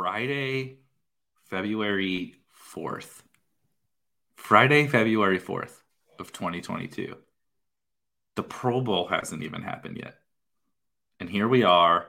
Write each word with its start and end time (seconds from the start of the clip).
Friday, 0.00 0.78
February 1.50 2.36
4th. 2.74 3.20
Friday, 4.34 4.86
February 4.86 5.38
4th 5.38 5.82
of 6.18 6.32
2022. 6.32 7.14
The 8.34 8.42
Pro 8.42 8.80
Bowl 8.80 9.08
hasn't 9.08 9.42
even 9.42 9.60
happened 9.60 9.98
yet. 9.98 10.14
And 11.20 11.28
here 11.28 11.46
we 11.46 11.64
are, 11.64 12.06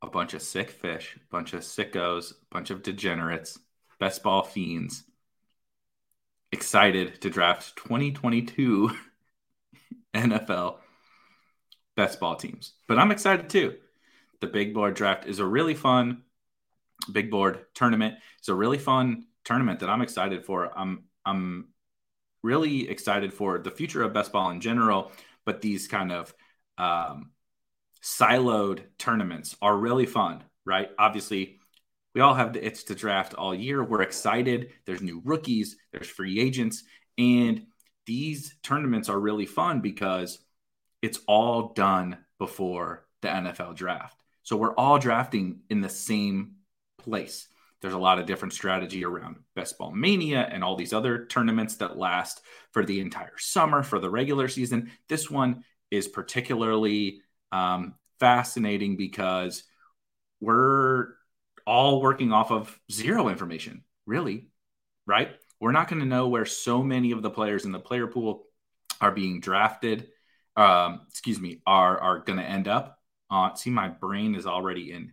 a 0.00 0.06
bunch 0.06 0.32
of 0.32 0.40
sick 0.40 0.70
fish, 0.70 1.16
a 1.16 1.30
bunch 1.30 1.52
of 1.52 1.60
sickos, 1.60 2.32
a 2.32 2.34
bunch 2.50 2.70
of 2.70 2.82
degenerates, 2.82 3.58
best 3.98 4.22
ball 4.22 4.42
fiends, 4.42 5.04
excited 6.50 7.20
to 7.20 7.28
draft 7.28 7.76
2022 7.76 8.90
NFL 10.14 10.76
best 11.94 12.18
ball 12.18 12.36
teams. 12.36 12.72
But 12.88 12.98
I'm 12.98 13.10
excited 13.10 13.50
too. 13.50 13.76
The 14.40 14.46
big 14.46 14.72
board 14.72 14.94
draft 14.94 15.26
is 15.26 15.40
a 15.40 15.44
really 15.44 15.74
fun 15.74 16.22
big 17.12 17.30
board 17.30 17.66
tournament. 17.74 18.16
It's 18.38 18.48
a 18.48 18.54
really 18.54 18.78
fun 18.78 19.24
tournament 19.44 19.80
that 19.80 19.90
I'm 19.90 20.02
excited 20.02 20.44
for. 20.44 20.70
I'm 20.76 21.04
I'm 21.24 21.68
really 22.42 22.88
excited 22.88 23.32
for 23.32 23.58
the 23.58 23.70
future 23.70 24.02
of 24.02 24.12
best 24.12 24.32
ball 24.32 24.50
in 24.50 24.60
general, 24.60 25.12
but 25.44 25.60
these 25.60 25.88
kind 25.88 26.12
of 26.12 26.34
um, 26.78 27.30
siloed 28.02 28.80
tournaments 28.98 29.56
are 29.60 29.76
really 29.76 30.06
fun, 30.06 30.42
right? 30.64 30.90
Obviously, 30.98 31.58
we 32.14 32.20
all 32.20 32.34
have 32.34 32.52
the 32.52 32.64
itch 32.64 32.86
to 32.86 32.94
draft 32.94 33.34
all 33.34 33.54
year. 33.54 33.84
We're 33.84 34.02
excited. 34.02 34.70
There's 34.86 35.02
new 35.02 35.20
rookies, 35.24 35.76
there's 35.92 36.08
free 36.08 36.40
agents, 36.40 36.82
and 37.18 37.66
these 38.06 38.56
tournaments 38.62 39.08
are 39.08 39.20
really 39.20 39.46
fun 39.46 39.80
because 39.80 40.38
it's 41.02 41.20
all 41.26 41.72
done 41.74 42.18
before 42.38 43.06
the 43.22 43.28
NFL 43.28 43.76
draft. 43.76 44.20
So 44.42 44.56
we're 44.56 44.74
all 44.74 44.98
drafting 44.98 45.60
in 45.68 45.80
the 45.80 45.88
same 45.88 46.56
place. 47.02 47.48
There's 47.80 47.94
a 47.94 47.98
lot 47.98 48.18
of 48.18 48.26
different 48.26 48.52
strategy 48.52 49.04
around 49.04 49.36
Best 49.54 49.78
Ball 49.78 49.90
Mania 49.92 50.46
and 50.50 50.62
all 50.62 50.76
these 50.76 50.92
other 50.92 51.26
tournaments 51.26 51.76
that 51.76 51.96
last 51.96 52.42
for 52.72 52.84
the 52.84 53.00
entire 53.00 53.38
summer 53.38 53.82
for 53.82 53.98
the 53.98 54.10
regular 54.10 54.48
season. 54.48 54.90
This 55.08 55.30
one 55.30 55.64
is 55.90 56.06
particularly 56.06 57.22
um, 57.52 57.94
fascinating 58.18 58.96
because 58.96 59.64
we're 60.40 61.08
all 61.66 62.00
working 62.02 62.32
off 62.32 62.50
of 62.50 62.78
zero 62.90 63.28
information, 63.28 63.84
really, 64.06 64.48
right? 65.06 65.30
We're 65.60 65.72
not 65.72 65.88
going 65.88 66.00
to 66.00 66.06
know 66.06 66.28
where 66.28 66.46
so 66.46 66.82
many 66.82 67.12
of 67.12 67.22
the 67.22 67.30
players 67.30 67.64
in 67.64 67.72
the 67.72 67.78
player 67.78 68.06
pool 68.06 68.44
are 69.00 69.12
being 69.12 69.40
drafted. 69.40 70.08
Um, 70.56 71.02
excuse 71.08 71.40
me, 71.40 71.62
are 71.66 71.98
are 71.98 72.18
going 72.20 72.38
to 72.38 72.44
end 72.44 72.68
up. 72.68 72.98
Uh, 73.30 73.54
see, 73.54 73.70
my 73.70 73.88
brain 73.88 74.34
is 74.34 74.46
already 74.46 74.92
in 74.92 75.12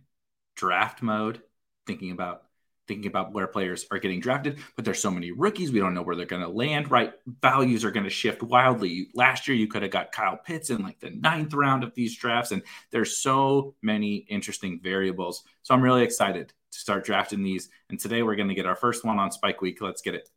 draft 0.56 1.02
mode, 1.02 1.40
thinking 1.88 2.12
about 2.12 2.42
thinking 2.86 3.06
about 3.06 3.32
where 3.32 3.46
players 3.46 3.86
are 3.90 3.98
getting 3.98 4.18
drafted, 4.18 4.58
but 4.74 4.84
there's 4.84 5.00
so 5.00 5.10
many 5.10 5.30
rookies. 5.30 5.70
We 5.70 5.78
don't 5.78 5.94
know 5.94 6.02
where 6.02 6.16
they're 6.16 6.26
going 6.26 6.42
to 6.42 6.48
land, 6.48 6.90
right? 6.90 7.12
Values 7.42 7.84
are 7.84 7.90
going 7.90 8.04
to 8.04 8.10
shift 8.10 8.42
wildly. 8.42 9.10
Last 9.14 9.46
year, 9.46 9.56
you 9.56 9.68
could 9.68 9.82
have 9.82 9.90
got 9.90 10.10
Kyle 10.10 10.38
Pitts 10.38 10.70
in 10.70 10.82
like 10.82 10.98
the 10.98 11.10
ninth 11.10 11.52
round 11.52 11.84
of 11.84 11.94
these 11.94 12.16
drafts, 12.16 12.50
and 12.50 12.62
there's 12.90 13.18
so 13.18 13.74
many 13.82 14.16
interesting 14.28 14.80
variables. 14.82 15.44
So 15.62 15.74
I'm 15.74 15.82
really 15.82 16.02
excited 16.02 16.54
to 16.72 16.78
start 16.78 17.04
drafting 17.04 17.42
these. 17.42 17.68
And 17.90 18.00
today, 18.00 18.22
we're 18.22 18.36
going 18.36 18.48
to 18.48 18.54
get 18.54 18.66
our 18.66 18.76
first 18.76 19.04
one 19.04 19.18
on 19.18 19.30
Spike 19.30 19.60
Week. 19.60 19.80
Let's 19.82 20.00
get 20.00 20.14
it. 20.14 20.30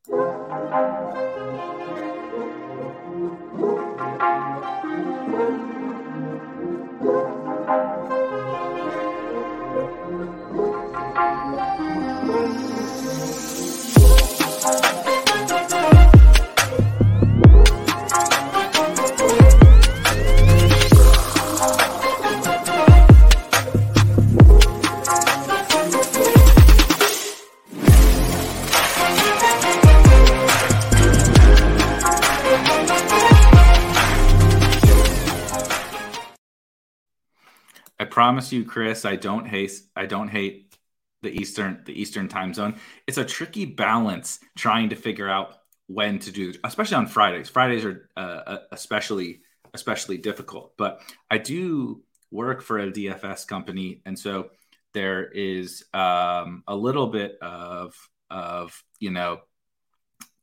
Promise 38.22 38.54
you, 38.54 38.64
Chris, 38.64 39.04
I 39.04 39.16
don't 39.16 39.48
hate 39.48 39.72
I 39.96 40.06
don't 40.06 40.28
hate 40.28 40.78
the 41.24 41.32
Eastern 41.32 41.82
the 41.86 42.00
Eastern 42.00 42.28
time 42.28 42.54
zone. 42.54 42.76
It's 43.08 43.18
a 43.18 43.26
tricky 43.26 43.66
balance 43.66 44.40
trying 44.56 44.90
to 44.90 44.96
figure 44.96 45.28
out 45.28 45.56
when 45.88 46.20
to 46.20 46.32
do, 46.32 46.54
especially 46.64 46.98
on 46.98 47.08
Fridays. 47.08 47.50
Fridays 47.50 47.84
are 47.84 48.08
uh, 48.16 48.42
uh 48.46 48.58
especially 48.72 49.42
especially 49.74 50.20
difficult. 50.20 50.74
But 50.78 51.02
I 51.32 51.40
do 51.40 52.04
work 52.30 52.62
for 52.62 52.78
a 52.78 52.92
DFS 52.92 53.48
company, 53.48 54.04
and 54.06 54.20
so 54.20 54.52
there 54.94 55.26
is 55.26 55.84
um, 55.92 56.62
a 56.68 56.76
little 56.76 57.08
bit 57.08 57.40
of 57.42 57.96
of 58.30 58.84
you 59.00 59.10
know 59.10 59.40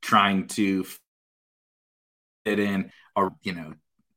trying 0.02 0.48
to 0.48 0.84
fit 2.44 2.58
in 2.58 2.90
or 3.14 3.36
you 3.44 3.52
know 3.52 3.74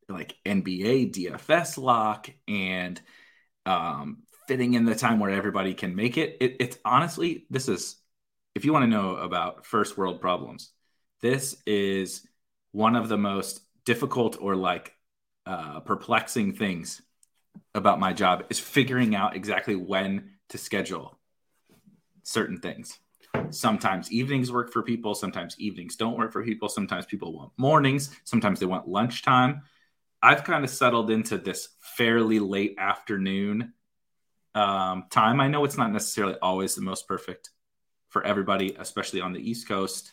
like 0.08 0.34
NBA 0.44 1.14
DFS 1.14 1.78
lock 1.78 2.28
and 2.48 3.00
um, 3.66 4.22
fitting 4.48 4.74
in 4.74 4.84
the 4.84 4.94
time 4.94 5.18
where 5.18 5.30
everybody 5.30 5.74
can 5.74 5.94
make 5.94 6.16
it. 6.16 6.36
it. 6.40 6.56
It's 6.60 6.78
honestly, 6.84 7.46
this 7.50 7.68
is, 7.68 7.96
if 8.54 8.64
you 8.64 8.72
want 8.72 8.84
to 8.84 8.90
know 8.90 9.16
about 9.16 9.66
first 9.66 9.96
world 9.96 10.20
problems, 10.20 10.70
this 11.20 11.56
is 11.66 12.26
one 12.72 12.96
of 12.96 13.08
the 13.08 13.18
most 13.18 13.60
difficult 13.84 14.36
or 14.40 14.56
like 14.56 14.94
uh, 15.46 15.80
perplexing 15.80 16.54
things 16.54 17.02
about 17.74 18.00
my 18.00 18.12
job 18.12 18.44
is 18.50 18.58
figuring 18.58 19.14
out 19.14 19.36
exactly 19.36 19.76
when 19.76 20.30
to 20.48 20.58
schedule 20.58 21.18
certain 22.22 22.58
things. 22.58 22.98
Sometimes 23.50 24.12
evenings 24.12 24.52
work 24.52 24.72
for 24.72 24.82
people. 24.82 25.14
Sometimes 25.14 25.58
evenings 25.58 25.96
don't 25.96 26.18
work 26.18 26.32
for 26.32 26.44
people. 26.44 26.68
Sometimes 26.68 27.06
people 27.06 27.32
want 27.32 27.52
mornings. 27.56 28.14
Sometimes 28.24 28.60
they 28.60 28.66
want 28.66 28.88
lunchtime. 28.88 29.62
I've 30.22 30.44
kind 30.44 30.64
of 30.64 30.70
settled 30.70 31.10
into 31.10 31.36
this 31.36 31.68
fairly 31.80 32.38
late 32.38 32.76
afternoon 32.78 33.72
um, 34.54 35.04
time. 35.10 35.40
I 35.40 35.48
know 35.48 35.64
it's 35.64 35.78
not 35.78 35.92
necessarily 35.92 36.36
always 36.40 36.74
the 36.74 36.82
most 36.82 37.08
perfect 37.08 37.50
for 38.08 38.24
everybody, 38.24 38.76
especially 38.78 39.20
on 39.20 39.32
the 39.32 39.40
East 39.40 39.66
Coast, 39.66 40.12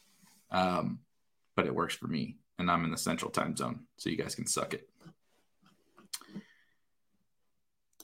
um, 0.51 0.99
but 1.55 1.67
it 1.67 1.75
works 1.75 1.93
for 1.93 2.07
me. 2.07 2.37
And 2.57 2.71
I'm 2.71 2.83
in 2.85 2.91
the 2.91 2.97
central 2.97 3.29
time 3.29 3.55
zone, 3.55 3.81
so 3.97 4.09
you 4.09 4.17
guys 4.17 4.35
can 4.35 4.47
suck 4.47 4.73
it. 4.73 4.89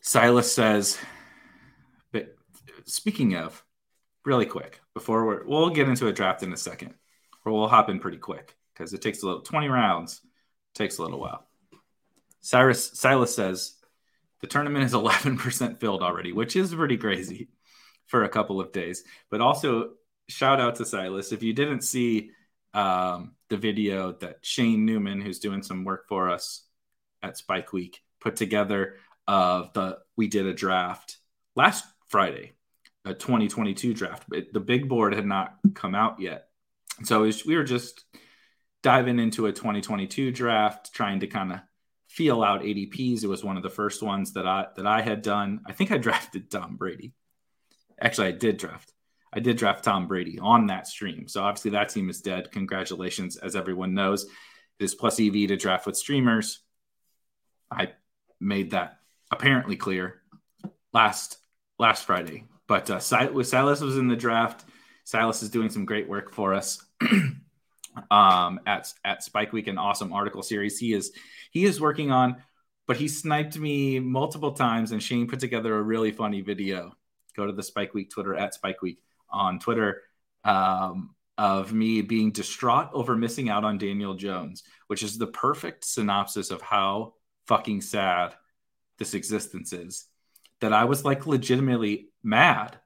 Silas 0.01 0.53
says, 0.53 0.99
but 2.11 2.35
speaking 2.85 3.35
of, 3.35 3.63
really 4.23 4.45
quick, 4.45 4.79
before 4.93 5.25
we're, 5.25 5.45
we'll 5.45 5.71
get 5.71 5.89
into 5.89 6.07
a 6.07 6.13
draft 6.13 6.43
in 6.43 6.53
a 6.53 6.57
second, 6.57 6.93
or 7.43 7.51
we'll 7.51 7.67
hop 7.67 7.89
in 7.89 7.99
pretty 7.99 8.17
quick 8.17 8.55
because 8.73 8.93
it 8.93 9.01
takes 9.01 9.23
a 9.23 9.25
little 9.25 9.41
20 9.41 9.67
rounds, 9.67 10.21
takes 10.73 10.99
a 10.99 11.01
little 11.01 11.19
while. 11.19 11.47
Cyrus 12.45 12.91
Silas 12.93 13.33
says 13.33 13.73
the 14.39 14.45
tournament 14.45 14.85
is 14.85 14.93
11% 14.93 15.79
filled 15.79 16.03
already, 16.03 16.31
which 16.31 16.55
is 16.55 16.75
pretty 16.75 16.95
crazy 16.95 17.49
for 18.05 18.23
a 18.23 18.29
couple 18.29 18.61
of 18.61 18.71
days. 18.71 19.03
But 19.31 19.41
also, 19.41 19.93
shout 20.29 20.61
out 20.61 20.75
to 20.75 20.85
Silas. 20.85 21.31
If 21.31 21.41
you 21.41 21.53
didn't 21.53 21.81
see 21.81 22.29
um, 22.75 23.33
the 23.49 23.57
video 23.57 24.11
that 24.19 24.45
Shane 24.45 24.85
Newman, 24.85 25.21
who's 25.21 25.39
doing 25.39 25.63
some 25.63 25.85
work 25.85 26.07
for 26.07 26.29
us 26.29 26.67
at 27.23 27.35
Spike 27.35 27.73
Week, 27.73 27.99
put 28.21 28.35
together 28.35 28.97
of 29.27 29.73
the 29.73 29.97
we 30.15 30.27
did 30.27 30.45
a 30.45 30.53
draft 30.53 31.17
last 31.55 31.83
Friday, 32.09 32.53
a 33.05 33.15
2022 33.15 33.95
draft. 33.95 34.25
But 34.29 34.53
the 34.53 34.59
big 34.59 34.87
board 34.87 35.15
had 35.15 35.25
not 35.25 35.55
come 35.73 35.95
out 35.95 36.19
yet, 36.19 36.49
so 37.05 37.21
was, 37.21 37.43
we 37.43 37.55
were 37.55 37.63
just 37.63 38.05
diving 38.83 39.17
into 39.17 39.47
a 39.47 39.51
2022 39.51 40.29
draft, 40.29 40.93
trying 40.93 41.21
to 41.21 41.27
kind 41.27 41.51
of 41.51 41.61
feel 42.15 42.43
out 42.43 42.61
ADPs. 42.61 43.23
It 43.23 43.27
was 43.27 43.43
one 43.43 43.57
of 43.57 43.63
the 43.63 43.69
first 43.69 44.01
ones 44.01 44.33
that 44.33 44.47
I 44.47 44.67
that 44.77 44.87
I 44.87 45.01
had 45.01 45.21
done. 45.21 45.59
I 45.65 45.73
think 45.73 45.91
I 45.91 45.97
drafted 46.07 46.49
Tom 46.49 46.77
Brady. 46.77 47.13
Actually, 47.99 48.27
I 48.27 48.31
did 48.31 48.57
draft. 48.57 48.93
I 49.33 49.41
did 49.41 49.57
draft 49.57 49.83
Tom 49.83 50.07
Brady 50.07 50.39
on 50.39 50.67
that 50.67 50.87
stream. 50.87 51.27
So 51.27 51.43
obviously 51.43 51.71
that 51.71 51.89
team 51.89 52.09
is 52.09 52.21
dead. 52.21 52.51
Congratulations, 52.51 53.35
as 53.35 53.55
everyone 53.55 53.93
knows. 53.93 54.23
It 54.23 54.85
is 54.85 54.95
plus 54.95 55.19
EV 55.19 55.33
to 55.49 55.57
draft 55.57 55.85
with 55.85 55.97
streamers. 55.97 56.61
I 57.69 57.91
made 58.39 58.71
that 58.71 58.99
apparently 59.29 59.75
clear 59.75 60.21
last 60.93 61.37
last 61.77 62.05
Friday. 62.05 62.45
But 62.67 62.89
uh, 62.89 62.99
Silas 62.99 63.81
was 63.81 63.97
in 63.97 64.07
the 64.07 64.15
draft. 64.15 64.63
Silas 65.03 65.43
is 65.43 65.49
doing 65.49 65.69
some 65.69 65.85
great 65.85 66.07
work 66.07 66.33
for 66.33 66.53
us 66.53 66.83
um, 68.11 68.59
at 68.65 68.91
at 69.03 69.21
Spike 69.21 69.51
Week, 69.51 69.67
an 69.67 69.77
awesome 69.77 70.13
article 70.13 70.43
series. 70.43 70.79
He 70.79 70.93
is 70.93 71.11
he 71.55 71.63
is 71.63 71.79
working 71.79 72.11
on, 72.11 72.35
but 72.85 72.97
he 72.97 73.07
sniped 73.07 73.57
me 73.57 73.97
multiple 73.97 74.51
times, 74.51 74.91
and 74.91 75.01
Shane 75.01 75.25
put 75.25 75.39
together 75.39 75.73
a 75.77 75.81
really 75.81 76.11
funny 76.11 76.41
video. 76.41 76.91
Go 77.33 77.45
to 77.45 77.53
the 77.53 77.63
Spike 77.63 77.93
Week 77.93 78.09
Twitter 78.09 78.35
at 78.35 78.53
Spike 78.53 78.81
Week 78.81 78.99
on 79.29 79.59
Twitter 79.59 80.01
um, 80.43 81.15
of 81.37 81.71
me 81.71 82.01
being 82.01 82.33
distraught 82.33 82.89
over 82.91 83.15
missing 83.15 83.47
out 83.47 83.63
on 83.63 83.77
Daniel 83.77 84.15
Jones, 84.15 84.63
which 84.87 85.01
is 85.01 85.17
the 85.17 85.27
perfect 85.27 85.85
synopsis 85.85 86.51
of 86.51 86.61
how 86.61 87.13
fucking 87.47 87.79
sad 87.79 88.35
this 88.99 89.13
existence 89.13 89.71
is. 89.71 90.07
That 90.59 90.73
I 90.73 90.83
was 90.83 91.05
like 91.05 91.25
legitimately 91.25 92.09
mad 92.21 92.77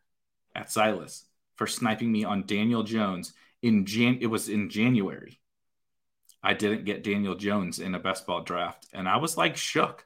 at 0.53 0.71
Silas 0.71 1.25
for 1.55 1.65
sniping 1.65 2.11
me 2.11 2.23
on 2.23 2.45
Daniel 2.45 2.83
Jones 2.83 3.33
in 3.63 3.87
Jan. 3.87 4.19
It 4.21 4.27
was 4.27 4.47
in 4.47 4.69
January 4.69 5.39
I 6.41 6.53
didn't 6.53 6.85
get 6.85 7.03
Daniel 7.03 7.35
Jones 7.35 7.79
in 7.79 7.95
a 7.95 7.99
best 7.99 8.25
ball 8.25 8.41
draft, 8.41 8.87
and 8.93 9.07
I 9.07 9.17
was 9.17 9.37
like 9.37 9.57
shook. 9.57 10.05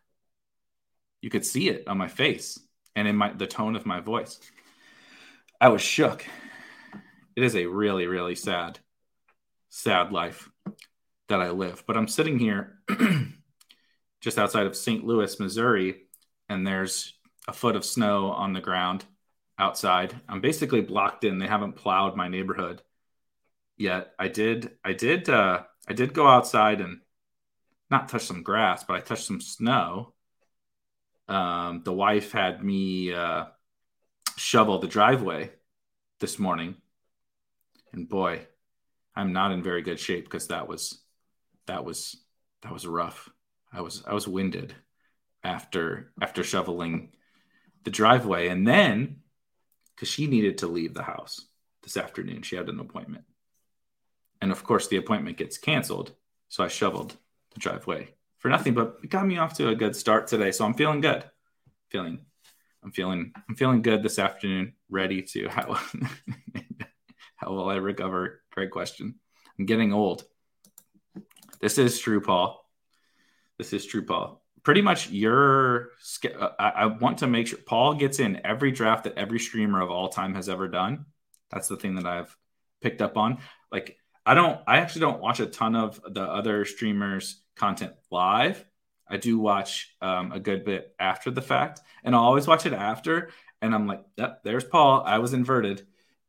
You 1.21 1.29
could 1.29 1.45
see 1.45 1.69
it 1.69 1.87
on 1.87 1.97
my 1.97 2.07
face 2.07 2.59
and 2.95 3.07
in 3.07 3.15
my 3.15 3.31
the 3.33 3.47
tone 3.47 3.75
of 3.75 3.85
my 3.85 3.99
voice. 3.99 4.39
I 5.61 5.69
was 5.69 5.81
shook. 5.81 6.25
It 7.35 7.43
is 7.43 7.55
a 7.55 7.65
really, 7.65 8.07
really 8.07 8.35
sad, 8.35 8.79
sad 9.69 10.11
life 10.11 10.49
that 11.29 11.41
I 11.41 11.51
live. 11.51 11.83
But 11.87 11.97
I'm 11.97 12.07
sitting 12.07 12.37
here 12.37 12.79
just 14.21 14.37
outside 14.37 14.67
of 14.67 14.75
St. 14.75 15.03
Louis, 15.03 15.39
Missouri, 15.39 16.03
and 16.49 16.65
there's 16.65 17.13
a 17.47 17.53
foot 17.53 17.75
of 17.75 17.85
snow 17.85 18.27
on 18.27 18.53
the 18.53 18.61
ground 18.61 19.05
outside. 19.57 20.15
I'm 20.27 20.41
basically 20.41 20.81
blocked 20.81 21.23
in. 21.23 21.39
They 21.39 21.47
haven't 21.47 21.75
plowed 21.75 22.15
my 22.15 22.27
neighborhood 22.27 22.81
yet. 23.77 24.13
I 24.19 24.27
did 24.27 24.71
I 24.83 24.93
did 24.93 25.29
uh 25.29 25.63
I 25.87 25.93
did 25.93 26.13
go 26.13 26.27
outside 26.27 26.81
and 26.81 27.01
not 27.89 28.09
touch 28.09 28.25
some 28.25 28.43
grass, 28.43 28.83
but 28.83 28.95
I 28.95 28.99
touched 29.01 29.25
some 29.25 29.41
snow. 29.41 30.13
Um, 31.27 31.81
the 31.83 31.93
wife 31.93 32.31
had 32.31 32.63
me 32.63 33.13
uh, 33.13 33.45
shovel 34.35 34.79
the 34.79 34.87
driveway 34.87 35.51
this 36.19 36.39
morning, 36.39 36.75
and 37.91 38.07
boy, 38.07 38.47
I'm 39.15 39.33
not 39.33 39.51
in 39.51 39.63
very 39.63 39.81
good 39.81 39.99
shape 39.99 40.25
because 40.25 40.47
that 40.47 40.67
was 40.67 41.01
that 41.67 41.85
was 41.85 42.17
that 42.61 42.73
was 42.73 42.87
rough. 42.87 43.29
I 43.71 43.81
was 43.81 44.03
I 44.05 44.13
was 44.13 44.27
winded 44.27 44.75
after 45.43 46.11
after 46.21 46.43
shoveling 46.43 47.11
the 47.83 47.91
driveway, 47.91 48.47
and 48.47 48.67
then 48.67 49.17
because 49.95 50.09
she 50.09 50.27
needed 50.27 50.59
to 50.59 50.67
leave 50.67 50.93
the 50.93 51.03
house 51.03 51.45
this 51.83 51.97
afternoon, 51.97 52.41
she 52.41 52.55
had 52.55 52.69
an 52.69 52.79
appointment. 52.79 53.25
And 54.43 54.51
of 54.51 54.61
course, 54.61 54.89
the 54.89 54.97
appointment 54.97 55.37
gets 55.37 55.57
canceled. 55.57 56.11
So 56.49 56.65
I 56.65 56.67
shoveled 56.67 57.15
the 57.53 57.61
driveway 57.61 58.09
for 58.39 58.49
nothing, 58.49 58.73
but 58.73 58.97
it 59.01 59.09
got 59.09 59.25
me 59.25 59.37
off 59.37 59.53
to 59.53 59.69
a 59.69 59.75
good 59.75 59.95
start 59.95 60.27
today. 60.27 60.51
So 60.51 60.65
I'm 60.65 60.73
feeling 60.73 60.99
good. 60.99 61.23
Feeling, 61.87 62.19
I'm 62.83 62.91
feeling, 62.91 63.31
I'm 63.47 63.55
feeling 63.55 63.81
good 63.81 64.03
this 64.03 64.19
afternoon. 64.19 64.73
Ready 64.89 65.21
to 65.21 65.47
how 65.49 65.79
how 67.37 67.53
will 67.53 67.69
I 67.69 67.75
recover? 67.75 68.41
Great 68.51 68.69
question. 68.71 69.15
I'm 69.57 69.65
getting 69.65 69.93
old. 69.93 70.25
This 71.61 71.77
is 71.77 71.97
true, 71.97 72.19
Paul. 72.19 72.69
This 73.57 73.71
is 73.71 73.85
true, 73.85 74.03
Paul. 74.03 74.43
Pretty 74.63 74.81
much 74.81 75.09
your. 75.09 75.91
Uh, 76.37 76.49
I, 76.59 76.69
I 76.69 76.85
want 76.87 77.19
to 77.19 77.27
make 77.27 77.47
sure 77.47 77.59
Paul 77.65 77.93
gets 77.93 78.19
in 78.19 78.41
every 78.45 78.73
draft 78.73 79.05
that 79.05 79.17
every 79.17 79.39
streamer 79.39 79.79
of 79.79 79.89
all 79.89 80.09
time 80.09 80.35
has 80.35 80.49
ever 80.49 80.67
done. 80.67 81.05
That's 81.49 81.69
the 81.69 81.77
thing 81.77 81.95
that 81.95 82.05
I've 82.05 82.35
picked 82.81 83.01
up 83.01 83.17
on. 83.17 83.37
Like 83.71 83.97
I 84.25 84.33
don't. 84.33 84.61
I 84.67 84.77
actually 84.77 85.01
don't 85.01 85.21
watch 85.21 85.39
a 85.39 85.45
ton 85.45 85.75
of 85.75 85.99
the 86.07 86.21
other 86.21 86.65
streamers' 86.65 87.41
content 87.55 87.93
live. 88.09 88.63
I 89.07 89.17
do 89.17 89.37
watch 89.37 89.93
um, 90.01 90.31
a 90.31 90.39
good 90.39 90.63
bit 90.63 90.95
after 90.99 91.29
the 91.29 91.41
fact, 91.41 91.81
and 92.03 92.15
I'll 92.15 92.23
always 92.23 92.47
watch 92.47 92.65
it 92.65 92.73
after. 92.73 93.29
And 93.61 93.75
I'm 93.75 93.85
like, 93.87 94.03
yep, 94.17 94.43
there's 94.43 94.63
Paul. 94.63 95.03
I 95.05 95.19
was 95.19 95.33
inverted 95.33 95.85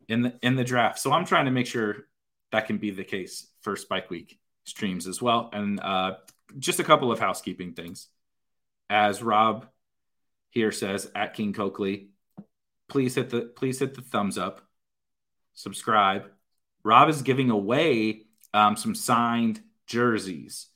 in 0.09 0.23
the 0.23 0.39
in 0.43 0.57
the 0.57 0.65
draft, 0.65 0.99
so 0.99 1.13
I'm 1.13 1.25
trying 1.25 1.45
to 1.45 1.51
make 1.51 1.67
sure 1.67 2.07
that 2.53 2.67
can 2.67 2.79
be 2.79 2.91
the 2.91 3.05
case 3.05 3.49
for 3.63 3.77
Spike 3.77 4.11
Week 4.11 4.39
streams 4.65 5.07
as 5.07 5.23
well. 5.23 5.51
And 5.53 5.81
uh, 5.81 6.17
just 6.59 6.81
a 6.81 6.85
couple 6.85 7.13
of 7.13 7.19
housekeeping 7.19 7.75
things, 7.75 8.09
as 8.91 9.23
Rob 9.23 9.69
here 10.51 10.73
says 10.73 11.11
at 11.15 11.35
King 11.35 11.53
Coakley, 11.53 12.11
please 12.89 13.15
hit 13.15 13.31
the 13.31 13.43
please 13.43 13.79
hit 13.79 13.95
the 13.95 14.03
thumbs 14.03 14.39
up, 14.39 14.61
subscribe, 15.55 16.31
Rob 16.85 17.09
is 17.09 17.23
giving 17.23 17.51
away 17.51 18.23
um, 18.53 18.77
some 18.77 18.95
signed 18.95 19.61
jerseys. 19.87 20.69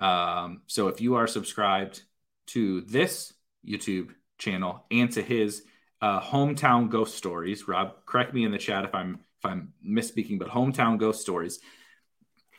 Um, 0.00 0.62
so 0.66 0.88
if 0.88 1.00
you 1.00 1.16
are 1.16 1.26
subscribed 1.26 2.02
to 2.48 2.82
this 2.82 3.32
YouTube 3.66 4.10
channel 4.38 4.84
and 4.90 5.10
to 5.12 5.22
his 5.22 5.62
uh, 6.00 6.20
hometown 6.20 6.88
ghost 6.88 7.16
stories, 7.16 7.66
Rob, 7.66 8.06
correct 8.06 8.32
me 8.32 8.44
in 8.44 8.52
the 8.52 8.58
chat 8.58 8.84
if 8.84 8.94
I'm 8.94 9.20
if 9.38 9.50
I'm 9.50 9.72
misspeaking, 9.86 10.38
but 10.38 10.48
hometown 10.48 10.98
ghost 10.98 11.20
stories. 11.20 11.58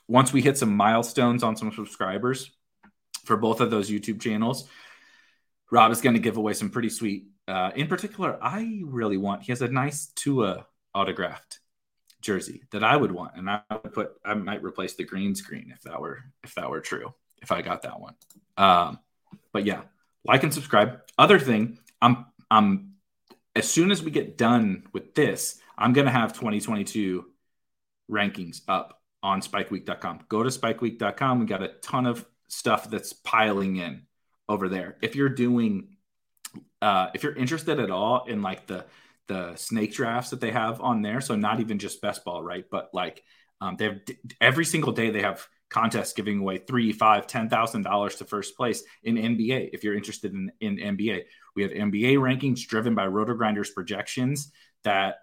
Once 0.08 0.32
we 0.32 0.42
hit 0.42 0.58
some 0.58 0.76
milestones 0.76 1.42
on 1.42 1.56
some 1.56 1.72
subscribers 1.72 2.52
for 3.24 3.38
both 3.38 3.60
of 3.60 3.72
those 3.72 3.90
YouTube 3.90 4.22
channels, 4.22 4.68
Rob 5.72 5.92
is 5.92 6.02
going 6.02 6.14
to 6.14 6.22
give 6.22 6.38
away 6.38 6.54
some 6.54 6.70
pretty 6.70 6.90
sweet. 6.90 7.26
Uh, 7.48 7.72
in 7.76 7.88
particular, 7.88 8.38
I 8.42 8.82
really 8.84 9.18
want. 9.18 9.44
He 9.44 9.52
has 9.52 9.64
a 9.64 9.68
nice 9.68 10.08
Tua 10.16 10.68
autographed 10.94 11.60
jersey 12.26 12.64
that 12.72 12.84
I 12.84 12.98
would 12.98 13.12
want, 13.12 13.36
and 13.36 13.50
I 13.50 13.62
would 13.72 13.94
put 13.94 14.14
I 14.26 14.34
might 14.34 14.64
replace 14.64 14.96
the 14.96 15.04
green 15.04 15.36
screen 15.36 15.72
if 15.74 15.84
that 15.84 16.02
were 16.02 16.24
if 16.44 16.56
that 16.56 16.70
were 16.70 16.82
true 16.82 17.14
if 17.42 17.52
I 17.52 17.62
got 17.62 17.84
that 17.84 18.00
one. 18.00 18.16
Um, 18.58 19.00
but 19.54 19.66
yeah, 19.66 19.82
like 20.26 20.44
and 20.44 20.54
subscribe. 20.54 21.02
Other 21.18 21.40
thing, 21.40 21.78
I'm 22.02 22.26
I'm 22.50 22.96
as 23.56 23.70
soon 23.70 23.92
as 23.92 24.02
we 24.02 24.12
get 24.12 24.38
done 24.38 24.84
with 24.92 25.14
this, 25.14 25.60
I'm 25.78 25.94
gonna 25.94 26.12
have 26.12 26.34
2022 26.34 27.26
rankings 28.12 28.62
up 28.68 29.02
on 29.22 29.42
spikeweek.com. 29.42 30.22
Go 30.28 30.44
to 30.44 30.50
spikeweek.com. 30.50 31.40
We 31.40 31.46
got 31.46 31.64
a 31.64 31.70
ton 31.82 32.06
of 32.06 32.26
stuff 32.48 32.90
that's 32.90 33.14
piling 33.14 33.78
in 33.78 34.04
over 34.50 34.68
there. 34.68 34.98
If 35.02 35.16
you're 35.16 35.30
doing 35.30 35.96
uh, 36.82 37.10
if 37.14 37.24
you're 37.24 37.36
interested 37.36 37.80
at 37.80 37.92
all 37.92 38.26
in 38.26 38.42
like 38.42 38.66
the 38.68 38.86
the 39.28 39.56
snake 39.56 39.94
drafts 39.94 40.30
that 40.30 40.42
they 40.42 40.52
have 40.52 40.82
on 40.82 41.02
there. 41.02 41.22
So 41.22 41.36
not 41.36 41.60
even 41.60 41.80
just 41.80 42.02
best 42.02 42.24
ball, 42.24 42.44
right? 42.44 42.66
But 42.70 42.90
like 42.94 43.24
um, 43.62 43.76
they 43.78 43.86
have 43.86 44.00
every 44.42 44.66
single 44.66 44.92
day 44.92 45.10
they 45.10 45.22
have 45.22 45.48
contests 45.70 46.14
giving 46.14 46.40
away 46.40 46.60
three, 46.60 46.92
five, 46.92 47.28
ten 47.28 47.50
thousand 47.50 47.84
dollars 47.84 48.16
to 48.16 48.26
first 48.26 48.56
place 48.56 48.84
in 49.04 49.16
NBA. 49.16 49.72
If 49.74 49.84
you're 49.84 49.96
interested 49.96 50.34
in, 50.34 50.52
in 50.60 50.78
NBA, 50.78 51.24
we 51.56 51.64
have 51.64 51.72
NBA 51.72 52.16
rankings 52.18 52.66
driven 52.68 52.96
by 52.96 53.08
RotoGrinders 53.08 53.74
projections 53.74 54.52
that 54.84 55.18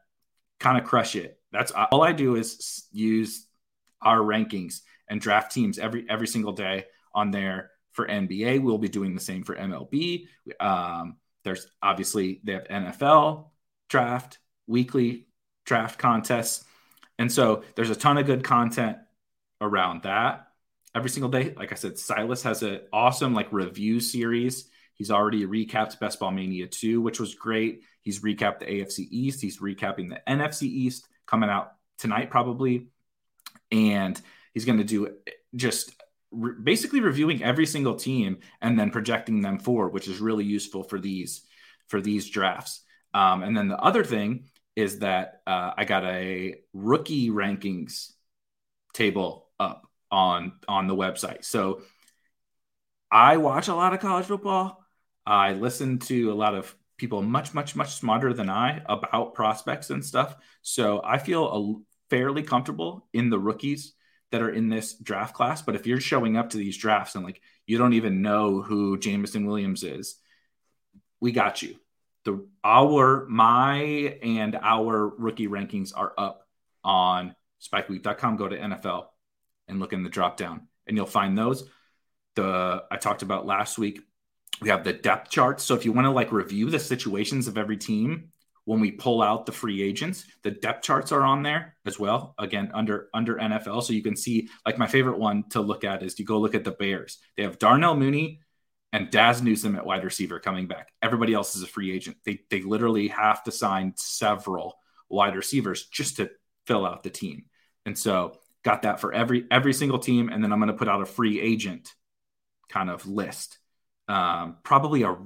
kind 0.59 0.79
of 0.79 0.85
crush 0.85 1.17
it. 1.17 1.39
That's 1.53 1.73
all 1.73 2.03
I 2.03 2.13
do 2.13 2.37
is 2.37 2.87
use 2.93 3.47
our 4.01 4.19
rankings 4.19 4.81
and 5.09 5.21
draft 5.21 5.53
teams 5.53 5.79
every 5.79 6.07
every 6.09 6.27
single 6.27 6.53
day 6.53 6.87
on 7.15 7.31
there 7.31 7.71
for 7.93 8.07
NBA. 8.07 8.63
We'll 8.63 8.79
be 8.79 8.89
doing 8.89 9.15
the 9.15 9.21
same 9.21 9.45
for 9.45 9.55
MLB. 9.55 10.27
Um, 10.59 11.17
there's 11.45 11.67
obviously 11.83 12.41
they 12.45 12.53
have 12.53 12.65
NFL 12.65 13.52
draft, 13.93 14.39
weekly 14.67 15.27
draft 15.67 15.99
contests. 15.99 16.65
And 17.19 17.31
so 17.31 17.63
there's 17.77 17.91
a 17.91 17.95
ton 17.95 18.19
of 18.19 18.27
good 18.27 18.43
content 18.43 18.97
around 19.61 20.03
that 20.03 20.49
every 20.95 21.11
single 21.11 21.31
day. 21.31 21.55
Like 21.57 21.73
I 21.73 21.77
said, 21.77 21.99
Silas 21.99 22.43
has 22.43 22.63
an 22.63 22.81
awesome 22.93 23.35
like 23.35 23.53
review 23.53 24.01
series. 24.01 24.69
He's 24.95 25.11
already 25.11 25.47
recapped 25.47 26.01
Best 26.01 26.19
Ball 26.19 26.31
Mania 26.31 26.67
2, 26.67 27.03
which 27.03 27.21
was 27.21 27.35
great. 27.35 27.83
He's 28.01 28.21
recapped 28.21 28.61
the 28.61 28.65
AFC 28.65 29.07
East. 29.11 29.43
He's 29.43 29.61
recapping 29.61 30.09
the 30.09 30.23
NFC 30.27 30.63
East 30.63 31.07
coming 31.27 31.51
out 31.51 31.73
tonight, 31.99 32.31
probably. 32.31 32.89
And 33.71 34.21
he's 34.55 34.65
going 34.65 34.79
to 34.79 34.85
do 34.85 35.17
just 35.55 35.93
re- 36.31 36.55
basically 36.63 37.01
reviewing 37.01 37.43
every 37.43 37.67
single 37.67 37.95
team 37.95 38.39
and 38.63 38.79
then 38.79 38.91
projecting 38.91 39.43
them 39.43 39.59
forward, 39.59 39.93
which 39.93 40.09
is 40.09 40.19
really 40.19 40.45
useful 40.45 40.83
for 40.83 40.99
these 40.99 41.43
for 41.89 42.01
these 42.01 42.31
drafts. 42.31 42.83
Um, 43.15 43.43
and 43.43 43.57
then 43.57 43.69
the 43.69 43.79
other 43.79 44.05
thing 44.05 44.47
is 44.77 45.01
that 45.01 45.43
uh, 45.47 45.73
I 45.77 45.85
got 45.85 46.05
a 46.05 46.57
rookie 46.73 47.31
rankings 47.31 48.13
table 48.95 49.49
up 49.61 49.87
on 50.11 50.53
on 50.69 50.87
the 50.87 50.97
website. 50.97 51.45
So 51.45 51.83
I 53.11 53.37
watch 53.37 53.69
a 53.69 53.75
lot 53.75 53.93
of 53.93 54.01
college 54.01 54.27
football. 54.27 54.85
I 55.27 55.53
listen 55.53 55.99
to 56.01 56.33
a 56.33 56.35
lot 56.35 56.55
of 56.55 56.75
people 56.97 57.23
much 57.23 57.53
much 57.53 57.75
much 57.77 57.95
smarter 57.95 58.33
than 58.33 58.49
I 58.49 58.83
about 58.89 59.35
prospects 59.35 59.91
and 59.91 60.05
stuff. 60.05 60.37
So 60.63 61.01
I 61.05 61.19
feel 61.19 61.47
a, 61.47 61.75
fairly 62.11 62.43
comfortable 62.43 63.09
in 63.13 63.31
the 63.31 63.39
rookies 63.39 63.95
that 64.31 64.43
are 64.43 64.51
in 64.51 64.69
this 64.69 64.95
draft 64.95 65.35
class. 65.35 65.63
But 65.63 65.75
if 65.75 65.87
you're 65.87 66.01
showing 66.01 66.37
up 66.37 66.51
to 66.51 66.59
these 66.59 66.77
drafts 66.77 67.15
and 67.15 67.25
like 67.25 67.41
you 67.67 67.79
don't 67.79 67.95
even 67.95 68.23
know 68.23 68.63
who 68.63 68.99
Jameson 68.99 69.47
Williams 69.47 69.83
is, 69.83 70.17
we 71.21 71.33
got 71.33 71.63
you. 71.63 71.77
The 72.25 72.47
our 72.65 73.27
my 73.29 73.83
and 74.23 74.57
our 74.61 75.09
rookie 75.09 75.49
rankings 75.49 75.93
are 75.95 76.13
up 76.17 76.47
on 76.85 77.35
spikeweek.com. 77.63 78.37
Go 78.37 78.49
to 78.49 78.57
NFL 78.57 79.07
and 79.69 79.81
look 79.81 79.93
in 79.93 80.03
the 80.03 80.11
drop 80.11 80.37
down, 80.37 80.69
and 80.87 80.97
you'll 80.97 81.07
find 81.07 81.37
those. 81.37 81.69
The 82.37 82.85
I 82.91 82.97
talked 82.97 83.23
about 83.23 83.47
last 83.47 83.79
week. 83.79 84.01
We 84.61 84.69
have 84.69 84.85
the 84.85 84.93
depth 84.93 85.31
charts. 85.31 85.65
So 85.65 85.75
if 85.75 85.85
you 85.85 85.93
want 85.93 86.05
to 86.05 86.11
like 86.11 86.31
review 86.31 86.71
the 86.71 86.79
situations 86.79 87.49
of 87.49 87.59
every 87.59 87.77
team, 87.77 88.33
when 88.65 88.81
we 88.81 88.91
pull 88.91 89.23
out 89.23 89.47
the 89.47 89.53
free 89.53 89.83
agents 89.83 90.25
the 90.43 90.51
depth 90.51 90.83
charts 90.83 91.13
are 91.13 91.23
on 91.23 91.43
there 91.43 91.77
as 91.85 91.99
well 91.99 92.35
again 92.39 92.71
under 92.75 93.09
under 93.13 93.37
nfl 93.37 93.83
so 93.83 93.93
you 93.93 94.03
can 94.03 94.17
see 94.17 94.49
like 94.65 94.79
my 94.79 94.87
favorite 94.87 95.19
one 95.19 95.45
to 95.49 95.61
look 95.61 95.85
at 95.85 96.03
is 96.03 96.19
you 96.19 96.25
go 96.25 96.39
look 96.39 96.55
at 96.55 96.65
the 96.65 96.71
bears 96.71 97.19
they 97.37 97.43
have 97.43 97.59
darnell 97.59 97.97
mooney 97.97 98.41
and 98.93 99.11
dazz 99.11 99.43
newsome 99.43 99.77
at 99.77 99.87
wide 99.87 100.05
receiver 100.05 100.39
coming 100.39 100.67
back 100.67 100.93
everybody 101.03 101.35
else 101.35 101.57
is 101.57 101.63
a 101.63 101.67
free 101.67 101.93
agent 101.93 102.17
they, 102.25 102.41
they 102.51 102.63
literally 102.63 103.09
have 103.09 103.43
to 103.43 103.53
sign 103.53 103.93
several 103.97 104.75
wide 105.09 105.37
receivers 105.37 105.87
just 105.87 106.17
to 106.17 106.31
fill 106.67 106.87
out 106.87 107.03
the 107.03 107.11
team 107.11 107.45
and 107.87 107.99
so 107.99 108.39
got 108.63 108.83
that 108.83 109.01
for 109.01 109.13
every 109.13 109.47
every 109.51 109.73
single 109.73 109.99
team 109.99 110.29
and 110.29 110.43
then 110.43 110.53
i'm 110.53 110.59
going 110.59 110.69
to 110.69 110.75
put 110.75 110.89
out 110.89 111.03
a 111.03 111.07
free 111.07 111.41
agent 111.41 111.93
kind 112.69 112.89
of 112.91 113.07
list 113.07 113.59
um, 114.09 114.57
probably 114.63 115.03
a 115.03 115.17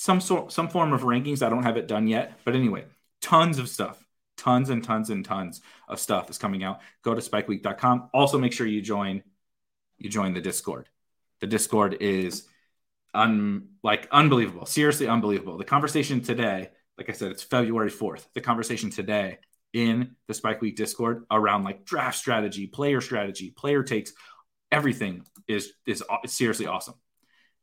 some 0.00 0.18
sort 0.22 0.50
some 0.50 0.68
form 0.68 0.94
of 0.94 1.02
rankings. 1.02 1.42
I 1.42 1.50
don't 1.50 1.62
have 1.62 1.76
it 1.76 1.86
done 1.86 2.06
yet, 2.06 2.40
but 2.46 2.56
anyway, 2.56 2.86
tons 3.20 3.58
of 3.58 3.68
stuff, 3.68 4.02
tons 4.38 4.70
and 4.70 4.82
tons 4.82 5.10
and 5.10 5.22
tons 5.22 5.60
of 5.88 6.00
stuff 6.00 6.30
is 6.30 6.38
coming 6.38 6.64
out. 6.64 6.80
Go 7.02 7.14
to 7.14 7.20
spikeweek.com. 7.20 8.08
Also, 8.14 8.38
make 8.38 8.54
sure 8.54 8.66
you 8.66 8.80
join 8.80 9.22
you 9.98 10.08
join 10.08 10.32
the 10.32 10.40
Discord. 10.40 10.88
The 11.40 11.46
Discord 11.46 11.98
is 12.00 12.46
un 13.14 13.68
like 13.82 14.08
unbelievable, 14.10 14.66
seriously 14.66 15.08
unbelievable. 15.08 15.58
The 15.58 15.64
conversation 15.64 16.20
today, 16.20 16.70
like 16.98 17.08
I 17.08 17.12
said, 17.12 17.30
it's 17.30 17.42
February 17.42 17.90
fourth. 17.90 18.28
The 18.34 18.40
conversation 18.40 18.90
today 18.90 19.38
in 19.72 20.16
the 20.26 20.34
Spike 20.34 20.60
Week 20.60 20.76
Discord 20.76 21.24
around 21.30 21.64
like 21.64 21.84
draft 21.84 22.18
strategy, 22.18 22.66
player 22.66 23.00
strategy, 23.00 23.50
player 23.50 23.82
takes, 23.82 24.12
everything 24.72 25.24
is 25.48 25.72
is 25.86 26.02
seriously 26.26 26.66
awesome. 26.66 26.94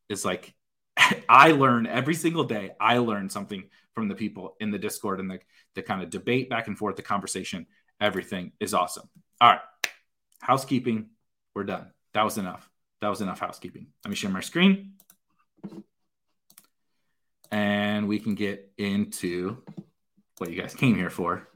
It's 0.09 0.25
like 0.25 0.53
I 1.29 1.51
learn 1.51 1.87
every 1.87 2.15
single 2.15 2.43
day. 2.43 2.71
I 2.79 2.97
learn 2.97 3.29
something 3.29 3.63
from 3.93 4.07
the 4.07 4.15
people 4.15 4.55
in 4.59 4.71
the 4.71 4.77
Discord 4.77 5.19
and 5.19 5.29
the, 5.29 5.39
the 5.75 5.81
kind 5.81 6.01
of 6.01 6.09
debate 6.09 6.49
back 6.49 6.67
and 6.67 6.77
forth, 6.77 6.95
the 6.95 7.01
conversation. 7.01 7.65
Everything 7.99 8.51
is 8.59 8.73
awesome. 8.73 9.09
All 9.41 9.49
right. 9.49 9.61
Housekeeping. 10.39 11.09
We're 11.55 11.63
done. 11.63 11.91
That 12.13 12.23
was 12.23 12.37
enough. 12.37 12.69
That 13.01 13.09
was 13.09 13.21
enough 13.21 13.39
housekeeping. 13.39 13.87
Let 14.03 14.09
me 14.09 14.15
share 14.15 14.29
my 14.29 14.41
screen. 14.41 14.93
And 17.51 18.07
we 18.07 18.19
can 18.19 18.35
get 18.35 18.71
into 18.77 19.63
what 20.37 20.51
you 20.51 20.61
guys 20.61 20.73
came 20.73 20.95
here 20.95 21.09
for. 21.09 21.47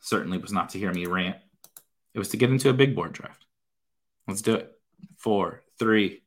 Certainly 0.00 0.38
was 0.38 0.52
not 0.52 0.70
to 0.70 0.78
hear 0.78 0.92
me 0.92 1.06
rant. 1.06 1.36
It 2.12 2.18
was 2.18 2.28
to 2.30 2.36
get 2.36 2.50
into 2.50 2.68
a 2.68 2.74
big 2.74 2.94
board 2.94 3.12
draft. 3.12 3.44
Let's 4.26 4.42
do 4.42 4.54
it. 4.54 4.72
Four, 5.16 5.62
three, 5.78 6.22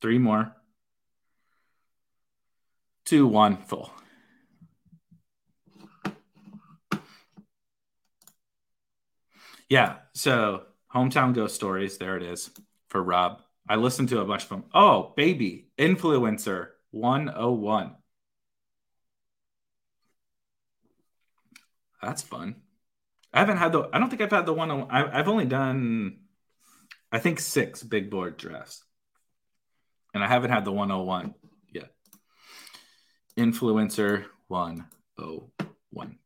three 0.00 0.18
more 0.18 0.54
two, 3.04 3.26
one, 3.26 3.56
full. 3.56 3.92
Yeah. 9.68 9.96
So 10.14 10.62
hometown 10.94 11.34
ghost 11.34 11.54
stories. 11.54 11.98
There 11.98 12.16
it 12.16 12.22
is 12.22 12.50
for 12.88 13.02
Rob. 13.02 13.42
I 13.68 13.76
listened 13.76 14.10
to 14.10 14.20
a 14.20 14.24
bunch 14.24 14.44
of 14.44 14.48
them. 14.50 14.64
Oh, 14.74 15.12
baby, 15.16 15.68
influencer 15.78 16.68
101. 16.90 17.94
That's 22.02 22.22
fun. 22.22 22.56
I 23.32 23.40
haven't 23.40 23.56
had 23.56 23.72
the. 23.72 23.88
I 23.92 23.98
don't 23.98 24.10
think 24.10 24.22
I've 24.22 24.30
had 24.30 24.46
the 24.46 24.52
one. 24.52 24.70
I, 24.70 25.18
I've 25.18 25.28
only 25.28 25.46
done, 25.46 26.18
I 27.10 27.18
think 27.18 27.40
six 27.40 27.82
big 27.82 28.10
board 28.10 28.36
drafts, 28.36 28.84
and 30.12 30.22
I 30.22 30.28
haven't 30.28 30.50
had 30.50 30.64
the 30.64 30.72
101 30.72 31.34
yet. 31.72 31.90
influencer 33.36 34.26
101. 34.48 36.18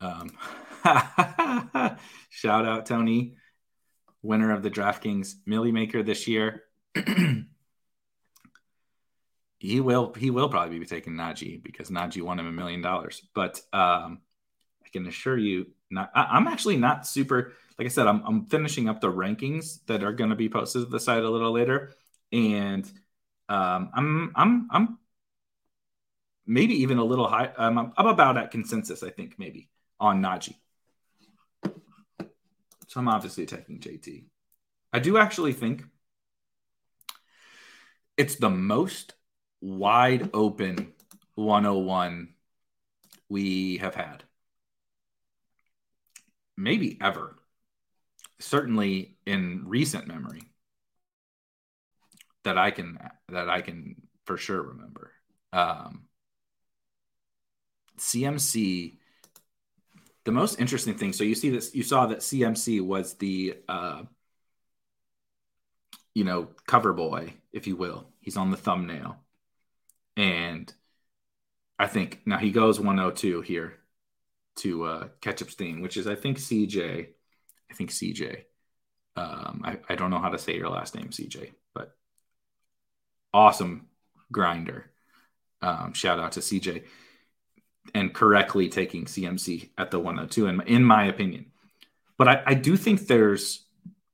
Um, 0.00 0.30
shout 2.30 2.64
out 2.66 2.86
Tony, 2.86 3.36
winner 4.24 4.52
of 4.52 4.62
the 4.62 4.70
DraftKings 4.70 5.34
Milly 5.46 5.70
Maker 5.70 6.02
this 6.02 6.26
year. 6.26 6.64
he 9.58 9.80
will 9.80 10.12
he 10.14 10.30
will 10.30 10.48
probably 10.48 10.78
be 10.78 10.86
taking 10.86 11.12
Najee 11.14 11.62
because 11.62 11.90
Najee 11.90 12.22
won 12.22 12.38
him 12.38 12.46
a 12.46 12.52
million 12.52 12.80
dollars. 12.80 13.22
But 13.34 13.60
um, 13.72 14.20
I 14.84 14.88
can 14.92 15.06
assure 15.06 15.38
you, 15.38 15.66
not 15.90 16.10
I, 16.14 16.36
am 16.36 16.48
actually 16.48 16.78
not 16.78 17.06
super. 17.06 17.52
Like 17.78 17.86
I 17.86 17.88
said, 17.88 18.06
I'm 18.06 18.22
I'm 18.26 18.46
finishing 18.46 18.88
up 18.88 19.00
the 19.00 19.12
rankings 19.12 19.84
that 19.86 20.02
are 20.02 20.12
going 20.12 20.30
to 20.30 20.36
be 20.36 20.48
posted 20.48 20.84
to 20.84 20.88
the 20.88 21.00
site 21.00 21.22
a 21.22 21.30
little 21.30 21.52
later, 21.52 21.92
and 22.32 22.90
um, 23.48 23.90
I'm 23.94 24.32
I'm 24.34 24.68
I'm 24.70 24.98
maybe 26.46 26.82
even 26.82 26.98
a 26.98 27.04
little 27.04 27.28
high. 27.28 27.50
Um, 27.56 27.92
I'm 27.96 28.06
about 28.06 28.38
at 28.38 28.50
consensus, 28.50 29.02
I 29.02 29.10
think, 29.10 29.38
maybe 29.38 29.68
on 30.00 30.22
Najee. 30.22 30.56
So 32.94 33.00
I'm 33.00 33.08
obviously 33.08 33.44
taking 33.44 33.80
JT. 33.80 34.26
I 34.92 35.00
do 35.00 35.18
actually 35.18 35.52
think 35.52 35.82
it's 38.16 38.36
the 38.36 38.50
most 38.50 39.14
wide 39.60 40.30
open 40.32 40.92
101 41.34 42.34
we 43.28 43.78
have 43.78 43.96
had. 43.96 44.22
Maybe 46.56 46.96
ever. 47.00 47.34
Certainly 48.38 49.16
in 49.26 49.64
recent 49.66 50.06
memory 50.06 50.42
that 52.44 52.56
I 52.56 52.70
can 52.70 52.96
that 53.28 53.48
I 53.48 53.60
can 53.60 53.96
for 54.24 54.36
sure 54.36 54.62
remember. 54.62 55.10
Um, 55.52 56.04
CMC, 57.98 58.98
the 60.24 60.32
most 60.32 60.60
interesting 60.60 60.96
thing. 60.96 61.12
So 61.12 61.24
you 61.24 61.34
see 61.34 61.50
this, 61.50 61.74
you 61.74 61.82
saw 61.82 62.06
that 62.06 62.18
CMC 62.20 62.80
was 62.80 63.14
the, 63.14 63.58
uh, 63.68 64.02
you 66.14 66.24
know, 66.24 66.48
cover 66.66 66.92
boy, 66.92 67.34
if 67.52 67.66
you 67.66 67.76
will. 67.76 68.06
He's 68.20 68.36
on 68.36 68.50
the 68.50 68.56
thumbnail, 68.56 69.16
and 70.16 70.72
I 71.78 71.86
think 71.86 72.20
now 72.26 72.38
he 72.38 72.50
goes 72.50 72.80
102 72.80 73.40
here. 73.42 73.74
to 74.56 74.84
uh, 74.84 75.08
ketchup 75.20 75.50
stain, 75.50 75.80
which 75.82 75.96
is 75.96 76.06
I 76.06 76.14
think 76.16 76.38
CJ. 76.38 77.08
I 77.70 77.74
think 77.74 77.90
CJ. 77.90 78.44
Um, 79.16 79.62
I, 79.64 79.78
I 79.88 79.94
don't 79.96 80.10
know 80.10 80.18
how 80.20 80.30
to 80.30 80.38
say 80.38 80.56
your 80.56 80.70
last 80.70 80.94
name, 80.94 81.08
CJ, 81.10 81.52
but 81.74 81.96
awesome 83.32 83.88
grinder. 84.32 84.90
Um, 85.62 85.92
shout 85.94 86.20
out 86.20 86.32
to 86.32 86.40
CJ 86.40 86.84
and 87.92 88.14
correctly 88.14 88.68
taking 88.68 89.04
CMC 89.04 89.70
at 89.76 89.90
the 89.90 89.98
102, 89.98 90.46
in, 90.46 90.60
in 90.62 90.84
my 90.84 91.04
opinion. 91.04 91.46
But 92.16 92.28
I, 92.28 92.42
I 92.46 92.54
do 92.54 92.76
think 92.76 93.06
there's 93.06 93.64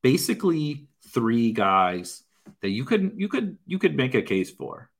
basically 0.02 0.88
three 1.08 1.52
guys 1.52 2.22
that 2.62 2.70
you 2.70 2.84
could 2.84 3.12
you 3.16 3.28
could 3.28 3.58
you 3.66 3.78
could 3.78 3.96
make 3.96 4.14
a 4.14 4.22
case 4.22 4.50
for 4.50 4.90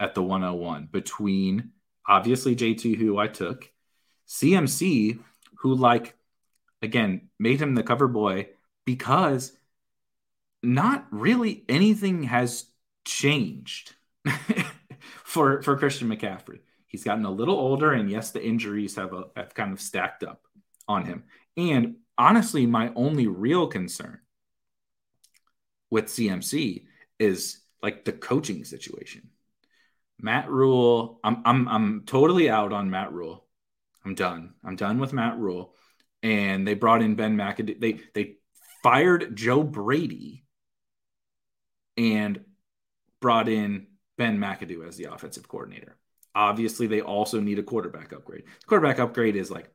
at 0.00 0.14
the 0.14 0.22
101 0.22 0.88
between 0.90 1.70
obviously 2.06 2.56
JT 2.56 2.96
who 2.96 3.18
I 3.18 3.28
took, 3.28 3.70
CMC 4.26 5.18
who 5.60 5.74
like 5.74 6.16
again 6.82 7.28
made 7.38 7.60
him 7.60 7.74
the 7.74 7.82
cover 7.82 8.08
boy 8.08 8.48
because 8.84 9.52
not 10.62 11.06
really 11.10 11.64
anything 11.68 12.24
has 12.24 12.66
changed 13.04 13.94
for 15.24 15.62
for 15.62 15.76
Christian 15.76 16.08
McCaffrey. 16.08 16.60
He's 16.88 17.04
gotten 17.04 17.24
a 17.24 17.30
little 17.30 17.56
older, 17.56 17.92
and 17.92 18.10
yes, 18.10 18.30
the 18.30 18.44
injuries 18.44 18.96
have 18.96 19.12
a, 19.12 19.24
have 19.36 19.54
kind 19.54 19.72
of 19.72 19.80
stacked 19.80 20.24
up 20.24 20.42
on 20.88 21.04
him. 21.04 21.24
And 21.56 21.96
honestly, 22.16 22.66
my 22.66 22.92
only 22.96 23.26
real 23.26 23.66
concern 23.66 24.20
with 25.90 26.06
CMC 26.06 26.84
is 27.18 27.60
like 27.82 28.04
the 28.04 28.12
coaching 28.12 28.64
situation. 28.64 29.30
Matt 30.20 30.50
Rhule, 30.50 31.20
I'm 31.22 31.42
I'm 31.44 31.68
I'm 31.68 32.02
totally 32.06 32.50
out 32.50 32.72
on 32.72 32.90
Matt 32.90 33.12
Rhule. 33.12 33.46
I'm 34.04 34.14
done. 34.14 34.54
I'm 34.64 34.76
done 34.76 34.98
with 34.98 35.12
Matt 35.12 35.38
Rhule. 35.38 35.74
And 36.22 36.66
they 36.66 36.74
brought 36.74 37.02
in 37.02 37.14
Ben 37.14 37.36
McAdoo. 37.36 37.78
They 37.80 38.00
they 38.14 38.36
fired 38.82 39.36
Joe 39.36 39.62
Brady 39.62 40.44
and 41.96 42.40
brought 43.20 43.48
in 43.48 43.86
Ben 44.16 44.38
McAdoo 44.38 44.86
as 44.86 44.96
the 44.96 45.12
offensive 45.12 45.46
coordinator. 45.46 45.96
Obviously, 46.38 46.86
they 46.86 47.00
also 47.00 47.40
need 47.40 47.58
a 47.58 47.64
quarterback 47.64 48.12
upgrade. 48.12 48.44
Quarterback 48.64 49.00
upgrade 49.00 49.34
is 49.34 49.50
like 49.50 49.74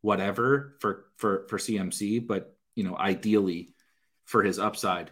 whatever 0.00 0.74
for 0.80 1.04
for 1.18 1.44
for 1.50 1.58
CMC, 1.58 2.26
but 2.26 2.56
you 2.74 2.82
know, 2.82 2.96
ideally 2.96 3.74
for 4.24 4.42
his 4.42 4.58
upside, 4.58 5.10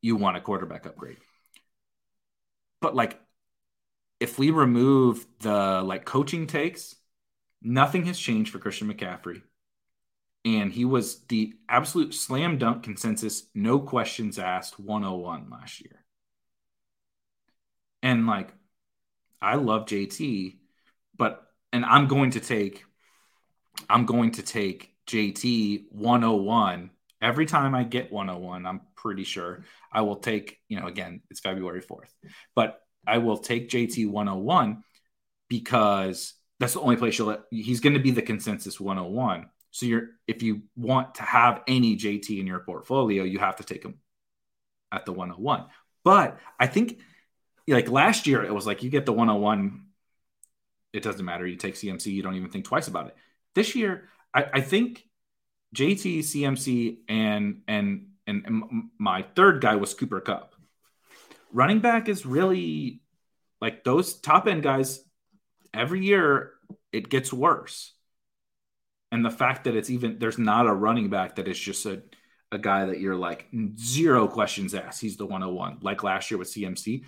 you 0.00 0.14
want 0.14 0.36
a 0.36 0.40
quarterback 0.40 0.86
upgrade. 0.86 1.16
But 2.80 2.94
like 2.94 3.18
if 4.20 4.38
we 4.38 4.52
remove 4.52 5.26
the 5.40 5.82
like 5.82 6.04
coaching 6.04 6.46
takes, 6.46 6.94
nothing 7.60 8.04
has 8.04 8.16
changed 8.16 8.52
for 8.52 8.60
Christian 8.60 8.86
McCaffrey. 8.86 9.42
And 10.44 10.72
he 10.72 10.84
was 10.84 11.24
the 11.24 11.54
absolute 11.68 12.14
slam 12.14 12.56
dunk 12.56 12.84
consensus, 12.84 13.48
no 13.52 13.80
questions 13.80 14.38
asked 14.38 14.78
101 14.78 15.50
last 15.50 15.80
year. 15.80 16.04
And 18.00 18.28
like 18.28 18.54
I 19.42 19.56
love 19.56 19.86
JT, 19.86 20.58
but 21.18 21.42
and 21.72 21.84
I'm 21.84 22.06
going 22.06 22.30
to 22.30 22.40
take 22.40 22.84
I'm 23.90 24.06
going 24.06 24.32
to 24.32 24.42
take 24.42 24.94
JT 25.06 25.86
101 25.90 26.90
every 27.20 27.46
time 27.46 27.74
I 27.74 27.84
get 27.84 28.12
101. 28.12 28.66
I'm 28.66 28.80
pretty 28.96 29.24
sure 29.24 29.64
I 29.92 30.02
will 30.02 30.16
take, 30.16 30.58
you 30.68 30.78
know, 30.78 30.86
again, 30.86 31.22
it's 31.30 31.40
February 31.40 31.82
4th, 31.82 32.10
but 32.54 32.80
I 33.06 33.18
will 33.18 33.38
take 33.38 33.68
JT 33.68 34.08
101 34.08 34.84
because 35.48 36.34
that's 36.60 36.74
the 36.74 36.80
only 36.80 36.96
place 36.96 37.18
you'll 37.18 37.28
let, 37.28 37.40
he's 37.50 37.80
going 37.80 37.94
to 37.94 38.00
be 38.00 38.12
the 38.12 38.22
consensus 38.22 38.80
101. 38.80 39.46
So 39.72 39.86
you're 39.86 40.10
if 40.28 40.42
you 40.42 40.62
want 40.76 41.16
to 41.16 41.22
have 41.22 41.62
any 41.66 41.96
JT 41.96 42.38
in 42.38 42.46
your 42.46 42.60
portfolio, 42.60 43.24
you 43.24 43.38
have 43.38 43.56
to 43.56 43.64
take 43.64 43.84
him 43.84 43.98
at 44.92 45.06
the 45.06 45.12
101. 45.12 45.66
But 46.04 46.38
I 46.60 46.66
think 46.66 47.00
like 47.68 47.88
last 47.88 48.26
year, 48.26 48.42
it 48.42 48.54
was 48.54 48.66
like 48.66 48.82
you 48.82 48.90
get 48.90 49.06
the 49.06 49.12
101, 49.12 49.82
it 50.92 51.02
doesn't 51.02 51.24
matter. 51.24 51.46
You 51.46 51.56
take 51.56 51.74
CMC, 51.74 52.06
you 52.06 52.22
don't 52.22 52.36
even 52.36 52.50
think 52.50 52.64
twice 52.64 52.88
about 52.88 53.08
it. 53.08 53.16
This 53.54 53.74
year, 53.74 54.08
I, 54.34 54.46
I 54.54 54.60
think 54.60 55.04
JT, 55.74 56.20
CMC, 56.20 56.98
and 57.08 57.62
and 57.68 58.08
and, 58.26 58.44
and 58.46 58.90
my 58.98 59.24
third 59.34 59.60
guy 59.60 59.76
was 59.76 59.94
Cooper 59.94 60.20
Kupp. 60.20 60.54
Running 61.52 61.80
back 61.80 62.08
is 62.08 62.24
really 62.24 63.00
like 63.60 63.84
those 63.84 64.14
top 64.14 64.46
end 64.46 64.62
guys. 64.62 65.04
Every 65.74 66.04
year, 66.04 66.52
it 66.92 67.08
gets 67.08 67.32
worse. 67.32 67.92
And 69.10 69.24
the 69.24 69.30
fact 69.30 69.64
that 69.64 69.76
it's 69.76 69.90
even 69.90 70.18
there's 70.18 70.38
not 70.38 70.66
a 70.66 70.72
running 70.72 71.10
back 71.10 71.36
that 71.36 71.48
is 71.48 71.58
just 71.58 71.86
a 71.86 72.02
a 72.50 72.58
guy 72.58 72.84
that 72.84 73.00
you're 73.00 73.16
like 73.16 73.46
zero 73.78 74.28
questions 74.28 74.74
asked. 74.74 75.00
He's 75.00 75.16
the 75.16 75.24
101, 75.24 75.78
like 75.80 76.02
last 76.02 76.30
year 76.30 76.36
with 76.36 76.52
CMC 76.52 77.04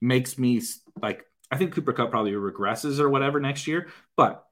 makes 0.00 0.38
me 0.38 0.60
like 1.00 1.24
I 1.50 1.56
think 1.56 1.72
Cooper 1.72 1.92
Kupp 1.92 2.10
probably 2.10 2.32
regresses 2.32 2.98
or 2.98 3.08
whatever 3.08 3.40
next 3.40 3.66
year, 3.66 3.88
but 4.16 4.44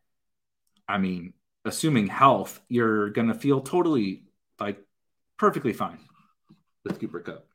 I 0.88 0.98
mean, 0.98 1.34
assuming 1.64 2.06
health, 2.06 2.60
you're 2.68 3.10
gonna 3.10 3.34
feel 3.34 3.60
totally 3.60 4.24
like 4.60 4.78
perfectly 5.38 5.72
fine 5.72 5.98
with 6.84 7.00
Cooper 7.00 7.20
Kupp. 7.20 7.46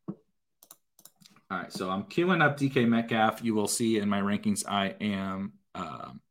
All 1.52 1.58
right, 1.58 1.72
so 1.72 1.90
I'm 1.90 2.04
queuing 2.04 2.44
up 2.44 2.58
DK 2.58 2.88
Metcalf. 2.88 3.44
You 3.44 3.56
will 3.56 3.68
see 3.68 3.98
in 3.98 4.08
my 4.08 4.22
rankings, 4.22 4.64
I 4.68 4.96
am 5.02 5.54
um, 5.74 6.22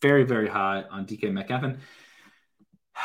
very, 0.00 0.24
very 0.24 0.48
high 0.48 0.84
on 0.90 1.06
DK 1.06 1.32
Metcalf, 1.32 1.62
and 1.64 1.78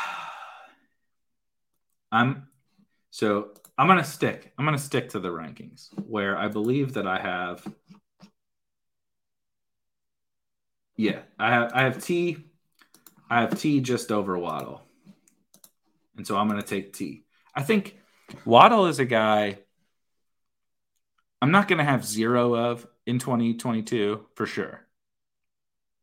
I'm 2.12 2.48
so 3.10 3.52
I'm 3.80 3.86
gonna 3.86 4.04
stick. 4.04 4.52
I'm 4.58 4.66
gonna 4.66 4.76
stick 4.76 5.08
to 5.10 5.20
the 5.20 5.30
rankings 5.30 5.88
where 6.06 6.36
I 6.36 6.48
believe 6.48 6.92
that 6.92 7.06
I 7.06 7.18
have. 7.18 7.66
Yeah, 10.98 11.20
I 11.38 11.50
have 11.50 11.72
I 11.72 11.82
have 11.84 12.04
T. 12.04 12.44
I 13.30 13.40
have 13.40 13.58
T 13.58 13.80
just 13.80 14.12
over 14.12 14.36
Waddle, 14.36 14.82
and 16.14 16.26
so 16.26 16.36
I'm 16.36 16.46
gonna 16.46 16.60
take 16.60 16.92
T. 16.92 17.24
I 17.54 17.62
think 17.62 17.98
Waddle 18.44 18.84
is 18.84 18.98
a 18.98 19.06
guy. 19.06 19.60
I'm 21.40 21.50
not 21.50 21.66
gonna 21.66 21.82
have 21.82 22.04
zero 22.04 22.54
of 22.54 22.86
in 23.06 23.18
2022 23.18 24.26
for 24.34 24.44
sure. 24.44 24.86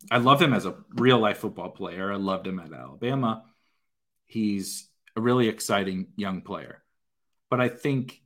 I 0.09 0.17
love 0.17 0.41
him 0.41 0.55
as 0.55 0.65
a 0.65 0.77
real 0.95 1.19
life 1.19 1.37
football 1.37 1.69
player. 1.69 2.11
I 2.11 2.15
loved 2.15 2.47
him 2.47 2.57
at 2.57 2.73
Alabama. 2.73 3.43
He's 4.25 4.89
a 5.15 5.21
really 5.21 5.47
exciting 5.47 6.07
young 6.15 6.41
player 6.41 6.81
but 7.49 7.62
I 7.62 7.69
think 7.69 8.21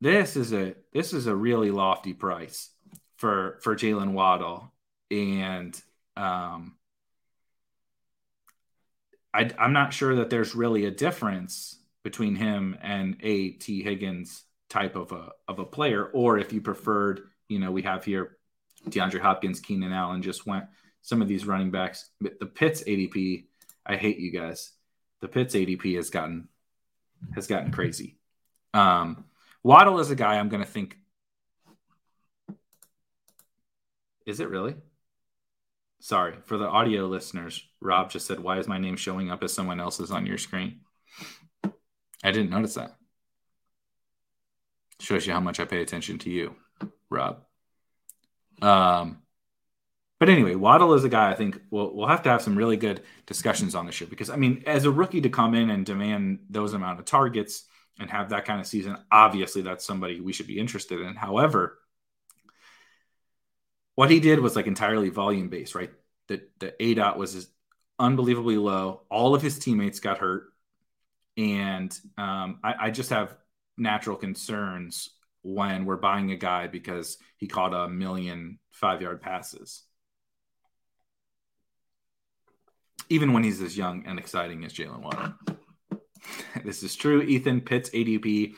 this 0.00 0.36
is 0.36 0.52
a 0.52 0.74
this 0.92 1.12
is 1.12 1.26
a 1.26 1.34
really 1.34 1.70
lofty 1.70 2.12
price 2.12 2.70
for 3.16 3.58
for 3.62 3.74
Jalen 3.74 4.12
Waddle, 4.12 4.72
and 5.10 5.80
um, 6.16 6.76
I, 9.34 9.50
I'm 9.58 9.72
not 9.72 9.92
sure 9.92 10.16
that 10.16 10.30
there's 10.30 10.54
really 10.54 10.84
a 10.86 10.90
difference 10.90 11.78
between 12.04 12.36
him 12.36 12.76
and 12.80 13.16
a 13.20 13.50
Tee 13.50 13.82
Higgins 13.82 14.44
type 14.70 14.96
of 14.96 15.12
a 15.12 15.30
of 15.46 15.58
a 15.58 15.64
player, 15.64 16.06
or 16.06 16.38
if 16.38 16.52
you 16.52 16.60
preferred, 16.60 17.22
you 17.48 17.58
know, 17.58 17.70
we 17.70 17.82
have 17.82 18.04
here 18.04 18.38
DeAndre 18.88 19.20
Hopkins, 19.20 19.60
Keenan 19.60 19.92
Allen 19.92 20.22
just 20.22 20.46
went 20.46 20.64
some 21.02 21.22
of 21.22 21.28
these 21.28 21.46
running 21.46 21.70
backs. 21.70 22.10
The 22.20 22.46
Pitts 22.46 22.82
ADP, 22.84 23.46
I 23.86 23.96
hate 23.96 24.18
you 24.18 24.30
guys. 24.30 24.72
The 25.20 25.28
Pitts 25.28 25.54
ADP 25.54 25.96
has 25.96 26.10
gotten 26.10 26.48
has 27.34 27.46
gotten 27.46 27.72
crazy. 27.72 28.18
Um, 28.74 29.24
Waddle 29.62 30.00
is 30.00 30.10
a 30.10 30.16
guy 30.16 30.38
I'm 30.38 30.48
going 30.48 30.62
to 30.62 30.68
think. 30.68 30.96
Is 34.26 34.40
it 34.40 34.50
really? 34.50 34.76
Sorry 36.00 36.34
for 36.44 36.58
the 36.58 36.68
audio 36.68 37.06
listeners. 37.06 37.66
Rob 37.80 38.10
just 38.10 38.26
said, 38.26 38.40
"Why 38.40 38.58
is 38.58 38.68
my 38.68 38.78
name 38.78 38.96
showing 38.96 39.30
up 39.30 39.42
as 39.42 39.52
someone 39.52 39.80
else's 39.80 40.10
on 40.10 40.26
your 40.26 40.38
screen?" 40.38 40.80
I 42.22 42.30
didn't 42.30 42.50
notice 42.50 42.74
that. 42.74 42.96
Shows 45.00 45.26
you 45.26 45.32
how 45.32 45.40
much 45.40 45.60
I 45.60 45.64
pay 45.64 45.80
attention 45.80 46.18
to 46.18 46.30
you, 46.30 46.54
Rob. 47.10 47.44
Um, 48.60 49.22
but 50.18 50.28
anyway, 50.28 50.54
Waddle 50.54 50.94
is 50.94 51.04
a 51.04 51.08
guy 51.08 51.30
I 51.30 51.34
think 51.34 51.60
we'll, 51.70 51.94
we'll 51.94 52.08
have 52.08 52.22
to 52.24 52.30
have 52.30 52.42
some 52.42 52.56
really 52.56 52.76
good 52.76 53.02
discussions 53.26 53.74
on 53.74 53.86
the 53.86 53.92
show 53.92 54.06
because 54.06 54.30
I 54.30 54.36
mean, 54.36 54.62
as 54.66 54.84
a 54.84 54.90
rookie 54.90 55.20
to 55.20 55.28
come 55.28 55.54
in 55.54 55.70
and 55.70 55.86
demand 55.86 56.40
those 56.50 56.74
amount 56.74 56.98
of 56.98 57.04
targets 57.04 57.64
and 58.00 58.10
have 58.10 58.30
that 58.30 58.44
kind 58.44 58.60
of 58.60 58.66
season, 58.66 58.96
obviously 59.10 59.62
that's 59.62 59.84
somebody 59.84 60.20
we 60.20 60.32
should 60.32 60.46
be 60.46 60.58
interested 60.58 61.00
in. 61.00 61.14
However, 61.14 61.78
what 63.94 64.10
he 64.10 64.20
did 64.20 64.40
was 64.40 64.54
like 64.54 64.66
entirely 64.66 65.08
volume 65.08 65.48
based, 65.48 65.74
right? 65.74 65.90
The 66.28 66.42
the 66.58 66.74
A 66.82 66.94
dot 66.94 67.18
was 67.18 67.48
unbelievably 67.98 68.56
low. 68.56 69.02
All 69.10 69.34
of 69.34 69.42
his 69.42 69.58
teammates 69.58 70.00
got 70.00 70.18
hurt, 70.18 70.52
and 71.36 71.96
um, 72.16 72.60
I, 72.62 72.74
I 72.80 72.90
just 72.90 73.10
have 73.10 73.36
natural 73.76 74.16
concerns 74.16 75.10
when 75.42 75.84
we're 75.84 75.96
buying 75.96 76.30
a 76.30 76.36
guy 76.36 76.66
because 76.66 77.18
he 77.38 77.46
caught 77.46 77.74
a 77.74 77.88
million 77.88 78.58
five 78.70 79.02
yard 79.02 79.20
passes. 79.20 79.82
Even 83.10 83.32
when 83.32 83.44
he's 83.44 83.60
as 83.60 83.76
young 83.76 84.04
and 84.06 84.18
exciting 84.18 84.64
as 84.64 84.72
Jalen 84.72 85.02
Waddle. 85.02 85.34
this 86.64 86.82
is 86.82 86.96
true. 86.96 87.22
Ethan 87.22 87.60
Pitts 87.62 87.90
ADP 87.90 88.54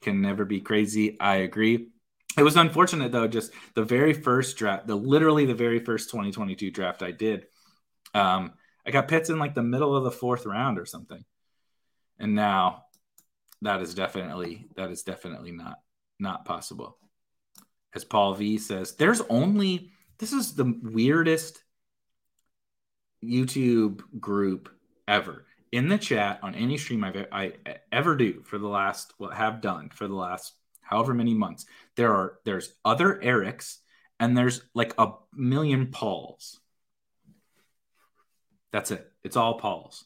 can 0.00 0.20
never 0.20 0.44
be 0.44 0.60
crazy. 0.60 1.18
I 1.20 1.36
agree. 1.36 1.88
It 2.36 2.42
was 2.42 2.56
unfortunate 2.56 3.12
though, 3.12 3.28
just 3.28 3.52
the 3.74 3.84
very 3.84 4.12
first 4.12 4.56
draft, 4.56 4.86
the 4.86 4.96
literally 4.96 5.46
the 5.46 5.54
very 5.54 5.78
first 5.78 6.10
2022 6.10 6.70
draft 6.70 7.02
I 7.02 7.12
did. 7.12 7.46
Um, 8.12 8.54
I 8.86 8.90
got 8.90 9.08
Pitts 9.08 9.30
in 9.30 9.38
like 9.38 9.54
the 9.54 9.62
middle 9.62 9.96
of 9.96 10.04
the 10.04 10.10
fourth 10.10 10.44
round 10.46 10.78
or 10.78 10.86
something. 10.86 11.24
And 12.18 12.34
now 12.34 12.84
that 13.62 13.80
is 13.80 13.94
definitely 13.94 14.66
that 14.76 14.90
is 14.90 15.02
definitely 15.02 15.52
not 15.52 15.78
not 16.18 16.44
possible. 16.44 16.98
As 17.94 18.04
Paul 18.04 18.34
V 18.34 18.58
says, 18.58 18.94
there's 18.94 19.20
only 19.22 19.90
this 20.18 20.32
is 20.32 20.54
the 20.54 20.78
weirdest 20.82 21.63
YouTube 23.28 24.02
group 24.20 24.68
ever. 25.08 25.46
In 25.72 25.88
the 25.88 25.98
chat 25.98 26.38
on 26.42 26.54
any 26.54 26.78
stream 26.78 27.02
I've 27.02 27.26
I 27.32 27.54
ever 27.90 28.16
do 28.16 28.42
for 28.44 28.58
the 28.58 28.68
last 28.68 29.12
what 29.18 29.30
well, 29.30 29.38
have 29.38 29.60
done 29.60 29.90
for 29.90 30.06
the 30.06 30.14
last 30.14 30.54
however 30.80 31.14
many 31.14 31.34
months, 31.34 31.66
there 31.96 32.12
are 32.12 32.38
there's 32.44 32.74
other 32.84 33.20
Erics 33.22 33.78
and 34.20 34.36
there's 34.36 34.62
like 34.74 34.94
a 34.98 35.12
million 35.34 35.88
Pauls. 35.88 36.60
That's 38.70 38.90
it. 38.90 39.10
It's 39.22 39.36
all 39.36 39.58
Pauls. 39.58 40.04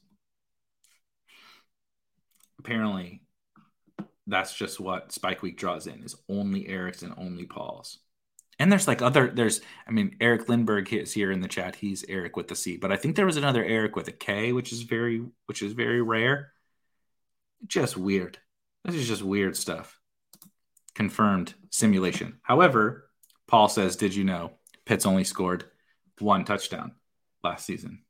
Apparently, 2.59 3.23
that's 4.27 4.55
just 4.55 4.81
what 4.81 5.13
Spike 5.13 5.43
Week 5.43 5.57
draws 5.57 5.87
in 5.87 6.03
is 6.03 6.17
only 6.29 6.65
Erics 6.65 7.03
and 7.03 7.15
only 7.17 7.47
Pauls. 7.47 7.99
And 8.59 8.73
there's 8.73 8.89
like 8.89 9.03
other 9.03 9.31
there's 9.31 9.61
I 9.87 9.93
mean 9.93 10.17
Eric 10.21 10.49
Lindbergh 10.49 10.93
is 10.93 11.13
here 11.13 11.31
in 11.31 11.41
the 11.41 11.49
chat. 11.49 11.77
He's 11.77 12.05
Eric 12.09 12.37
with 12.37 12.49
the 12.49 12.57
C, 12.57 12.77
but 12.77 12.91
I 12.91 12.97
think 12.97 13.15
there 13.15 13.27
was 13.27 13.37
another 13.37 13.65
Eric 13.65 13.95
with 13.95 14.09
a 14.09 14.13
K, 14.13 14.53
which 14.53 14.73
is 14.73 14.83
very 14.83 15.25
which 15.47 15.63
is 15.63 15.73
very 15.73 16.03
rare. 16.03 16.53
Just 17.67 17.97
weird. 17.97 18.39
This 18.85 18.97
is 18.97 19.09
just 19.09 19.23
weird 19.23 19.57
stuff. 19.57 19.99
Confirmed 20.95 21.55
simulation. 21.71 22.39
However, 22.43 23.09
Paul 23.47 23.69
says, 23.69 23.97
"Did 23.97 24.15
you 24.15 24.25
know 24.25 24.53
Pitts 24.85 25.07
only 25.07 25.25
scored 25.25 25.65
one 26.19 26.45
touchdown 26.45 26.93
last 27.45 27.65
season?" 27.65 28.03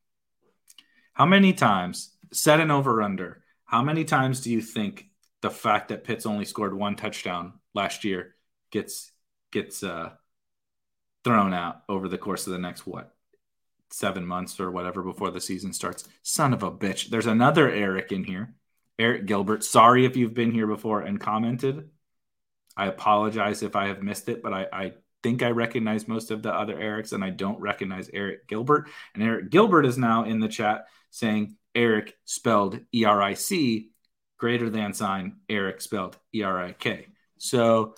How 1.13 1.27
many 1.27 1.53
times 1.53 2.17
set 2.33 2.61
an 2.61 2.71
over 2.71 3.03
under? 3.03 3.43
How 3.65 3.83
many 3.83 4.05
times 4.05 4.41
do 4.41 4.51
you 4.51 4.63
think 4.63 5.09
the 5.43 5.51
fact 5.51 5.89
that 5.89 6.05
Pitts 6.05 6.25
only 6.25 6.45
scored 6.45 6.73
one 6.73 6.97
touchdown 6.97 7.55
last 7.75 8.05
year 8.05 8.35
gets 8.71 9.13
gets 9.51 9.83
uh, 9.83 10.11
thrown 11.29 11.53
out 11.53 11.83
over 11.91 12.09
the 12.09 12.17
course 12.17 12.47
of 12.47 12.55
the 12.55 12.59
next 12.59 12.87
what 12.87 13.15
seven 13.91 14.27
months 14.27 14.59
or 14.59 14.71
whatever 14.71 15.03
before 15.03 15.31
the 15.31 15.41
season 15.41 15.75
starts. 15.75 16.09
Son 16.23 16.55
of 16.55 16.63
a 16.63 16.71
bitch. 16.71 17.09
There's 17.09 17.27
another 17.27 17.71
Eric 17.71 18.13
in 18.13 18.25
here. 18.25 18.55
Eric 18.99 19.27
Gilbert. 19.27 19.63
Sorry 19.63 20.07
if 20.07 20.17
you've 20.17 20.33
been 20.33 20.53
here 20.53 20.67
before 20.67 21.03
and 21.03 21.21
commented. 21.21 21.91
I 22.77 22.87
apologize 22.87 23.63
if 23.63 23.77
I 23.77 23.89
have 23.89 24.03
missed 24.03 24.31
it, 24.31 24.43
but 24.43 24.55
I, 24.55 24.67
I 24.73 24.93
think 25.23 25.43
I 25.43 25.51
recognize 25.51 26.09
most 26.09 26.31
of 26.31 26.43
the 26.43 26.53
other 26.53 26.77
Erics 26.77 27.13
and 27.13 27.23
I 27.23 27.31
don't 27.31 27.61
recognize 27.61 28.09
Eric 28.13 28.49
Gilbert. 28.49 28.89
And 29.15 29.23
Eric 29.23 29.51
Gilbert 29.51 29.85
is 29.85 29.99
now 29.99 30.25
in 30.25 30.41
the 30.41 30.49
chat 30.49 30.87
saying 31.11 31.57
Eric 31.75 32.15
spelled 32.25 32.81
E 32.95 33.05
R 33.05 33.21
I 33.21 33.35
C 33.35 33.91
greater 34.39 34.71
than 34.71 34.95
sign 34.95 35.41
Eric 35.49 35.83
spelled 35.83 36.17
E 36.35 36.43
R 36.43 36.63
I 36.63 36.73
K. 36.73 37.09
So 37.37 37.97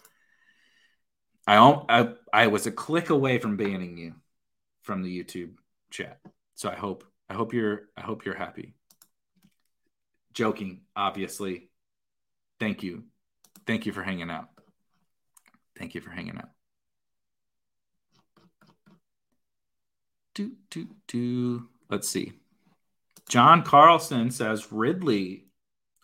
I, 1.47 1.57
I 1.89 2.09
I 2.33 2.47
was 2.47 2.67
a 2.67 2.73
click 2.73 3.11
away 3.11 3.39
from 3.39 3.57
banning 3.57 3.97
you 3.97 4.15
from 4.83 5.03
the 5.03 5.23
YouTube 5.23 5.53
chat. 5.91 6.21
So 6.55 6.69
I 6.69 6.75
hope 6.75 7.05
I 7.29 7.35
hope 7.35 7.53
you're 7.53 7.89
I 7.97 8.03
hope 8.03 8.25
you're 8.25 8.35
happy. 8.37 8.75
Joking, 10.33 10.83
obviously. 10.95 11.71
Thank 12.59 12.83
you. 12.83 13.05
Thank 13.67 13.87
you 13.87 13.93
for 13.93 14.03
hanging 14.03 14.31
out. 14.31 14.49
Thank 15.79 15.95
you 15.95 16.01
for 16.01 16.11
hanging 16.11 16.37
out. 16.37 16.51
Do 20.35 20.53
do 20.71 20.89
do. 21.09 21.69
Let's 21.89 22.09
see. 22.09 22.33
John 23.29 23.63
Carlson 23.63 24.31
says 24.31 24.73
Ridley 24.73 25.47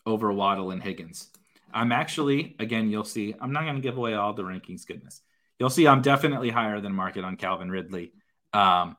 over 0.04 0.32
Waddle 0.32 0.70
and 0.70 0.82
Higgins. 0.82 1.28
I'm 1.76 1.92
actually, 1.92 2.56
again, 2.58 2.88
you'll 2.88 3.04
see, 3.04 3.34
I'm 3.38 3.52
not 3.52 3.64
going 3.64 3.76
to 3.76 3.82
give 3.82 3.98
away 3.98 4.14
all 4.14 4.32
the 4.32 4.42
rankings 4.42 4.86
goodness. 4.86 5.20
You'll 5.58 5.70
see 5.70 5.86
I'm 5.86 6.02
definitely 6.02 6.48
higher 6.50 6.80
than 6.80 6.94
market 6.94 7.22
on 7.22 7.36
Calvin 7.36 7.70
Ridley. 7.70 8.12
Um, 8.54 8.96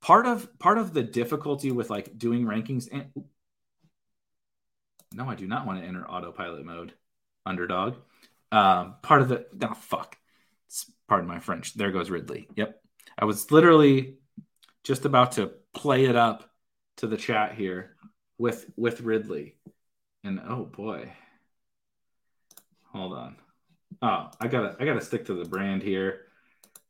part 0.00 0.26
of 0.26 0.58
part 0.58 0.78
of 0.78 0.94
the 0.94 1.02
difficulty 1.02 1.70
with 1.70 1.90
like 1.90 2.16
doing 2.16 2.44
rankings 2.44 2.88
and 2.90 3.10
no, 5.12 5.28
I 5.28 5.34
do 5.34 5.46
not 5.46 5.66
want 5.66 5.80
to 5.80 5.86
enter 5.86 6.08
autopilot 6.08 6.64
mode. 6.64 6.94
Underdog. 7.44 7.96
Um, 8.52 8.94
part 9.02 9.22
of 9.22 9.28
the 9.28 9.46
oh 9.62 9.74
fuck. 9.74 10.16
Pardon 11.08 11.28
my 11.28 11.40
French. 11.40 11.74
There 11.74 11.90
goes 11.90 12.10
Ridley. 12.10 12.48
Yep. 12.56 12.80
I 13.18 13.24
was 13.24 13.50
literally 13.50 14.18
just 14.84 15.04
about 15.04 15.32
to 15.32 15.50
play 15.74 16.04
it 16.06 16.16
up 16.16 16.50
to 16.98 17.06
the 17.06 17.16
chat 17.16 17.54
here 17.54 17.96
with 18.38 18.70
with 18.76 19.00
Ridley. 19.00 19.56
And 20.24 20.40
oh 20.46 20.64
boy. 20.64 21.12
Hold 22.92 23.12
on. 23.14 23.36
Oh, 24.02 24.30
I 24.40 24.48
gotta 24.48 24.76
I 24.80 24.84
gotta 24.84 25.00
stick 25.00 25.26
to 25.26 25.34
the 25.34 25.48
brand 25.48 25.82
here 25.82 26.22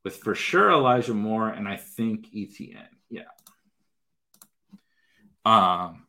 with 0.04 0.16
for 0.16 0.34
sure 0.34 0.70
Elijah 0.70 1.14
Moore 1.14 1.48
and 1.48 1.68
I 1.68 1.76
think 1.76 2.28
ETN. 2.32 2.86
Yeah. 3.10 3.22
Um 5.44 6.06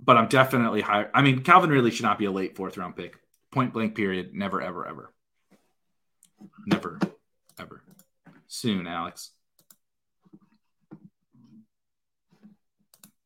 but 0.00 0.16
I'm 0.16 0.28
definitely 0.28 0.80
higher. 0.80 1.10
I 1.12 1.22
mean, 1.22 1.42
Calvin 1.42 1.70
really 1.70 1.90
should 1.90 2.04
not 2.04 2.18
be 2.18 2.24
a 2.24 2.30
late 2.30 2.56
fourth 2.56 2.76
round 2.76 2.96
pick. 2.96 3.18
Point 3.50 3.72
blank 3.72 3.94
period. 3.94 4.30
Never, 4.32 4.62
ever, 4.62 4.86
ever. 4.86 5.12
Never, 6.66 6.98
ever. 7.58 7.82
Soon, 8.46 8.86
Alex. 8.86 9.32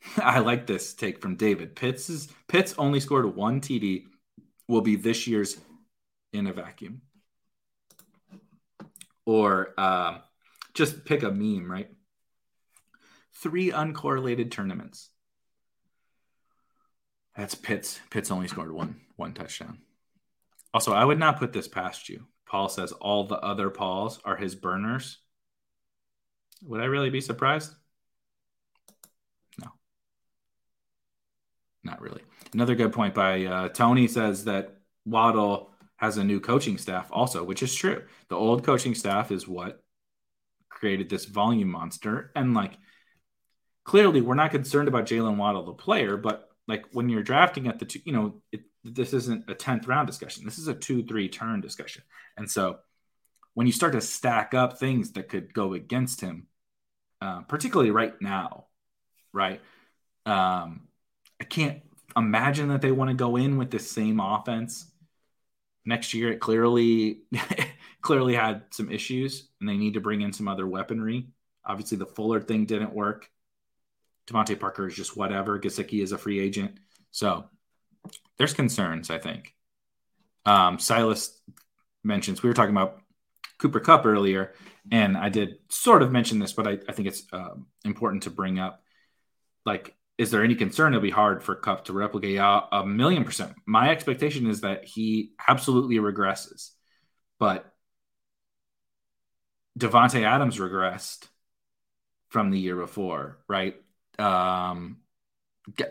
I 0.17 0.41
like 0.41 0.67
this 0.67 0.95
take 0.95 1.21
from 1.21 1.37
David. 1.37 1.77
Pitts 1.77 2.11
is 2.11 2.29
Pitts 2.49 2.75
only 2.79 3.01
scored 3.01 3.37
one 3.37 3.61
TD. 3.61 4.05
Will 4.69 4.81
be 4.81 4.97
this 4.97 5.27
year's 5.27 5.59
in 6.33 6.47
a 6.47 6.53
vacuum. 6.53 7.03
Or 9.27 9.75
uh, 9.79 10.19
just 10.75 11.05
pick 11.05 11.23
a 11.23 11.31
meme, 11.31 11.71
right? 11.71 11.89
Three 13.35 13.71
uncorrelated 13.71 14.51
tournaments. 14.51 15.11
That's 17.37 17.55
Pitts. 17.55 18.01
Pitts 18.11 18.31
only 18.31 18.49
scored 18.49 18.73
one 18.73 19.01
one 19.17 19.35
touchdown. 19.35 19.79
Also, 20.75 20.93
I 20.93 21.05
would 21.05 21.19
not 21.19 21.39
put 21.39 21.53
this 21.53 21.69
past 21.69 22.09
you. 22.09 22.27
Paul 22.47 22.69
says 22.69 22.93
all 22.93 23.25
the 23.25 23.39
other 23.39 23.71
Pauls 23.71 24.21
are 24.25 24.37
his 24.37 24.55
burners. 24.55 25.19
Would 26.63 26.81
I 26.81 26.85
really 26.85 27.11
be 27.11 27.21
surprised? 27.21 27.73
Not 31.85 32.01
really. 32.01 32.23
Another 32.55 32.75
good 32.75 32.93
point 32.93 33.15
by 33.15 33.45
uh, 33.45 33.69
Tony 33.69 34.09
says 34.09 34.45
that 34.45 34.77
Waddle 35.05 35.71
has 35.97 36.17
a 36.17 36.25
new 36.25 36.41
coaching 36.41 36.79
staff 36.79 37.09
also, 37.13 37.45
which 37.45 37.63
is 37.63 37.75
true. 37.75 38.03
The 38.29 38.37
old 38.37 38.65
coaching 38.65 38.95
staff 38.95 39.31
is 39.31 39.47
what 39.47 39.83
created 40.69 41.09
this 41.09 41.27
volume 41.27 41.69
monster. 41.71 42.33
And 42.35 42.55
like, 42.55 42.77
clearly, 43.85 44.21
we're 44.21 44.35
not 44.35 44.51
concerned 44.51 44.89
about 44.89 45.07
Jalen 45.07 45.37
Waddle, 45.37 45.65
the 45.65 45.73
player, 45.73 46.17
but 46.17 46.49
like 46.67 46.87
when 46.93 47.09
you're 47.09 47.23
drafting 47.23 47.69
at 47.69 47.79
the 47.79 47.85
two, 47.85 48.01
you 48.05 48.13
know, 48.13 48.43
it, 48.51 48.63
this 48.85 49.13
isn't 49.13 49.49
a 49.49 49.55
10th 49.55 49.87
round 49.87 50.07
discussion. 50.07 50.45
This 50.45 50.59
is 50.59 50.69
a 50.69 50.75
two, 50.75 51.05
three 51.05 51.29
turn 51.29 51.61
discussion. 51.61 52.03
And 52.37 52.51
so 52.51 52.79
when 53.55 53.67
you 53.67 53.73
start 53.73 53.93
to 53.93 54.01
stack 54.01 54.55
up 54.55 54.79
things 54.79 55.13
that 55.13 55.29
could 55.29 55.53
go 55.55 55.75
against 55.75 56.21
him, 56.21 56.47
uh, 57.21 57.43
particularly 57.43 57.91
right 57.91 58.15
now, 58.21 58.67
right? 59.33 59.61
Um, 60.27 60.89
I 61.43 61.45
can't 61.45 61.83
imagine 62.17 62.69
that 62.69 62.83
they 62.83 62.93
want 62.93 63.11
to 63.11 63.15
go 63.15 63.35
in 63.35 63.57
with 63.59 63.73
the 63.73 63.81
same 63.81 64.21
offense 64.21 64.87
next 65.85 66.15
year. 66.15 66.31
It 66.31 66.39
clearly 66.39 67.23
clearly 68.01 68.37
had 68.37 68.63
some 68.71 68.93
issues, 68.93 69.49
and 69.59 69.69
they 69.69 69.77
need 69.77 69.95
to 69.95 70.01
bring 70.01 70.21
in 70.21 70.33
some 70.33 70.47
other 70.47 70.69
weaponry. 70.69 71.27
Obviously, 71.65 71.99
the 71.99 72.07
Fuller 72.07 72.41
thing 72.41 72.65
didn't 72.65 72.95
work. 72.95 73.29
DeVante 74.29 74.59
Parker 74.61 74.87
is 74.87 74.95
just 74.95 75.17
whatever. 75.17 75.59
Gesicki 75.59 76.01
is 76.01 76.13
a 76.13 76.19
free 76.19 76.39
agent, 76.39 76.79
so 77.11 77.47
there's 78.39 78.55
concerns. 78.55 79.11
I 79.11 79.19
think. 79.19 79.53
Um, 80.47 80.79
Silas 80.79 81.43
mentions 82.05 82.41
we 82.41 82.51
were 82.51 82.55
talking 82.55 82.71
about 82.71 83.01
Cooper 83.59 83.81
Kupp 83.81 84.07
earlier, 84.07 84.55
and 84.93 85.17
I 85.17 85.29
did 85.29 85.57
sort 85.71 86.03
of 86.03 86.13
mention 86.13 86.39
this, 86.39 86.53
but 86.53 86.69
I, 86.69 86.79
I 86.89 86.93
think 86.93 87.09
it's 87.09 87.25
uh, 87.33 87.57
important 87.85 88.23
to 88.23 88.31
bring 88.31 88.61
up. 88.61 88.85
Like 89.67 89.97
is 90.19 90.31
there 90.31 90.45
any 90.45 90.55
concern 90.55 90.93
it'll 90.93 91.03
be 91.03 91.11
hard 91.11 91.43
for 91.43 91.55
Kupp 91.55 91.87
to 91.87 91.93
replicate? 91.93 92.39
Uh, 92.39 92.63
a 92.71 92.87
million 92.87 93.25
percent. 93.25 93.55
My 93.67 93.91
expectation 93.91 94.47
is 94.47 94.61
that 94.61 94.85
he 94.85 95.33
absolutely 95.49 95.97
regresses, 95.97 96.71
but 97.39 97.73
Davante 99.79 100.23
Adams 100.23 100.59
regressed 100.59 101.27
from 102.29 102.51
the 102.51 102.59
year 102.59 102.77
before, 102.77 103.39
right? 103.49 103.77
Um, 104.19 104.99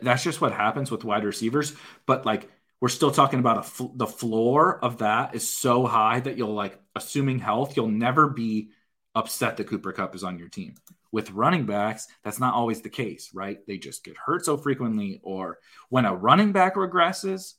that's 0.01 0.23
just 0.23 0.41
what 0.41 0.51
happens 0.53 0.91
with 0.91 1.03
wide 1.03 1.23
receivers. 1.23 1.73
But 2.05 2.25
like 2.25 2.49
we're 2.79 2.89
still 2.89 3.11
talking 3.11 3.39
about 3.39 3.59
a 3.59 3.63
fl- 3.63 3.95
the 3.95 4.07
floor 4.07 4.83
of 4.83 4.99
that 4.99 5.35
is 5.35 5.47
so 5.47 5.85
high 5.85 6.19
that 6.19 6.37
you'll 6.37 6.53
like 6.53 6.79
assuming 6.95 7.39
health, 7.39 7.75
you'll 7.75 7.87
never 7.87 8.27
be 8.27 8.71
upset 9.15 9.57
that 9.57 9.67
Cooper 9.67 9.91
Kupp 9.91 10.15
is 10.15 10.23
on 10.23 10.39
your 10.39 10.49
team. 10.49 10.75
With 11.11 11.31
running 11.31 11.65
backs, 11.65 12.07
that's 12.23 12.39
not 12.39 12.53
always 12.53 12.81
the 12.81 12.89
case, 12.89 13.31
right? 13.33 13.59
They 13.67 13.77
just 13.77 14.03
get 14.03 14.15
hurt 14.17 14.45
so 14.45 14.57
frequently, 14.57 15.19
or 15.23 15.59
when 15.89 16.05
a 16.05 16.15
running 16.15 16.53
back 16.53 16.75
regresses, 16.75 17.53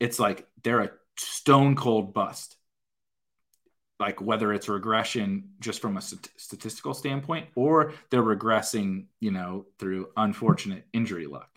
it's 0.00 0.18
like 0.18 0.46
they're 0.62 0.80
a 0.80 0.90
stone 1.18 1.76
cold 1.76 2.14
bust 2.14 2.58
like 4.00 4.20
whether 4.20 4.52
it's 4.52 4.68
regression 4.68 5.50
just 5.60 5.80
from 5.80 5.96
a 5.96 6.00
st- 6.00 6.30
statistical 6.36 6.94
standpoint 6.94 7.48
or 7.54 7.92
they're 8.10 8.22
regressing, 8.22 9.06
you 9.20 9.30
know, 9.30 9.66
through 9.78 10.08
unfortunate 10.16 10.84
injury 10.92 11.26
luck, 11.26 11.50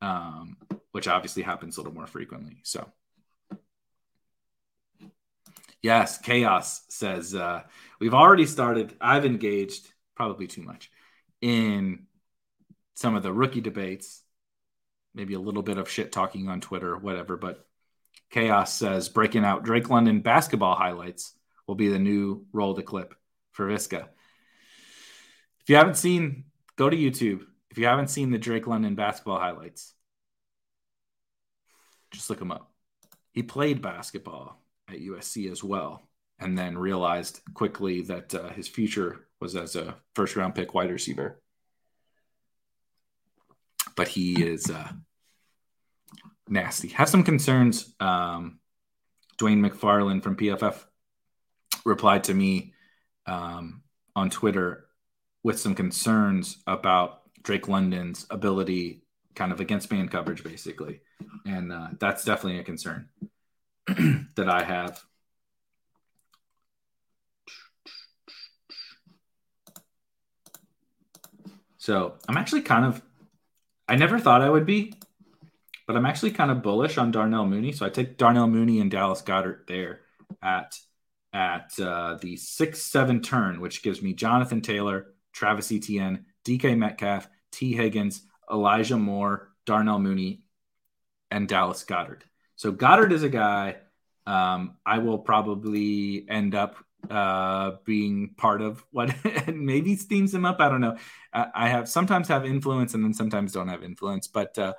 um, 0.00 0.56
which 0.92 1.08
obviously 1.08 1.42
happens 1.42 1.76
a 1.76 1.80
little 1.80 1.92
more 1.94 2.06
frequently. 2.06 2.60
So, 2.62 2.90
yes, 5.82 6.18
chaos 6.18 6.82
says 6.88 7.34
uh, 7.34 7.62
we've 8.00 8.14
already 8.14 8.46
started. 8.46 8.94
I've 9.00 9.24
engaged 9.24 9.86
probably 10.14 10.46
too 10.46 10.62
much 10.62 10.90
in 11.40 12.06
some 12.94 13.14
of 13.14 13.22
the 13.22 13.32
rookie 13.32 13.60
debates, 13.60 14.22
maybe 15.14 15.34
a 15.34 15.40
little 15.40 15.62
bit 15.62 15.78
of 15.78 15.88
shit 15.88 16.10
talking 16.10 16.48
on 16.48 16.60
Twitter, 16.60 16.96
whatever, 16.96 17.36
but 17.36 17.64
Chaos 18.30 18.74
says 18.74 19.08
breaking 19.08 19.44
out 19.44 19.64
Drake 19.64 19.88
London 19.88 20.20
basketball 20.20 20.74
highlights 20.74 21.34
will 21.66 21.76
be 21.76 21.88
the 21.88 21.98
new 21.98 22.46
roll 22.52 22.74
to 22.74 22.82
clip 22.82 23.14
for 23.52 23.68
Visca. 23.68 24.08
If 25.60 25.68
you 25.68 25.76
haven't 25.76 25.96
seen, 25.96 26.44
go 26.76 26.90
to 26.90 26.96
YouTube. 26.96 27.42
If 27.70 27.78
you 27.78 27.86
haven't 27.86 28.08
seen 28.08 28.30
the 28.30 28.38
Drake 28.38 28.66
London 28.66 28.94
basketball 28.94 29.38
highlights, 29.38 29.92
just 32.10 32.30
look 32.30 32.40
him 32.40 32.52
up. 32.52 32.72
He 33.32 33.42
played 33.42 33.82
basketball 33.82 34.60
at 34.88 35.00
USC 35.00 35.50
as 35.50 35.62
well, 35.62 36.02
and 36.38 36.56
then 36.56 36.78
realized 36.78 37.40
quickly 37.54 38.02
that 38.02 38.34
uh, 38.34 38.48
his 38.50 38.68
future 38.68 39.26
was 39.40 39.54
as 39.54 39.76
a 39.76 39.96
first 40.14 40.36
round 40.36 40.54
pick 40.54 40.74
wide 40.74 40.90
receiver. 40.90 41.40
But 43.96 44.08
he 44.08 44.42
is 44.42 44.70
uh, 44.70 44.92
nasty. 46.48 46.88
Have 46.88 47.08
some 47.08 47.24
concerns. 47.24 47.94
Um, 48.00 48.60
Dwain 49.38 49.64
McFarland 49.64 50.22
from 50.22 50.36
PFF 50.36 50.84
replied 51.84 52.24
to 52.24 52.34
me 52.34 52.74
um, 53.26 53.82
on 54.16 54.30
Twitter 54.30 54.86
with 55.42 55.60
some 55.60 55.74
concerns 55.74 56.58
about 56.66 57.22
Drake 57.42 57.68
London's 57.68 58.26
ability 58.30 59.02
kind 59.34 59.52
of 59.52 59.60
against 59.60 59.92
man 59.92 60.08
coverage, 60.08 60.42
basically. 60.42 61.00
And 61.46 61.72
uh, 61.72 61.88
that's 62.00 62.24
definitely 62.24 62.58
a 62.58 62.64
concern 62.64 63.08
that 64.36 64.48
I 64.48 64.62
have. 64.62 65.02
So 71.78 72.16
I'm 72.28 72.36
actually 72.36 72.62
kind 72.62 72.84
of, 72.84 73.00
I 73.88 73.96
never 73.96 74.18
thought 74.18 74.42
I 74.42 74.50
would 74.50 74.66
be, 74.66 74.92
but 75.86 75.96
I'm 75.96 76.04
actually 76.04 76.32
kind 76.32 76.50
of 76.50 76.62
bullish 76.62 76.98
on 76.98 77.10
Darnell 77.10 77.46
Mooney. 77.46 77.72
So 77.72 77.86
I 77.86 77.88
take 77.88 78.18
Darnell 78.18 78.46
Mooney 78.46 78.80
and 78.80 78.90
Dallas 78.90 79.22
Goedert 79.22 79.66
there 79.66 80.00
at 80.42 80.78
at 81.32 81.78
uh, 81.80 82.18
the 82.20 82.36
six 82.36 82.82
seven 82.82 83.22
turn, 83.22 83.60
which 83.60 83.82
gives 83.82 84.02
me 84.02 84.12
Jonathan 84.12 84.60
Taylor, 84.60 85.14
Travis 85.32 85.72
Etienne, 85.72 86.26
DK 86.44 86.76
Metcalf, 86.76 87.28
Tee 87.52 87.72
Higgins, 87.72 88.22
Elijah 88.50 88.98
Moore, 88.98 89.48
Darnell 89.64 89.98
Mooney, 89.98 90.42
and 91.30 91.48
Dallas 91.48 91.84
Goedert. 91.84 92.22
So 92.58 92.72
Goedert 92.72 93.12
is 93.12 93.22
a 93.22 93.28
guy 93.28 93.76
um, 94.28 94.76
I 94.84 94.98
will 94.98 95.18
probably 95.18 96.26
end 96.28 96.54
up 96.54 96.76
uh, 97.08 97.76
being 97.86 98.34
part 98.36 98.60
of 98.60 98.84
what 98.90 99.14
maybe 99.54 99.96
steams 99.96 100.34
him 100.34 100.44
up. 100.44 100.60
I 100.60 100.68
don't 100.68 100.82
know. 100.82 100.98
I, 101.32 101.46
I, 101.54 101.68
have 101.70 101.88
sometimes 101.88 102.28
have 102.28 102.44
influence 102.44 102.92
and 102.92 103.02
then 103.02 103.14
sometimes 103.14 103.52
don't 103.52 103.68
have 103.68 103.82
influence, 103.82 104.26
but 104.26 104.58
uh, 104.58 104.74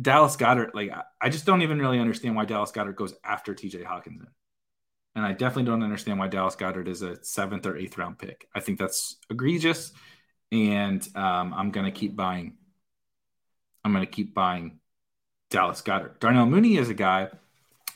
Dallas 0.00 0.34
Goedert, 0.36 0.74
like 0.74 0.90
I 1.20 1.28
just 1.28 1.46
don't 1.46 1.62
even 1.62 1.78
really 1.78 2.00
understand 2.00 2.34
why 2.34 2.46
Dallas 2.46 2.72
Goedert 2.72 2.96
goes 2.96 3.14
after 3.22 3.54
TJ 3.54 3.84
Hockenson. 3.84 4.26
And 5.14 5.24
I 5.24 5.30
definitely 5.30 5.70
don't 5.70 5.84
understand 5.84 6.18
why 6.18 6.26
Dallas 6.26 6.56
Goedert 6.56 6.88
is 6.88 7.02
a 7.02 7.22
seventh 7.22 7.64
or 7.64 7.76
eighth 7.76 7.96
round 7.96 8.18
pick. 8.18 8.48
I 8.52 8.58
think 8.58 8.80
that's 8.80 9.18
egregious. 9.30 9.92
And 10.50 11.06
um, 11.14 11.54
I'm 11.54 11.70
going 11.70 11.86
to 11.86 11.92
keep 11.92 12.16
buying. 12.16 12.56
I'm 13.84 13.92
going 13.92 14.04
to 14.04 14.10
keep 14.10 14.34
buying 14.34 14.77
Dallas 15.50 15.82
Goedert. 15.82 16.20
Darnell 16.20 16.46
Mooney 16.46 16.76
is 16.76 16.90
a 16.90 16.94
guy 16.94 17.28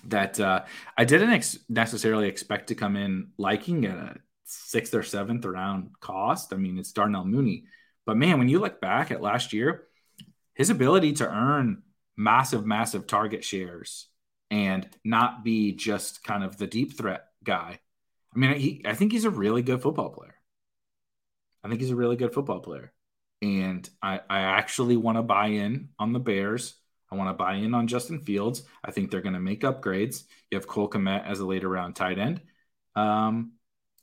that 0.05 0.41
uh, 0.41 0.65
I 0.97 1.05
didn't 1.05 1.31
ex- 1.31 1.59
necessarily 1.69 2.29
expect 2.29 2.69
to 2.69 2.75
come 2.75 2.97
in 2.97 3.29
liking 3.39 3.85
at 3.85 3.97
a 3.97 4.17
sixth 4.45 4.95
or 4.95 5.03
seventh 5.03 5.45
round 5.45 5.91
cost. 6.01 6.53
I 6.53 6.57
mean, 6.57 6.79
it's 6.79 6.93
Darnell 6.93 7.25
Mooney. 7.25 7.65
But 8.05 8.17
man, 8.17 8.39
when 8.39 8.49
you 8.49 8.59
look 8.59 8.81
back 8.81 9.11
at 9.11 9.23
last 9.23 9.53
year, 9.53 9.85
his 10.55 10.71
ability 10.71 11.13
to 11.15 11.29
earn 11.29 11.83
massive, 12.17 12.67
massive 12.67 13.07
target 13.07 13.45
shares 13.45 14.09
and 14.51 14.87
not 15.05 15.45
be 15.45 15.73
just 15.73 16.23
kind 16.25 16.45
of 16.45 16.59
the 16.59 16.67
deep 16.67 16.97
threat 16.97 17.27
guy. 17.43 17.79
I 18.35 18.39
mean, 18.39 18.55
he, 18.57 18.83
I 18.85 18.95
think 18.95 19.13
he's 19.13 19.25
a 19.25 19.31
really 19.31 19.63
good 19.63 19.83
football 19.83 20.11
player. 20.11 20.35
I 21.65 21.69
think 21.69 21.81
he's 21.81 21.91
a 21.91 21.97
really 21.97 22.17
good 22.17 22.35
football 22.35 22.61
player. 22.61 22.93
And 23.41 23.89
I, 24.03 24.21
I 24.29 24.41
actually 24.41 24.97
want 24.97 25.19
to 25.19 25.23
buy 25.23 25.49
in 25.49 25.91
on 25.99 26.13
the 26.13 26.21
Bears. 26.21 26.75
I 27.13 27.15
want 27.15 27.29
to 27.29 27.35
buy 27.35 27.57
in 27.57 27.75
on 27.75 27.89
Justin 27.89 28.21
Fields. 28.21 28.63
I 28.83 28.91
think 28.91 29.11
they're 29.11 29.21
going 29.21 29.35
to 29.35 29.41
make 29.41 29.61
upgrades. 29.61 30.25
You 30.51 30.57
have 30.57 30.67
Cole 30.67 30.89
Kmet 30.89 31.27
as 31.27 31.41
a 31.41 31.47
later 31.47 31.69
round 31.69 31.95
tight 31.95 32.19
end. 32.19 32.41
Um, 32.97 33.53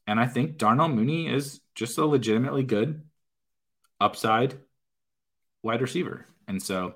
and 0.06 0.20
I 0.20 0.28
think 0.28 0.58
Darnell 0.58 0.90
Mooney 0.90 1.28
is 1.28 1.60
just 1.74 1.98
a 1.98 2.06
legitimately 2.06 2.64
good 2.64 3.02
upside 4.00 4.60
wide 5.64 5.82
receiver. 5.82 6.28
And 6.48 6.62
so, 6.62 6.96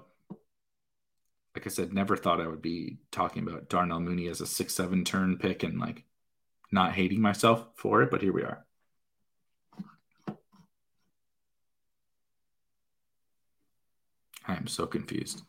like 1.56 1.66
I 1.66 1.70
said, 1.70 1.94
never 1.94 2.16
thought 2.16 2.42
I 2.42 2.48
would 2.48 2.62
be 2.62 3.00
talking 3.12 3.42
about 3.48 3.70
Darnell 3.70 4.00
Mooney 4.00 4.28
as 4.28 4.40
a 4.40 4.46
six, 4.46 4.76
seven 4.76 5.04
turn 5.04 5.40
pick 5.40 5.64
and 5.64 5.80
like 5.80 6.04
not 6.72 6.94
hating 6.94 7.22
myself 7.22 7.66
for 7.76 8.04
it, 8.04 8.12
but 8.12 8.22
here 8.22 8.34
we 8.34 8.44
are. 8.44 8.66
I 14.48 14.56
am 14.56 14.68
so 14.68 14.86
confused. 14.86 15.42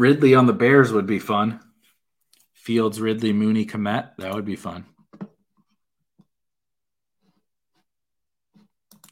Ridley 0.00 0.34
on 0.34 0.46
the 0.46 0.54
Bears 0.54 0.92
would 0.92 1.06
be 1.06 1.18
fun. 1.18 1.60
Fields, 2.54 3.00
Ridley, 3.00 3.34
Mooney, 3.34 3.66
Kmet. 3.66 4.16
That 4.16 4.34
would 4.34 4.46
be 4.46 4.56
fun. 4.56 4.86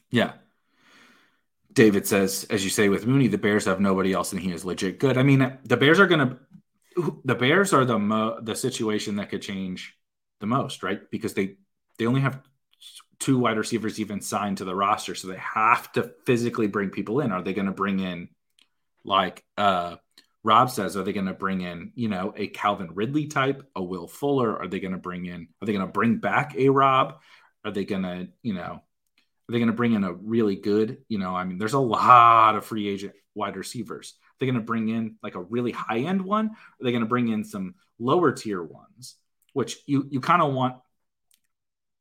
Yeah. 0.09 0.33
David 1.71 2.07
says, 2.07 2.47
as 2.49 2.63
you 2.63 2.71
say 2.71 2.89
with 2.89 3.05
Mooney, 3.05 3.27
the 3.27 3.37
Bears 3.37 3.65
have 3.65 3.79
nobody 3.79 4.11
else, 4.11 4.33
and 4.33 4.41
he 4.41 4.51
is 4.51 4.65
legit 4.65 4.99
good. 4.99 5.17
I 5.17 5.23
mean, 5.23 5.59
the 5.63 5.77
Bears 5.77 5.99
are 5.99 6.07
going 6.07 6.27
to. 6.27 6.39
The 7.23 7.35
Bears 7.35 7.71
are 7.71 7.85
the 7.85 7.99
mo- 7.99 8.39
the 8.41 8.55
situation 8.55 9.17
that 9.17 9.29
could 9.29 9.43
change 9.43 9.95
the 10.39 10.47
most, 10.47 10.81
right? 10.81 10.99
Because 11.11 11.35
they 11.35 11.57
they 11.97 12.07
only 12.07 12.21
have 12.21 12.41
two 13.19 13.37
wide 13.37 13.57
receivers 13.57 13.99
even 13.99 14.21
signed 14.21 14.57
to 14.57 14.65
the 14.65 14.75
roster, 14.75 15.13
so 15.13 15.27
they 15.27 15.37
have 15.37 15.91
to 15.93 16.11
physically 16.25 16.67
bring 16.67 16.89
people 16.89 17.21
in. 17.21 17.31
Are 17.31 17.43
they 17.43 17.53
going 17.53 17.67
to 17.67 17.71
bring 17.71 17.99
in, 17.99 18.29
like 19.05 19.45
uh, 19.57 19.97
Rob 20.43 20.69
says, 20.69 20.95
are 20.95 21.03
they 21.03 21.13
going 21.13 21.25
to 21.25 21.33
bring 21.33 21.61
in, 21.61 21.91
you 21.95 22.07
know, 22.07 22.33
a 22.35 22.47
Calvin 22.47 22.91
Ridley 22.93 23.27
type, 23.27 23.67
a 23.75 23.83
Will 23.83 24.07
Fuller? 24.07 24.57
Are 24.57 24.67
they 24.67 24.79
going 24.79 24.93
to 24.93 24.97
bring 24.97 25.25
in? 25.25 25.49
Are 25.61 25.65
they 25.65 25.73
going 25.73 25.85
to 25.85 25.91
bring 25.91 26.17
back 26.17 26.55
a 26.55 26.69
Rob? 26.69 27.19
Are 27.65 27.71
they 27.71 27.85
going 27.85 28.03
to, 28.03 28.29
you 28.41 28.53
know, 28.53 28.81
are 29.49 29.51
they 29.51 29.57
going 29.59 29.67
to 29.67 29.75
bring 29.75 29.93
in 29.93 30.03
a 30.03 30.13
really 30.13 30.55
good, 30.55 30.99
you 31.09 31.17
know, 31.17 31.35
I 31.35 31.43
mean, 31.43 31.57
there's 31.57 31.73
a 31.73 31.79
lot 31.79 32.55
of 32.55 32.65
free 32.65 32.87
agent 32.87 33.13
wide 33.35 33.57
receivers. 33.57 34.13
Are 34.17 34.35
they 34.39 34.45
going 34.45 34.55
to 34.55 34.61
bring 34.61 34.89
in 34.89 35.15
like 35.21 35.35
a 35.35 35.41
really 35.41 35.71
high 35.71 35.99
end 35.99 36.21
one? 36.21 36.49
Are 36.49 36.83
they 36.83 36.91
going 36.91 37.03
to 37.03 37.09
bring 37.09 37.27
in 37.27 37.43
some 37.43 37.75
lower 37.97 38.31
tier 38.31 38.63
ones, 38.63 39.15
which 39.53 39.77
you, 39.87 40.07
you 40.09 40.21
kind 40.21 40.41
of 40.41 40.53
want 40.53 40.75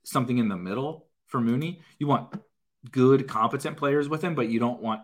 something 0.05 0.39
in 0.39 0.49
the 0.49 0.57
middle 0.57 1.09
for 1.27 1.41
Mooney? 1.41 1.81
You 1.99 2.07
want 2.07 2.35
good, 2.91 3.27
competent 3.27 3.77
players 3.77 4.09
with 4.09 4.23
him, 4.23 4.35
but 4.35 4.49
you 4.49 4.61
don't 4.61 4.81
want 4.81 5.03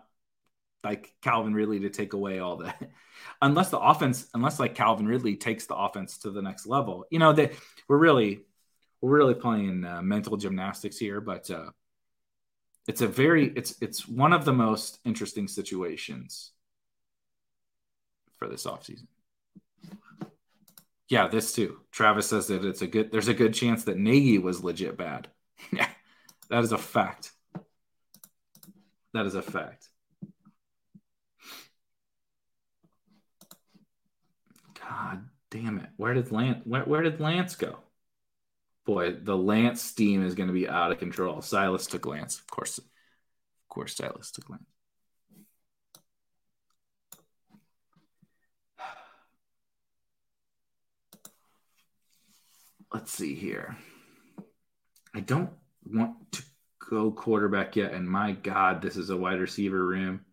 like 0.85 1.13
Calvin 1.21 1.53
Ridley 1.53 1.79
to 1.81 1.89
take 1.89 2.13
away 2.13 2.39
all 2.39 2.57
the 2.57 2.73
unless 3.41 3.71
the 3.71 3.79
offense 3.79 4.27
unless 4.33 4.59
like 4.59 4.75
Calvin 4.75 5.07
Ridley 5.07 5.35
takes 5.35 5.65
the 5.65 5.75
offense 5.75 6.19
to 6.19 6.29
the 6.29 6.41
next 6.41 6.67
level. 6.67 7.05
You 7.09 7.19
know 7.19 7.33
that 7.33 7.53
we're 7.87 7.97
really 7.97 8.41
we're 9.01 9.17
really 9.17 9.33
playing 9.33 9.83
uh, 9.83 10.01
mental 10.01 10.37
gymnastics 10.37 10.97
here, 10.97 11.19
but 11.19 11.49
uh, 11.49 11.71
it's 12.87 13.01
a 13.01 13.07
very 13.07 13.47
it's 13.47 13.75
it's 13.81 14.07
one 14.07 14.31
of 14.31 14.45
the 14.45 14.53
most 14.53 14.99
interesting 15.03 15.47
situations 15.47 16.51
for 18.37 18.47
this 18.47 18.65
offseason. 18.65 19.07
Yeah, 21.09 21.27
this 21.27 21.53
too. 21.53 21.81
Travis 21.91 22.27
says 22.27 22.47
that 22.47 22.63
it's 22.63 22.81
a 22.81 22.87
good. 22.87 23.11
There's 23.11 23.27
a 23.27 23.33
good 23.33 23.53
chance 23.53 23.83
that 23.85 23.97
Nagy 23.97 24.37
was 24.37 24.63
legit 24.63 24.97
bad. 24.97 25.27
Yeah, 25.71 25.87
that 26.49 26.63
is 26.63 26.73
a 26.73 26.77
fact. 26.77 27.31
That 29.13 29.25
is 29.25 29.33
a 29.33 29.41
fact. 29.41 29.89
God 34.87 35.25
damn 35.51 35.79
it! 35.79 35.89
Where 35.97 36.13
did 36.13 36.31
Lance? 36.31 36.61
Where, 36.65 36.83
where 36.83 37.01
did 37.01 37.19
Lance 37.19 37.55
go? 37.55 37.79
Boy, 38.85 39.13
the 39.13 39.35
Lance 39.35 39.81
steam 39.81 40.23
is 40.25 40.35
going 40.35 40.47
to 40.47 40.53
be 40.53 40.69
out 40.69 40.91
of 40.91 40.99
control. 40.99 41.41
Silas 41.41 41.87
took 41.87 42.05
Lance, 42.05 42.39
of 42.39 42.47
course. 42.47 42.77
Of 42.77 42.85
course, 43.69 43.95
Silas 43.95 44.31
took 44.31 44.49
Lance. 44.49 44.63
let's 52.93 53.11
see 53.11 53.35
here. 53.35 53.77
I 55.15 55.21
don't 55.21 55.49
want 55.85 56.31
to 56.33 56.43
go 56.89 57.11
quarterback 57.11 57.75
yet, 57.75 57.93
and 57.93 58.07
my 58.07 58.33
God, 58.33 58.81
this 58.81 58.97
is 58.97 59.09
a 59.09 59.17
wide 59.17 59.39
receiver 59.39 59.83
room. 59.83 60.24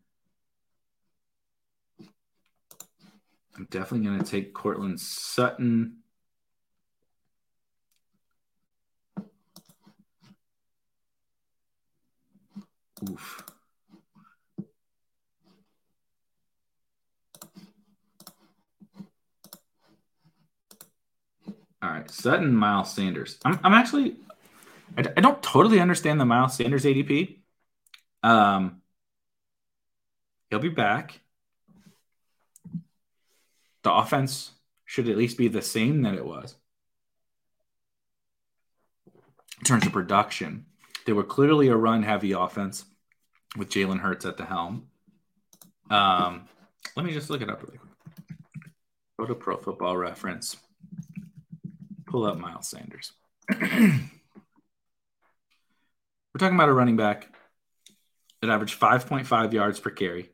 I'm 3.57 3.67
definitely 3.71 4.07
going 4.07 4.19
to 4.19 4.31
take 4.31 4.55
Courtland 4.55 5.01
Sutton. 5.01 5.99
Oof. 13.11 13.43
All 21.83 21.91
right, 21.91 22.09
Sutton, 22.09 22.55
Miles 22.55 22.95
Sanders. 22.95 23.39
I'm, 23.45 23.59
I'm 23.65 23.75
actually, 23.75 24.17
I, 24.97 25.05
I 25.17 25.21
don't 25.21 25.43
totally 25.43 25.81
understand 25.81 26.21
the 26.21 26.25
Miles 26.25 26.55
Sanders 26.57 26.85
ADP. 26.85 27.39
Um, 28.23 28.83
he'll 30.51 30.61
be 30.61 30.69
back. 30.69 31.22
The 33.83 33.93
offense 33.93 34.53
should 34.85 35.09
at 35.09 35.17
least 35.17 35.39
be 35.39 35.49
the 35.49 35.63
same 35.63 36.03
that 36.03 36.15
it 36.15 36.25
was 36.25 36.55
in 39.59 39.65
terms 39.65 39.87
of 39.87 39.93
production. 39.93 40.67
They 41.07 41.13
were 41.13 41.25
clearly 41.25 41.69
a 41.69 41.77
run-heavy 41.77 42.33
offense 42.33 42.85
with 43.57 43.71
Jalen 43.71 44.01
Hurts 44.01 44.25
at 44.25 44.37
the 44.37 44.45
helm. 44.45 44.89
Um, 45.91 46.49
let 46.97 47.05
me 47.05 47.13
just 47.13 47.29
look 47.29 47.43
it 47.43 47.51
up 47.51 47.63
really 47.63 47.79
quick. 47.79 47.91
Go 49.19 49.27
to 49.27 49.35
Pro 49.35 49.57
Football 49.57 49.97
Reference 49.97 50.57
pull 52.13 52.27
up 52.27 52.37
Miles 52.37 52.69
Sanders. 52.69 53.13
We're 53.51 53.99
talking 56.39 56.55
about 56.55 56.69
a 56.69 56.75
running 56.75 56.97
back 56.97 57.35
that 58.43 58.51
averaged 58.51 58.79
5.5 58.79 59.53
yards 59.55 59.81
per 59.81 59.91
carry. 59.91 60.29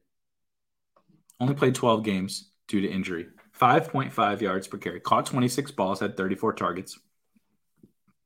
Only 1.39 1.55
played 1.55 1.77
12 1.77 2.03
games 2.03 2.51
due 2.67 2.81
to 2.81 2.91
injury. 2.91 3.29
5.5 3.59 4.41
yards 4.41 4.69
per 4.69 4.79
carry. 4.79 5.01
Caught 5.01 5.27
26 5.27 5.71
balls, 5.73 6.01
had 6.01 6.17
34 6.17 6.55
targets. 6.55 6.99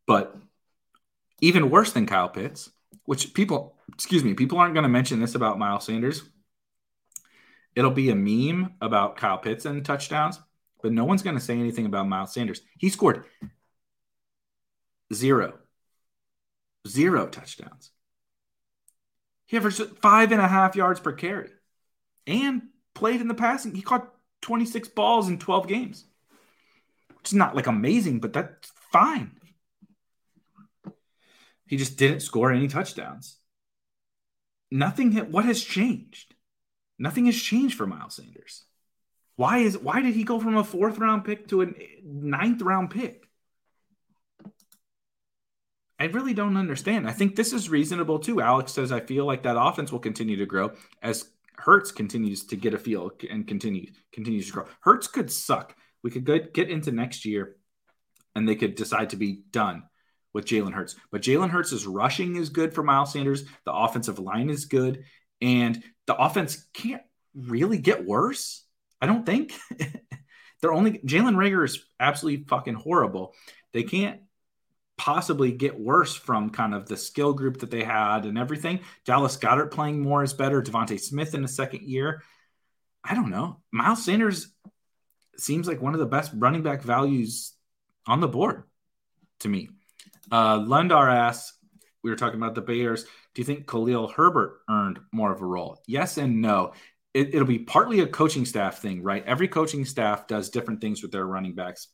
But 0.06 0.36
even 1.40 1.70
worse 1.70 1.92
than 1.92 2.06
Kyle 2.06 2.28
Pitts, 2.28 2.70
which 3.04 3.34
people, 3.34 3.76
excuse 3.92 4.24
me, 4.24 4.34
people 4.34 4.58
aren't 4.58 4.74
going 4.74 4.84
to 4.84 4.88
mention 4.88 5.20
this 5.20 5.34
about 5.34 5.58
Miles 5.58 5.86
Sanders. 5.86 6.22
It'll 7.74 7.90
be 7.90 8.10
a 8.10 8.14
meme 8.14 8.74
about 8.80 9.16
Kyle 9.16 9.38
Pitts 9.38 9.64
and 9.64 9.84
touchdowns 9.84 10.38
but 10.82 10.92
no 10.92 11.04
one's 11.04 11.22
going 11.22 11.36
to 11.36 11.42
say 11.42 11.58
anything 11.58 11.86
about 11.86 12.08
Miles 12.08 12.34
Sanders. 12.34 12.60
He 12.76 12.90
scored 12.90 13.24
zero, 15.14 15.54
zero 16.86 17.28
touchdowns. 17.28 17.92
He 19.46 19.56
averaged 19.56 19.80
five 20.02 20.32
and 20.32 20.40
a 20.40 20.48
half 20.48 20.76
yards 20.76 21.00
per 21.00 21.12
carry 21.12 21.50
and 22.26 22.62
played 22.94 23.20
in 23.20 23.28
the 23.28 23.34
passing. 23.34 23.74
He 23.74 23.82
caught 23.82 24.11
26 24.42 24.88
balls 24.88 25.28
in 25.28 25.38
12 25.38 25.66
games, 25.66 26.04
is 27.24 27.34
not 27.34 27.56
like 27.56 27.66
amazing, 27.66 28.20
but 28.20 28.32
that's 28.32 28.72
fine. 28.92 29.32
He 31.66 31.76
just 31.76 31.96
didn't 31.96 32.20
score 32.20 32.52
any 32.52 32.68
touchdowns. 32.68 33.38
Nothing, 34.70 35.12
what 35.30 35.44
has 35.44 35.62
changed? 35.62 36.34
Nothing 36.98 37.26
has 37.26 37.40
changed 37.40 37.76
for 37.76 37.86
Miles 37.86 38.16
Sanders. 38.16 38.64
Why 39.36 39.58
is 39.58 39.78
why 39.78 40.02
did 40.02 40.14
he 40.14 40.24
go 40.24 40.38
from 40.38 40.56
a 40.56 40.64
fourth 40.64 40.98
round 40.98 41.24
pick 41.24 41.48
to 41.48 41.62
a 41.62 41.66
ninth 42.04 42.62
round 42.62 42.90
pick? 42.90 43.28
I 45.98 46.04
really 46.06 46.34
don't 46.34 46.56
understand. 46.56 47.08
I 47.08 47.12
think 47.12 47.36
this 47.36 47.52
is 47.52 47.70
reasonable 47.70 48.18
too. 48.18 48.40
Alex 48.40 48.72
says 48.72 48.92
I 48.92 49.00
feel 49.00 49.24
like 49.24 49.44
that 49.44 49.60
offense 49.60 49.90
will 49.90 50.00
continue 50.00 50.36
to 50.36 50.46
grow 50.46 50.72
as 51.00 51.30
Hurts 51.62 51.92
continues 51.92 52.44
to 52.46 52.56
get 52.56 52.74
a 52.74 52.78
feel 52.78 53.10
and 53.30 53.46
continue 53.46 53.86
continues 54.12 54.46
to 54.46 54.52
grow. 54.52 54.66
Hurts 54.80 55.06
could 55.06 55.30
suck. 55.30 55.76
We 56.02 56.10
could 56.10 56.24
get, 56.24 56.52
get 56.52 56.70
into 56.70 56.90
next 56.90 57.24
year 57.24 57.56
and 58.34 58.48
they 58.48 58.56
could 58.56 58.74
decide 58.74 59.10
to 59.10 59.16
be 59.16 59.42
done 59.50 59.84
with 60.34 60.46
Jalen 60.46 60.72
Hurts. 60.72 60.96
But 61.10 61.22
Jalen 61.22 61.50
Hurts' 61.50 61.86
rushing 61.86 62.36
is 62.36 62.48
good 62.48 62.74
for 62.74 62.82
Miles 62.82 63.12
Sanders. 63.12 63.44
The 63.64 63.72
offensive 63.72 64.18
line 64.18 64.50
is 64.50 64.64
good. 64.64 65.04
And 65.40 65.82
the 66.06 66.16
offense 66.16 66.66
can't 66.74 67.02
really 67.34 67.78
get 67.78 68.04
worse. 68.04 68.64
I 69.00 69.06
don't 69.06 69.26
think 69.26 69.54
they're 70.60 70.72
only 70.72 70.98
Jalen 70.98 71.36
Reagor 71.36 71.64
is 71.64 71.84
absolutely 72.00 72.44
fucking 72.44 72.74
horrible. 72.74 73.34
They 73.72 73.82
can't 73.84 74.20
possibly 74.96 75.52
get 75.52 75.78
worse 75.78 76.14
from 76.14 76.50
kind 76.50 76.74
of 76.74 76.86
the 76.86 76.96
skill 76.96 77.32
group 77.32 77.58
that 77.58 77.70
they 77.70 77.82
had 77.82 78.24
and 78.24 78.38
everything. 78.38 78.80
Dallas 79.04 79.36
Goedert 79.36 79.70
playing 79.70 80.00
more 80.00 80.22
is 80.22 80.32
better. 80.32 80.62
DeVonta 80.62 80.98
Smith 81.00 81.34
in 81.34 81.42
the 81.42 81.48
second 81.48 81.82
year. 81.82 82.22
I 83.04 83.14
don't 83.14 83.30
know. 83.30 83.60
Miles 83.72 84.04
Sanders 84.04 84.52
seems 85.36 85.66
like 85.66 85.82
one 85.82 85.94
of 85.94 86.00
the 86.00 86.06
best 86.06 86.30
running 86.34 86.62
back 86.62 86.82
values 86.82 87.52
on 88.06 88.20
the 88.20 88.28
board 88.28 88.64
to 89.40 89.48
me. 89.48 89.70
Uh, 90.30 90.58
Lundar 90.58 91.12
asks, 91.12 91.58
we 92.04 92.10
were 92.10 92.16
talking 92.16 92.38
about 92.40 92.54
the 92.54 92.60
Bears. 92.60 93.04
Do 93.34 93.40
you 93.40 93.44
think 93.44 93.66
Khalil 93.66 94.08
Herbert 94.08 94.60
earned 94.68 95.00
more 95.12 95.32
of 95.32 95.40
a 95.40 95.46
role? 95.46 95.80
Yes 95.86 96.16
and 96.18 96.42
no 96.42 96.72
it, 97.14 97.34
will 97.34 97.44
be 97.44 97.58
partly 97.58 98.00
a 98.00 98.06
coaching 98.06 98.44
staff 98.44 98.78
thing, 98.78 99.02
right? 99.02 99.24
Every 99.26 99.48
coaching 99.48 99.84
staff 99.84 100.26
does 100.26 100.50
different 100.50 100.80
things 100.80 101.02
with 101.02 101.12
their 101.12 101.26
running 101.26 101.54
backs. 101.54 101.88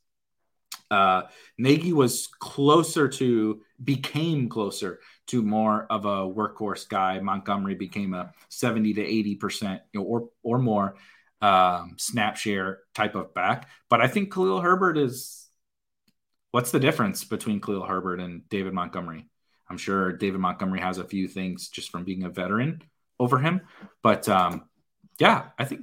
Uh, 0.90 1.22
Nagy 1.58 1.92
was 1.92 2.28
closer 2.38 3.08
to, 3.08 3.60
became 3.82 4.48
closer 4.48 5.00
to 5.28 5.42
more 5.42 5.86
of 5.90 6.04
a 6.04 6.26
workhorse 6.26 6.88
guy. 6.88 7.20
Montgomery 7.20 7.74
became 7.74 8.14
a 8.14 8.32
70 8.48 8.94
to 8.94 9.04
80%, 9.04 9.80
you 9.92 10.00
know, 10.00 10.06
or, 10.06 10.28
or 10.42 10.58
more 10.58 10.96
um, 11.40 11.94
snap 11.98 12.36
share 12.36 12.80
type 12.94 13.14
of 13.14 13.34
back. 13.34 13.68
But 13.90 14.00
I 14.00 14.08
think 14.08 14.32
Khalil 14.32 14.60
Herbert 14.60 14.96
is, 14.96 15.48
what's 16.50 16.70
the 16.70 16.80
difference 16.80 17.24
between 17.24 17.60
Khalil 17.60 17.84
Herbert 17.84 18.20
and 18.20 18.48
David 18.48 18.72
Montgomery? 18.72 19.28
I'm 19.68 19.78
sure 19.78 20.12
David 20.12 20.40
Montgomery 20.40 20.80
has 20.80 20.98
a 20.98 21.04
few 21.04 21.28
things 21.28 21.68
just 21.68 21.90
from 21.90 22.04
being 22.04 22.24
a 22.24 22.30
veteran 22.30 22.82
over 23.20 23.38
him, 23.38 23.62
but 24.02 24.28
um, 24.28 24.64
yeah, 25.18 25.48
I 25.58 25.64
think 25.64 25.82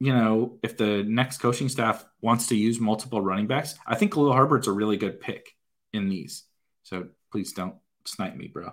you 0.00 0.12
know 0.12 0.58
if 0.62 0.76
the 0.76 1.02
next 1.04 1.38
coaching 1.38 1.68
staff 1.68 2.04
wants 2.20 2.48
to 2.48 2.56
use 2.56 2.80
multiple 2.80 3.20
running 3.20 3.46
backs, 3.46 3.74
I 3.86 3.94
think 3.94 4.12
Khalil 4.12 4.32
Herbert's 4.32 4.66
a 4.66 4.72
really 4.72 4.96
good 4.96 5.20
pick 5.20 5.50
in 5.92 6.08
these. 6.08 6.44
So 6.82 7.08
please 7.32 7.52
don't 7.52 7.76
snipe 8.04 8.36
me, 8.36 8.48
bro. 8.48 8.72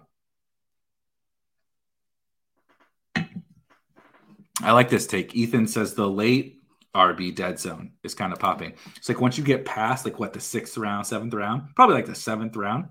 I 4.64 4.74
like 4.74 4.90
this 4.90 5.08
take. 5.08 5.34
Ethan 5.36 5.68
says 5.68 5.94
the 5.94 6.08
late 6.08 6.62
RB 6.94 7.34
dead 7.36 7.60
zone 7.60 7.94
is 8.04 8.14
kind 8.14 8.34
of 8.34 8.40
popping. 8.40 8.74
It's 8.96 9.10
like 9.10 9.22
once 9.22 9.38
you 9.38 9.44
get 9.44 9.66
past 9.66 10.06
like 10.06 10.20
what 10.20 10.34
the 10.34 10.40
sixth 10.40 10.78
round, 10.78 11.08
seventh 11.08 11.34
round, 11.34 11.76
probably 11.76 11.96
like 11.96 12.06
the 12.06 12.16
seventh 12.16 12.56
round. 12.56 12.90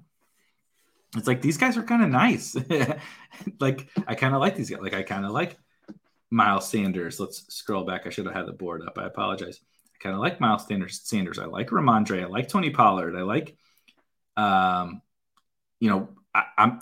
It's 1.17 1.27
like 1.27 1.43
these 1.43 1.59
guys 1.59 1.77
are 1.77 1.83
kind 1.83 2.03
of 2.03 2.11
nice. 2.11 2.57
like 3.61 3.89
I 4.07 4.15
kind 4.15 4.35
of 4.35 4.41
like 4.41 4.57
these 4.57 4.71
guys. 4.71 4.81
Like 4.81 4.95
I 4.95 5.03
kind 5.03 5.25
of 5.25 5.33
like 5.33 5.59
Miles 6.31 6.69
Sanders. 6.69 7.19
Let's 7.19 7.53
scroll 7.53 7.85
back. 7.85 8.07
I 8.07 8.11
should 8.11 8.27
have 8.27 8.35
had 8.35 8.47
the 8.47 8.53
board 8.53 8.83
up. 8.87 8.99
I 8.99 9.07
apologize. 9.07 9.61
I 9.95 9.99
kind 10.03 10.15
of 10.15 10.21
like 10.21 10.41
Miles 10.41 10.67
Sanders. 10.67 11.01
Sanders. 11.03 11.39
I 11.39 11.47
like 11.47 11.69
Rhamondre. 11.69 12.23
I 12.23 12.27
like 12.27 12.49
Tony 12.49 12.71
Pollard. 12.71 13.17
I 13.17 13.23
like, 13.23 13.57
um, 14.37 15.03
you 15.81 15.91
know, 15.91 16.09
I, 16.35 16.45
am 16.57 16.81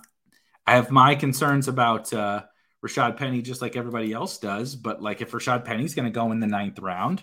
I 0.67 0.75
have 0.77 0.91
my 0.91 1.15
concerns 1.15 1.67
about 1.67 2.13
uh, 2.13 2.43
Rashad 2.85 3.17
Penny, 3.17 3.41
just 3.41 3.63
like 3.63 3.77
everybody 3.77 4.13
else 4.13 4.39
does. 4.39 4.77
But 4.77 5.03
like, 5.03 5.23
if 5.23 5.33
Rashad 5.33 5.65
Penny's 5.65 5.95
going 5.95 6.07
to 6.07 6.13
go 6.13 6.31
in 6.31 6.41
the 6.41 6.47
ninth 6.47 6.79
round, 6.79 7.23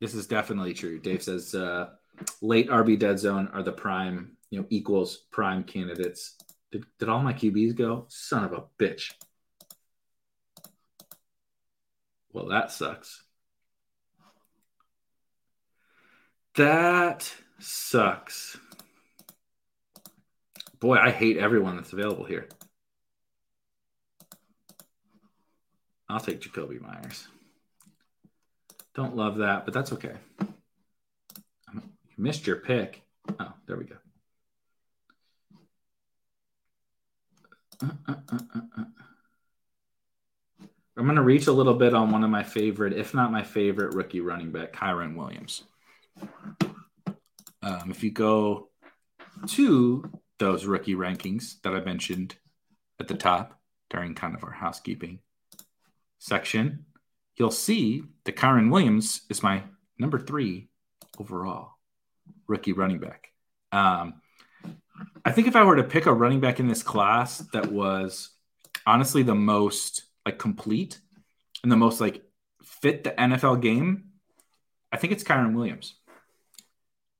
this 0.00 0.14
is 0.14 0.26
definitely 0.26 0.74
true. 0.74 0.98
Dave 0.98 1.22
says 1.22 1.54
uh, 1.54 1.88
late 2.42 2.68
RB 2.68 2.98
dead 2.98 3.18
zone 3.18 3.48
are 3.54 3.62
the 3.62 3.72
prime, 3.72 4.36
you 4.50 4.60
know, 4.60 4.66
equals 4.68 5.24
prime 5.30 5.64
candidates 5.64 6.36
did, 6.74 6.86
did 6.98 7.08
all 7.08 7.20
my 7.20 7.32
QBs 7.32 7.76
go? 7.76 8.06
Son 8.08 8.42
of 8.42 8.52
a 8.52 8.64
bitch. 8.80 9.12
Well, 12.32 12.48
that 12.48 12.72
sucks. 12.72 13.22
That 16.56 17.32
sucks. 17.60 18.58
Boy, 20.80 20.96
I 20.96 21.10
hate 21.10 21.36
everyone 21.36 21.76
that's 21.76 21.92
available 21.92 22.24
here. 22.24 22.48
I'll 26.08 26.18
take 26.18 26.40
Jakobi 26.40 26.80
Meyers. 26.80 27.28
Don't 28.96 29.14
love 29.14 29.38
that, 29.38 29.64
but 29.64 29.74
that's 29.74 29.92
okay. 29.92 30.14
You 31.72 31.82
missed 32.18 32.48
your 32.48 32.56
pick. 32.56 33.02
Oh, 33.38 33.52
there 33.66 33.76
we 33.76 33.84
go. 33.84 33.96
Uh, 37.82 37.88
uh, 38.08 38.14
uh, 38.32 38.84
I'm 40.96 41.04
going 41.04 41.16
to 41.16 41.22
reach 41.22 41.48
a 41.48 41.52
little 41.52 41.74
bit 41.74 41.92
on 41.94 42.12
one 42.12 42.22
of 42.22 42.30
my 42.30 42.44
favorite, 42.44 42.92
if 42.92 43.14
not 43.14 43.32
my 43.32 43.42
favorite, 43.42 43.94
rookie 43.94 44.20
running 44.20 44.52
back, 44.52 44.72
Kyren 44.72 45.16
Williams. 45.16 45.64
Um, 47.62 47.90
if 47.90 48.04
you 48.04 48.12
go 48.12 48.68
to 49.48 50.10
those 50.38 50.66
rookie 50.66 50.94
rankings 50.94 51.60
that 51.62 51.74
I 51.74 51.80
mentioned 51.80 52.36
at 53.00 53.08
the 53.08 53.14
top 53.14 53.58
during 53.90 54.14
kind 54.14 54.36
of 54.36 54.44
our 54.44 54.52
housekeeping 54.52 55.18
section, 56.18 56.86
you'll 57.36 57.50
see 57.50 58.04
that 58.24 58.36
Kyren 58.36 58.70
Williams 58.70 59.22
is 59.28 59.42
my 59.42 59.64
number 59.98 60.20
three 60.20 60.68
overall 61.18 61.72
rookie 62.46 62.72
running 62.72 62.98
back. 62.98 63.30
Um, 63.72 64.20
I 65.24 65.32
think 65.32 65.48
if 65.48 65.56
I 65.56 65.64
were 65.64 65.76
to 65.76 65.84
pick 65.84 66.06
a 66.06 66.12
running 66.12 66.40
back 66.40 66.60
in 66.60 66.68
this 66.68 66.82
class 66.82 67.38
that 67.52 67.72
was 67.72 68.30
honestly 68.86 69.22
the 69.22 69.34
most 69.34 70.02
like 70.26 70.38
complete 70.38 70.98
and 71.62 71.72
the 71.72 71.76
most 71.76 72.00
like 72.00 72.22
fit 72.62 73.04
the 73.04 73.10
NFL 73.10 73.62
game, 73.62 74.10
I 74.92 74.96
think 74.96 75.12
it's 75.12 75.24
Kyren 75.24 75.54
Williams. 75.54 75.94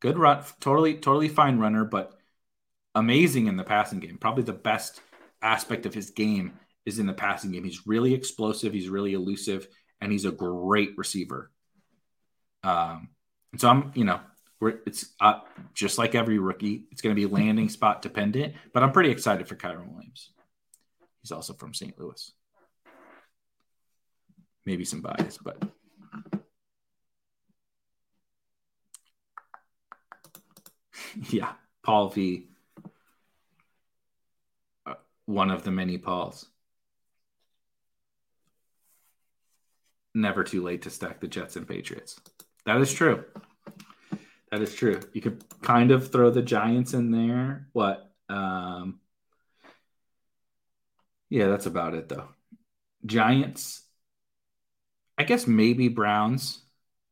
Good 0.00 0.18
run, 0.18 0.44
totally, 0.60 0.94
totally 0.94 1.28
fine 1.28 1.58
runner, 1.58 1.84
but 1.84 2.12
amazing 2.94 3.46
in 3.46 3.56
the 3.56 3.64
passing 3.64 4.00
game. 4.00 4.18
Probably 4.18 4.44
the 4.44 4.52
best 4.52 5.00
aspect 5.40 5.86
of 5.86 5.94
his 5.94 6.10
game 6.10 6.52
is 6.84 6.98
in 6.98 7.06
the 7.06 7.14
passing 7.14 7.52
game. 7.52 7.64
He's 7.64 7.86
really 7.86 8.12
explosive, 8.12 8.74
he's 8.74 8.88
really 8.88 9.14
elusive, 9.14 9.66
and 10.00 10.12
he's 10.12 10.26
a 10.26 10.30
great 10.30 10.90
receiver. 10.98 11.50
Um, 12.62 13.08
and 13.52 13.60
so 13.60 13.68
I'm, 13.68 13.92
you 13.94 14.04
know, 14.04 14.20
it's 14.60 15.12
uh, 15.20 15.40
just 15.74 15.98
like 15.98 16.14
every 16.14 16.38
rookie. 16.38 16.86
It's 16.90 17.02
going 17.02 17.14
to 17.14 17.20
be 17.20 17.26
landing 17.26 17.68
spot 17.68 18.02
dependent, 18.02 18.54
but 18.72 18.82
I'm 18.82 18.92
pretty 18.92 19.10
excited 19.10 19.46
for 19.48 19.56
Kyren 19.56 19.92
Williams. 19.92 20.30
He's 21.22 21.32
also 21.32 21.54
from 21.54 21.74
St. 21.74 21.98
Louis. 21.98 22.32
Maybe 24.66 24.84
some 24.84 25.02
bias, 25.02 25.38
but 25.42 25.62
yeah, 31.30 31.52
Paul 31.82 32.08
V. 32.10 32.46
Uh, 34.86 34.94
one 35.26 35.50
of 35.50 35.64
the 35.64 35.70
many 35.70 35.98
Pauls. 35.98 36.46
Never 40.14 40.44
too 40.44 40.62
late 40.62 40.82
to 40.82 40.90
stack 40.90 41.20
the 41.20 41.28
Jets 41.28 41.56
and 41.56 41.66
Patriots. 41.66 42.20
That 42.66 42.80
is 42.80 42.92
true. 42.92 43.24
That 44.54 44.62
is 44.62 44.72
true. 44.72 45.00
You 45.12 45.20
could 45.20 45.42
kind 45.62 45.90
of 45.90 46.12
throw 46.12 46.30
the 46.30 46.40
Giants 46.40 46.94
in 46.94 47.10
there. 47.10 47.66
What? 47.72 48.08
Um, 48.28 49.00
yeah, 51.28 51.48
that's 51.48 51.66
about 51.66 51.94
it 51.94 52.08
though. 52.08 52.28
Giants. 53.04 53.82
I 55.18 55.24
guess 55.24 55.48
maybe 55.48 55.88
Browns. 55.88 56.62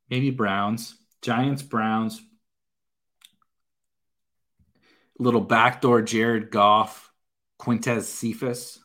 Maybe 0.09 0.29
Browns. 0.29 0.95
Giants, 1.21 1.61
Browns. 1.63 2.21
Little 5.19 5.41
backdoor 5.41 6.01
Jared 6.01 6.49
Goff, 6.49 7.11
Quintez 7.59 8.03
Cephus 8.03 8.79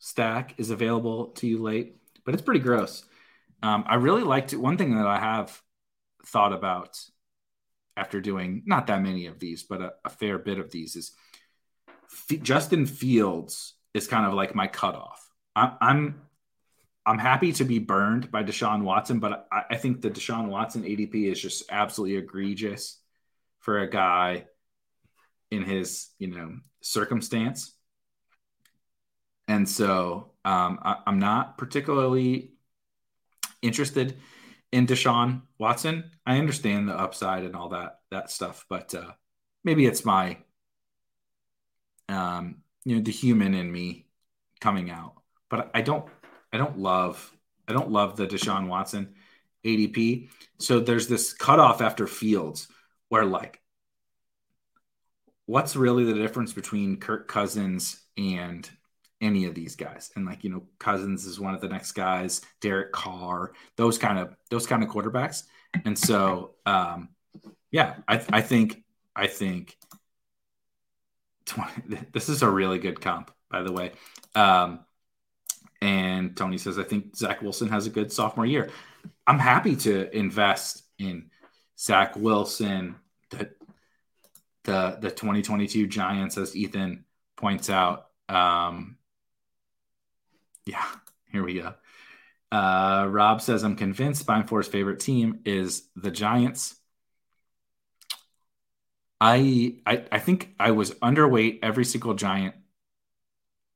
stack 0.00 0.54
is 0.58 0.70
available 0.70 1.26
to 1.34 1.46
you 1.46 1.62
late, 1.62 1.94
but 2.24 2.34
it's 2.34 2.42
pretty 2.42 2.58
gross. 2.58 3.04
Um, 3.62 3.84
I 3.86 3.94
really 3.94 4.24
liked 4.24 4.52
it. 4.52 4.56
One 4.56 4.78
thing 4.78 4.96
that 4.96 5.06
I 5.06 5.20
have 5.20 5.62
thought 6.26 6.52
about 6.52 6.98
after 8.00 8.18
doing 8.18 8.62
not 8.64 8.86
that 8.86 9.02
many 9.02 9.26
of 9.26 9.38
these, 9.38 9.62
but 9.62 9.82
a, 9.82 9.92
a 10.06 10.08
fair 10.08 10.38
bit 10.38 10.58
of 10.58 10.70
these, 10.70 10.96
is 10.96 11.12
F- 12.10 12.40
Justin 12.40 12.86
Fields 12.86 13.74
is 13.92 14.06
kind 14.08 14.24
of 14.24 14.32
like 14.32 14.54
my 14.54 14.66
cutoff. 14.66 15.28
I, 15.54 15.76
I'm 15.82 16.22
I'm 17.04 17.18
happy 17.18 17.52
to 17.54 17.64
be 17.64 17.78
burned 17.78 18.30
by 18.30 18.42
Deshaun 18.42 18.82
Watson, 18.82 19.20
but 19.20 19.46
I, 19.52 19.62
I 19.70 19.76
think 19.76 20.00
the 20.00 20.10
Deshaun 20.10 20.48
Watson 20.48 20.82
ADP 20.82 21.30
is 21.30 21.40
just 21.40 21.64
absolutely 21.70 22.16
egregious 22.16 22.98
for 23.58 23.80
a 23.80 23.90
guy 23.90 24.46
in 25.50 25.62
his 25.62 26.08
you 26.18 26.28
know 26.28 26.56
circumstance. 26.80 27.74
And 29.46 29.68
so 29.68 30.30
um, 30.44 30.78
I, 30.82 30.96
I'm 31.06 31.18
not 31.18 31.58
particularly 31.58 32.52
interested 33.60 34.16
in 34.72 34.86
Deshaun 34.86 35.42
Watson. 35.58 36.10
I 36.26 36.38
understand 36.38 36.88
the 36.88 36.98
upside 36.98 37.44
and 37.44 37.56
all 37.56 37.70
that 37.70 38.00
that 38.10 38.30
stuff, 38.30 38.66
but 38.68 38.94
uh, 38.94 39.12
maybe 39.64 39.86
it's 39.86 40.04
my 40.04 40.38
um, 42.08 42.62
you 42.84 42.96
know 42.96 43.02
the 43.02 43.12
human 43.12 43.54
in 43.54 43.70
me 43.70 44.06
coming 44.60 44.90
out. 44.90 45.14
But 45.48 45.70
I 45.74 45.80
don't 45.82 46.06
I 46.52 46.58
don't 46.58 46.78
love 46.78 47.32
I 47.68 47.72
don't 47.72 47.90
love 47.90 48.16
the 48.16 48.26
Deshaun 48.26 48.68
Watson 48.68 49.14
ADP. 49.64 50.28
So 50.58 50.80
there's 50.80 51.08
this 51.08 51.32
cutoff 51.32 51.80
after 51.80 52.06
Fields 52.06 52.68
where 53.08 53.24
like 53.24 53.60
what's 55.46 55.76
really 55.76 56.04
the 56.04 56.14
difference 56.14 56.52
between 56.52 56.96
Kirk 56.98 57.26
Cousins 57.28 58.00
and 58.16 58.68
any 59.20 59.44
of 59.44 59.54
these 59.54 59.76
guys. 59.76 60.10
And 60.16 60.26
like, 60.26 60.44
you 60.44 60.50
know, 60.50 60.62
Cousins 60.78 61.26
is 61.26 61.38
one 61.38 61.54
of 61.54 61.60
the 61.60 61.68
next 61.68 61.92
guys, 61.92 62.40
Derek 62.60 62.92
Carr, 62.92 63.52
those 63.76 63.98
kind 63.98 64.18
of 64.18 64.34
those 64.50 64.66
kind 64.66 64.82
of 64.82 64.88
quarterbacks. 64.88 65.44
And 65.84 65.98
so 65.98 66.54
um 66.66 67.10
yeah, 67.70 67.96
I 68.08 68.22
I 68.30 68.40
think 68.40 68.82
I 69.14 69.26
think 69.26 69.76
20, 71.46 71.98
this 72.12 72.28
is 72.28 72.42
a 72.42 72.50
really 72.50 72.78
good 72.78 73.00
comp, 73.00 73.30
by 73.50 73.62
the 73.62 73.72
way. 73.72 73.92
Um 74.34 74.80
and 75.82 76.36
Tony 76.36 76.58
says, 76.58 76.78
I 76.78 76.82
think 76.84 77.16
Zach 77.16 77.40
Wilson 77.40 77.68
has 77.68 77.86
a 77.86 77.90
good 77.90 78.12
sophomore 78.12 78.46
year. 78.46 78.70
I'm 79.26 79.38
happy 79.38 79.76
to 79.76 80.14
invest 80.14 80.82
in 80.98 81.30
Zach 81.78 82.16
Wilson, 82.16 82.96
the 83.30 83.50
the 84.64 84.98
the 85.00 85.10
2022 85.10 85.86
Giants, 85.86 86.36
as 86.36 86.54
Ethan 86.54 87.04
points 87.36 87.70
out. 87.70 88.08
Um, 88.28 88.98
yeah, 90.66 90.84
here 91.30 91.44
we 91.44 91.54
go. 91.54 91.74
Uh, 92.52 93.06
Rob 93.08 93.40
says, 93.40 93.62
I'm 93.62 93.76
convinced 93.76 94.22
Spine 94.22 94.46
Four's 94.46 94.68
favorite 94.68 95.00
team 95.00 95.40
is 95.44 95.88
the 95.94 96.10
Giants. 96.10 96.76
I, 99.20 99.76
I 99.86 100.04
I 100.10 100.18
think 100.18 100.54
I 100.58 100.70
was 100.70 100.92
underweight 100.94 101.58
every 101.62 101.84
single 101.84 102.14
Giant 102.14 102.54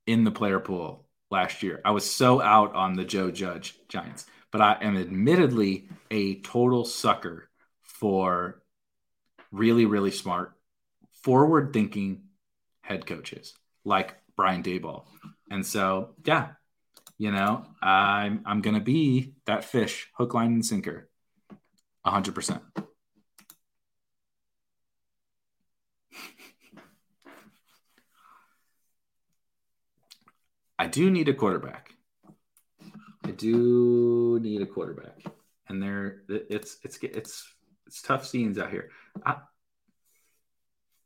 in 0.07 0.25
the 0.25 0.31
player 0.31 0.59
pool 0.59 1.07
last 1.31 1.63
year. 1.63 1.81
I 1.85 1.91
was 1.91 2.11
so 2.11 2.41
out 2.41 2.75
on 2.75 2.95
the 2.95 3.05
Joe 3.05 3.31
Judge 3.31 3.79
Giants, 3.89 4.27
but 4.51 4.61
I 4.61 4.79
am 4.81 4.97
admittedly 4.97 5.89
a 6.11 6.41
total 6.41 6.85
sucker 6.85 7.51
for 7.83 8.63
really, 9.53 9.87
really 9.87 10.11
smart, 10.11 10.55
forward 11.23 11.73
thinking 11.73 12.23
head 12.83 13.07
coaches 13.07 13.55
like 13.85 14.15
Brian 14.37 14.63
Daboll. 14.63 15.05
And 15.51 15.65
so, 15.65 16.15
yeah, 16.25 16.53
you 17.25 17.31
know, 17.31 17.65
I'm 17.81 18.43
I'm 18.45 18.61
gonna 18.61 18.81
be 18.81 19.33
that 19.47 19.65
fish, 19.65 20.11
hook, 20.13 20.35
line, 20.35 20.53
and 20.53 20.67
sinker, 20.67 21.09
hundred 22.05 22.35
percent. 22.35 22.61
I 30.79 30.87
do 30.87 31.11
need 31.11 31.31
a 31.31 31.33
quarterback. 31.33 31.95
I 33.25 33.31
do 33.31 34.39
need 34.43 34.61
a 34.61 34.67
quarterback, 34.67 35.25
and 35.67 35.83
there 35.83 36.25
it's 36.29 36.77
it's 36.85 36.99
it's 37.01 37.55
it's 37.87 38.03
tough 38.03 38.27
scenes 38.27 38.59
out 38.59 38.71
here. 38.71 38.91
I 39.25 39.37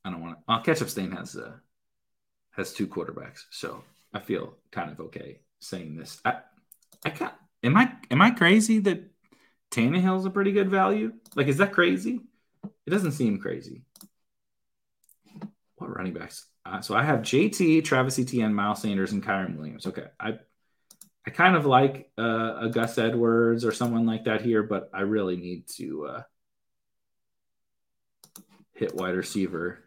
I 0.04 0.10
don't 0.10 0.20
want 0.20 0.38
to. 0.48 0.62
Ketchup 0.64 0.88
Stain 0.88 1.12
has 1.12 1.36
uh 1.36 1.52
has 2.56 2.72
two 2.72 2.88
quarterbacks, 2.88 3.44
so 3.52 3.84
I 4.12 4.18
feel 4.18 4.56
kind 4.72 4.90
of 4.90 4.98
okay 4.98 5.42
saying 5.60 5.96
this. 5.96 6.20
I, 6.24 6.38
I 7.04 7.10
can't. 7.10 7.32
Am 7.62 7.76
I 7.76 7.92
am 8.10 8.22
I 8.22 8.30
crazy 8.30 8.78
that 8.80 9.10
Tannehill's 9.70 10.26
a 10.26 10.30
pretty 10.30 10.52
good 10.52 10.70
value? 10.70 11.12
Like, 11.34 11.48
is 11.48 11.58
that 11.58 11.72
crazy? 11.72 12.20
It 12.86 12.90
doesn't 12.90 13.12
seem 13.12 13.38
crazy. 13.38 13.82
What 15.76 15.94
running 15.94 16.14
backs? 16.14 16.46
Uh, 16.64 16.80
so 16.80 16.94
I 16.94 17.02
have 17.02 17.20
JT, 17.20 17.84
Travis 17.84 18.18
Etienne, 18.18 18.54
Miles 18.54 18.82
Sanders, 18.82 19.12
and 19.12 19.24
Kyren 19.24 19.56
Williams. 19.56 19.86
Okay, 19.86 20.06
I 20.20 20.38
I 21.26 21.30
kind 21.30 21.56
of 21.56 21.66
like 21.66 22.10
uh, 22.18 22.56
a 22.60 22.68
Gus 22.70 22.96
Edwards 22.96 23.64
or 23.64 23.72
someone 23.72 24.06
like 24.06 24.24
that 24.24 24.40
here, 24.40 24.62
but 24.62 24.88
I 24.94 25.02
really 25.02 25.36
need 25.36 25.68
to 25.76 26.06
uh, 26.06 26.22
hit 28.72 28.94
wide 28.94 29.14
receiver 29.14 29.84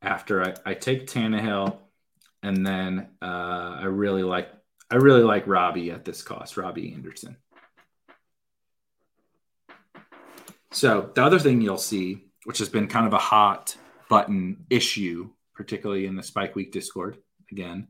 after 0.00 0.42
I, 0.42 0.54
I 0.70 0.74
take 0.74 1.06
Tannehill, 1.06 1.76
and 2.42 2.66
then 2.66 3.08
uh, 3.20 3.76
I 3.80 3.84
really 3.84 4.22
like 4.22 4.48
I 4.90 4.96
really 4.96 5.22
like 5.22 5.46
Robbie 5.46 5.90
at 5.90 6.04
this 6.04 6.22
cost, 6.22 6.56
Robbie 6.56 6.92
Anderson. 6.92 7.36
So 10.70 11.10
the 11.14 11.22
other 11.22 11.38
thing 11.38 11.60
you'll 11.60 11.78
see, 11.78 12.26
which 12.44 12.58
has 12.58 12.68
been 12.68 12.88
kind 12.88 13.06
of 13.06 13.12
a 13.12 13.18
hot 13.18 13.76
button 14.10 14.66
issue, 14.68 15.30
particularly 15.54 16.06
in 16.06 16.16
the 16.16 16.22
Spike 16.22 16.54
Week 16.54 16.72
Discord, 16.72 17.18
again, 17.50 17.88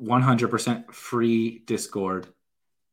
100% 0.00 0.92
free 0.92 1.62
Discord 1.66 2.28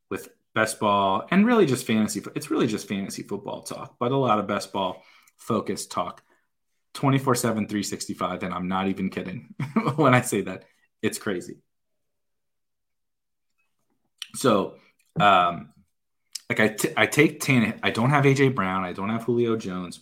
with 0.08 0.28
best 0.54 0.80
ball 0.80 1.26
and 1.30 1.46
really 1.46 1.66
just 1.66 1.86
fantasy. 1.86 2.22
It's 2.34 2.50
really 2.50 2.66
just 2.66 2.88
fantasy 2.88 3.22
football 3.22 3.62
talk, 3.62 3.96
but 3.98 4.12
a 4.12 4.16
lot 4.16 4.38
of 4.38 4.48
best 4.48 4.72
ball 4.72 5.02
focused 5.36 5.90
talk 5.92 6.22
24 6.94 7.34
7, 7.34 7.68
365. 7.68 8.42
And 8.42 8.54
I'm 8.54 8.68
not 8.68 8.88
even 8.88 9.10
kidding 9.10 9.54
when 9.96 10.14
I 10.14 10.20
say 10.22 10.42
that. 10.42 10.64
It's 11.02 11.18
crazy. 11.18 11.58
So, 14.34 14.76
um, 15.18 15.72
like 16.48 16.60
I, 16.60 16.68
t- 16.68 16.92
I 16.96 17.06
take 17.06 17.40
Tana. 17.40 17.76
I 17.82 17.90
don't 17.90 18.10
have 18.10 18.24
AJ 18.24 18.54
Brown. 18.54 18.84
I 18.84 18.92
don't 18.92 19.08
have 19.10 19.24
Julio 19.24 19.56
Jones. 19.56 20.00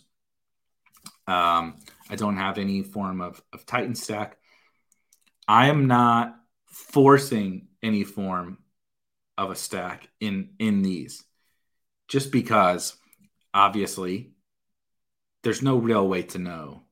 Um, 1.27 1.77
I 2.09 2.15
don't 2.15 2.37
have 2.37 2.57
any 2.57 2.81
form 2.81 3.21
of, 3.21 3.41
of 3.53 3.65
Titan 3.65 3.95
stack. 3.95 4.37
I 5.47 5.67
am 5.67 5.87
not 5.87 6.35
forcing 6.67 7.67
any 7.81 8.03
form 8.03 8.57
of 9.37 9.51
a 9.51 9.55
stack 9.55 10.07
in 10.19 10.49
in 10.59 10.81
these 10.81 11.23
just 12.07 12.31
because 12.31 12.95
obviously 13.53 14.33
there's 15.43 15.61
no 15.61 15.77
real 15.77 16.07
way 16.07 16.23
to 16.23 16.39
know 16.39 16.83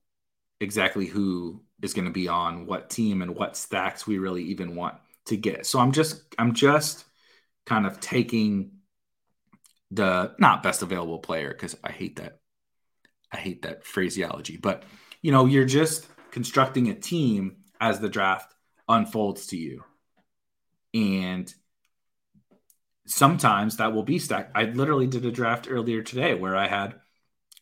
exactly 0.60 1.06
who 1.06 1.62
is 1.82 1.94
going 1.94 2.06
to 2.06 2.12
be 2.12 2.28
on 2.28 2.66
what 2.66 2.90
team 2.90 3.22
and 3.22 3.36
what 3.36 3.56
stacks 3.56 4.08
we 4.08 4.18
really 4.18 4.44
even 4.44 4.76
want 4.76 4.96
to 5.26 5.38
get 5.38 5.66
so 5.66 5.80
i'm 5.80 5.92
just 5.92 6.22
i'm 6.40 6.54
just 6.54 7.06
kind 7.66 7.86
of 7.86 8.00
taking 8.00 8.72
the 9.92 10.34
not 10.40 10.64
best 10.64 10.82
available 10.82 11.20
player 11.20 11.50
because 11.50 11.76
i 11.84 11.92
hate 11.92 12.16
that 12.16 12.40
i 13.32 13.38
hate 13.38 13.62
that 13.62 13.84
phraseology 13.84 14.58
but 14.58 14.84
you 15.22 15.32
know 15.32 15.46
you're 15.46 15.66
just 15.66 16.08
constructing 16.32 16.90
a 16.90 16.94
team 16.94 17.58
as 17.80 18.00
the 18.00 18.10
draft 18.10 18.54
unfolds 18.88 19.48
to 19.48 19.58
you. 19.58 19.84
And 20.94 21.54
sometimes 23.06 23.78
that 23.78 23.94
will 23.94 24.04
be 24.04 24.20
stacked. 24.20 24.52
I 24.56 24.66
literally 24.66 25.08
did 25.08 25.26
a 25.26 25.32
draft 25.32 25.68
earlier 25.70 26.02
today 26.02 26.34
where 26.34 26.56
I 26.56 26.68
had 26.68 26.96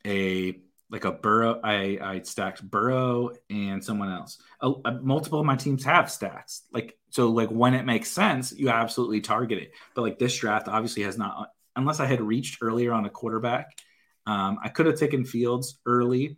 a 0.06 0.60
like 0.96 1.04
a 1.04 1.12
Burrow. 1.12 1.60
I 1.62 2.00
I 2.02 2.22
stacked 2.22 2.64
Burrow 2.64 3.32
and 3.50 3.84
someone 3.84 4.10
else. 4.10 4.42
A, 4.62 4.72
a, 4.86 4.92
multiple 5.02 5.42
of 5.42 5.46
my 5.46 5.58
teams 5.58 5.84
have 5.84 6.10
stacks. 6.10 6.62
Like 6.72 6.98
so, 7.10 7.32
like 7.32 7.50
when 7.50 7.74
it 7.74 7.86
makes 7.86 8.10
sense, 8.10 8.54
you 8.54 8.70
absolutely 8.70 9.20
target 9.20 9.60
it. 9.60 9.72
But 9.94 10.04
like 10.04 10.20
this 10.20 10.38
draft 10.38 10.70
obviously 10.70 11.04
has 11.04 11.18
not, 11.18 11.50
unless 11.76 12.00
I 12.00 12.06
had 12.06 12.22
reached 12.22 12.60
earlier 12.62 12.94
on 12.94 13.06
a 13.06 13.10
quarterback. 13.10 13.78
Um, 14.26 14.58
I 14.64 14.70
could 14.70 14.86
have 14.86 14.98
taken 14.98 15.26
Fields 15.26 15.80
early. 15.86 16.38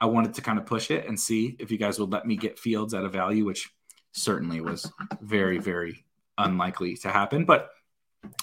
I 0.00 0.06
wanted 0.06 0.34
to 0.34 0.40
kind 0.40 0.58
of 0.60 0.66
push 0.66 0.92
it 0.92 1.08
and 1.08 1.18
see 1.18 1.56
if 1.58 1.72
you 1.72 1.76
guys 1.76 1.98
would 1.98 2.12
let 2.12 2.24
me 2.24 2.36
get 2.36 2.60
Fields 2.60 2.94
at 2.94 3.04
a 3.04 3.08
value, 3.08 3.44
which 3.44 3.70
certainly 4.12 4.60
was 4.60 4.90
very, 5.20 5.58
very 5.58 6.04
unlikely 6.38 6.96
to 6.98 7.10
happen. 7.10 7.44
But 7.44 7.70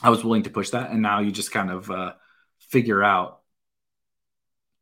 I 0.03 0.09
was 0.09 0.25
willing 0.25 0.43
to 0.43 0.49
push 0.49 0.71
that. 0.71 0.91
And 0.91 1.01
now 1.01 1.21
you 1.21 1.31
just 1.31 1.51
kind 1.51 1.71
of 1.71 1.89
uh, 1.89 2.13
figure 2.59 3.01
out 3.01 3.36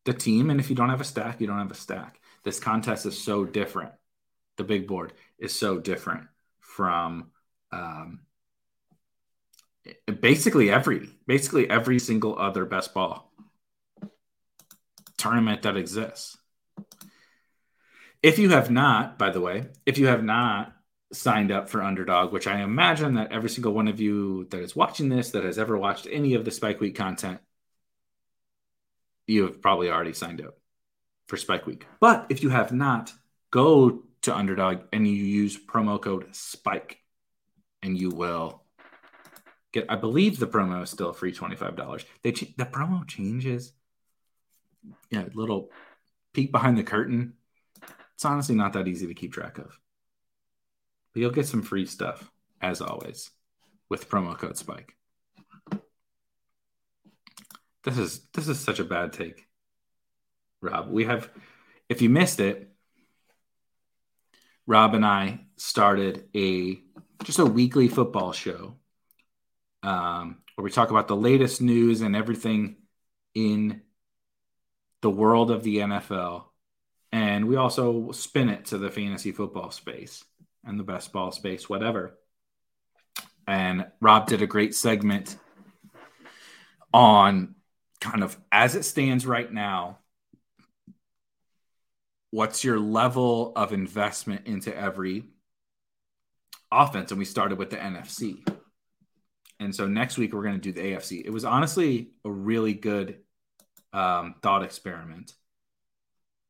the 0.05 0.13
team. 0.13 0.49
And 0.49 0.59
if 0.59 0.69
you 0.69 0.75
don't 0.75 0.89
have 0.89 1.01
a 1.01 1.05
stack, 1.05 1.41
you 1.41 1.47
don't 1.47 1.59
have 1.59 1.71
a 1.71 1.75
stack. 1.75 2.19
This 2.43 2.59
contest 2.59 3.05
is 3.05 3.21
so 3.21 3.43
different. 3.43 3.91
The 4.57 4.63
big 4.63 4.87
board 4.87 5.13
is 5.37 5.57
so 5.57 5.79
different 5.79 6.27
from 6.59 7.31
um, 7.71 8.21
basically 10.21 10.71
every 10.71 11.09
basically 11.27 11.69
every 11.69 11.99
single 11.99 12.39
other 12.39 12.65
best 12.65 12.93
ball 12.93 13.31
tournament 15.17 15.63
that 15.63 15.77
exists. 15.77 16.37
If 18.23 18.39
you 18.39 18.49
have 18.49 18.71
not, 18.71 19.17
by 19.17 19.29
the 19.29 19.41
way, 19.41 19.67
if 19.85 19.97
you 19.97 20.07
have 20.07 20.23
not 20.23 20.73
signed 21.13 21.51
up 21.51 21.69
for 21.69 21.81
Underdog, 21.81 22.31
which 22.31 22.47
I 22.47 22.61
imagine 22.61 23.15
that 23.15 23.31
every 23.31 23.49
single 23.49 23.73
one 23.73 23.87
of 23.87 23.99
you 23.99 24.45
that 24.45 24.61
is 24.61 24.75
watching 24.75 25.09
this, 25.09 25.31
that 25.31 25.43
has 25.43 25.59
ever 25.59 25.77
watched 25.77 26.07
any 26.09 26.33
of 26.33 26.45
the 26.45 26.51
Spike 26.51 26.79
Week 26.79 26.95
content, 26.95 27.39
you 29.27 29.43
have 29.43 29.61
probably 29.61 29.89
already 29.89 30.13
signed 30.13 30.41
up 30.41 30.57
for 31.27 31.37
Spike 31.37 31.65
Week. 31.65 31.85
But 31.99 32.27
if 32.29 32.43
you 32.43 32.49
have 32.49 32.71
not, 32.71 33.11
go 33.51 34.03
to 34.23 34.35
Underdog 34.35 34.81
and 34.93 35.07
you 35.07 35.15
use 35.15 35.57
promo 35.57 36.01
code 36.01 36.27
SPIKE 36.31 36.99
and 37.81 37.97
you 37.97 38.09
will 38.09 38.63
get, 39.71 39.85
I 39.89 39.95
believe 39.95 40.39
the 40.39 40.47
promo 40.47 40.83
is 40.83 40.89
still 40.89 41.13
free 41.13 41.33
$25. 41.33 42.05
They, 42.21 42.31
the 42.31 42.65
promo 42.65 43.07
changes. 43.07 43.71
Yeah, 45.09 45.25
little 45.33 45.71
peek 46.33 46.51
behind 46.51 46.77
the 46.77 46.83
curtain 46.83 47.33
it's 48.15 48.25
honestly 48.25 48.55
not 48.55 48.73
that 48.73 48.87
easy 48.87 49.07
to 49.07 49.13
keep 49.13 49.33
track 49.33 49.57
of. 49.57 49.77
But 51.13 51.19
you'll 51.19 51.31
get 51.31 51.47
some 51.47 51.61
free 51.61 51.85
stuff, 51.85 52.31
as 52.61 52.81
always, 52.81 53.29
with 53.89 54.09
promo 54.09 54.37
code 54.37 54.57
Spike. 54.57 54.95
This 57.85 57.97
is 57.97 58.21
this 58.33 58.47
is 58.47 58.59
such 58.59 58.79
a 58.79 58.83
bad 58.83 59.13
take, 59.13 59.45
Rob. 60.61 60.89
We 60.89 61.05
have, 61.05 61.29
if 61.87 62.01
you 62.01 62.09
missed 62.09 62.39
it, 62.39 62.71
Rob 64.65 64.95
and 64.95 65.05
I 65.05 65.41
started 65.55 66.27
a 66.35 66.79
just 67.23 67.39
a 67.39 67.45
weekly 67.45 67.87
football 67.87 68.33
show 68.33 68.75
um, 69.83 70.41
where 70.55 70.63
we 70.63 70.71
talk 70.71 70.89
about 70.89 71.07
the 71.07 71.15
latest 71.15 71.61
news 71.61 72.01
and 72.01 72.15
everything 72.15 72.77
in 73.35 73.81
the 75.01 75.09
world 75.09 75.51
of 75.51 75.63
the 75.63 75.77
NFL 75.77 76.45
and 77.15 77.47
we 77.47 77.55
also 77.55 78.11
spin 78.11 78.49
it 78.49 78.65
to 78.65 78.77
the 78.77 78.89
fantasy 78.89 79.31
football 79.31 79.71
space 79.71 80.25
and 80.65 80.77
the 80.77 80.83
best 80.83 81.13
ball 81.13 81.31
space, 81.31 81.69
whatever. 81.69 82.19
And 83.47 83.85
Rob 84.01 84.27
did 84.27 84.41
a 84.41 84.47
great 84.47 84.75
segment 84.75 85.37
on 86.93 87.54
kind 88.05 88.23
of 88.23 88.37
as 88.51 88.75
it 88.75 88.83
stands 88.83 89.25
right 89.25 89.51
now, 89.51 89.97
what's 92.29 92.63
your 92.63 92.79
level 92.79 93.51
of 93.55 93.73
investment 93.73 94.45
into 94.45 94.75
every 94.75 95.23
offense? 96.71 97.11
And 97.11 97.17
we 97.17 97.25
started 97.25 97.57
with 97.57 97.71
the 97.71 97.77
NFC. 97.77 98.47
And 99.59 99.73
so 99.73 99.87
next 99.87 100.17
week 100.17 100.33
we're 100.33 100.43
going 100.43 100.59
to 100.59 100.61
do 100.61 100.71
the 100.71 100.93
AFC. 100.93 101.25
It 101.25 101.31
was 101.31 101.45
honestly 101.45 102.11
a 102.23 102.29
really 102.29 102.73
good 102.73 103.19
um, 103.91 104.35
thought 104.43 104.63
experiment. 104.63 105.33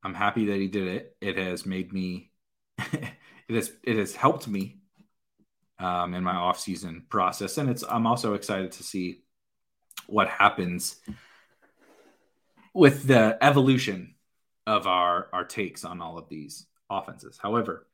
I'm 0.03 0.13
happy 0.13 0.47
that 0.47 0.57
he 0.57 0.67
did 0.67 0.87
it. 0.87 1.15
It 1.21 1.37
has 1.37 1.65
made 1.65 1.93
me, 1.93 2.31
it 2.79 3.15
has 3.49 3.71
it 3.83 3.95
has 3.97 4.15
helped 4.15 4.47
me 4.47 4.79
um, 5.79 6.13
in 6.13 6.23
my 6.23 6.35
off 6.35 6.59
season 6.59 7.05
process, 7.09 7.57
and 7.57 7.69
it's 7.69 7.83
I'm 7.87 8.05
also 8.05 8.33
excited 8.33 8.71
to 8.73 8.83
see 8.83 9.21
what 10.07 10.27
happens 10.27 10.97
with 12.75 13.07
the 13.07 13.37
evolution 13.41 14.13
of 14.67 14.85
our 14.85 15.29
our 15.33 15.45
takes 15.45 15.83
on 15.83 16.01
all 16.01 16.19
of 16.19 16.29
these 16.29 16.67
offenses. 16.89 17.39
However, 17.41 17.87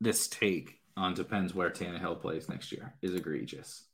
this 0.00 0.26
take 0.26 0.80
on 0.96 1.14
depends 1.14 1.54
where 1.54 1.70
Tannehill 1.70 2.20
plays 2.20 2.48
next 2.48 2.72
year 2.72 2.94
is 3.00 3.14
egregious. 3.14 3.84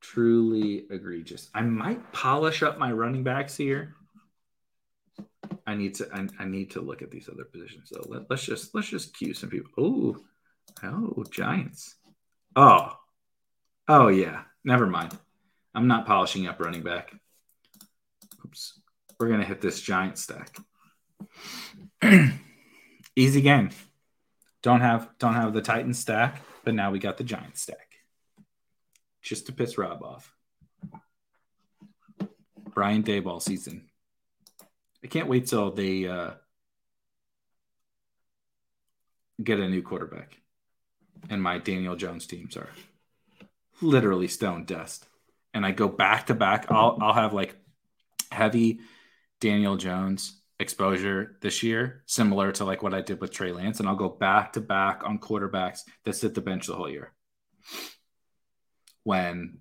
Truly 0.00 0.86
egregious. 0.90 1.48
I 1.54 1.62
might 1.62 2.12
polish 2.12 2.62
up 2.62 2.78
my 2.78 2.92
running 2.92 3.24
backs 3.24 3.56
here 3.56 3.96
I 5.66 5.74
need 5.74 5.94
to 5.96 6.08
I, 6.12 6.26
I, 6.40 6.44
need 6.44 6.70
to 6.72 6.80
look 6.80 7.02
at 7.02 7.10
these 7.10 7.28
other 7.28 7.44
positions. 7.44 7.90
So 7.90 8.04
let, 8.08 8.30
us 8.30 8.44
just 8.44 8.74
let's 8.74 8.88
just 8.88 9.16
cue 9.16 9.34
some 9.34 9.50
people. 9.50 9.70
Oh, 9.78 10.16
oh, 10.82 11.24
Giants. 11.30 11.96
Oh, 12.56 12.96
oh 13.88 14.08
yeah. 14.08 14.42
Never 14.64 14.86
mind. 14.86 15.16
I'm 15.74 15.88
not 15.88 16.06
polishing 16.06 16.46
up 16.46 16.60
running 16.60 16.82
back. 16.82 17.12
Oops. 18.44 18.80
We're 19.18 19.28
gonna 19.28 19.44
hit 19.44 19.60
this 19.60 19.80
giant 19.80 20.18
stack. 20.18 20.56
Easy 23.16 23.40
game. 23.40 23.70
Don't 24.62 24.80
have 24.80 25.08
don't 25.18 25.34
have 25.34 25.52
the 25.52 25.62
Titan 25.62 25.94
stack, 25.94 26.42
but 26.64 26.74
now 26.74 26.90
we 26.90 26.98
got 26.98 27.16
the 27.18 27.24
giant 27.24 27.56
stack. 27.58 27.96
Just 29.22 29.46
to 29.46 29.52
piss 29.52 29.78
Rob 29.78 30.02
off. 30.02 30.34
Brian 32.74 33.02
Daboll 33.02 33.40
season. 33.40 33.88
I 35.04 35.08
can't 35.08 35.28
wait 35.28 35.46
till 35.46 35.72
they 35.72 36.06
uh, 36.06 36.32
get 39.42 39.60
a 39.60 39.68
new 39.68 39.82
quarterback. 39.82 40.38
and 41.30 41.42
my 41.42 41.58
Daniel 41.58 41.96
Jones 41.96 42.26
teams 42.26 42.56
are 42.56 42.70
literally 43.80 44.28
stone 44.28 44.64
dust. 44.64 45.06
And 45.54 45.66
I 45.66 45.72
go 45.72 45.88
back 45.88 46.26
to 46.26 46.34
back. 46.34 46.66
I'll 46.70 46.98
I'll 47.00 47.12
have 47.12 47.32
like 47.32 47.56
heavy 48.30 48.80
Daniel 49.40 49.76
Jones 49.76 50.40
exposure 50.58 51.36
this 51.42 51.62
year, 51.62 52.02
similar 52.06 52.52
to 52.52 52.64
like 52.64 52.82
what 52.82 52.94
I 52.94 53.02
did 53.02 53.20
with 53.20 53.32
Trey 53.32 53.52
Lance, 53.52 53.80
and 53.80 53.88
I'll 53.88 53.96
go 53.96 54.08
back 54.08 54.54
to 54.54 54.60
back 54.60 55.02
on 55.04 55.18
quarterbacks 55.18 55.80
that 56.04 56.14
sit 56.14 56.34
the 56.34 56.40
bench 56.40 56.66
the 56.66 56.74
whole 56.74 56.88
year. 56.88 57.12
When 59.02 59.58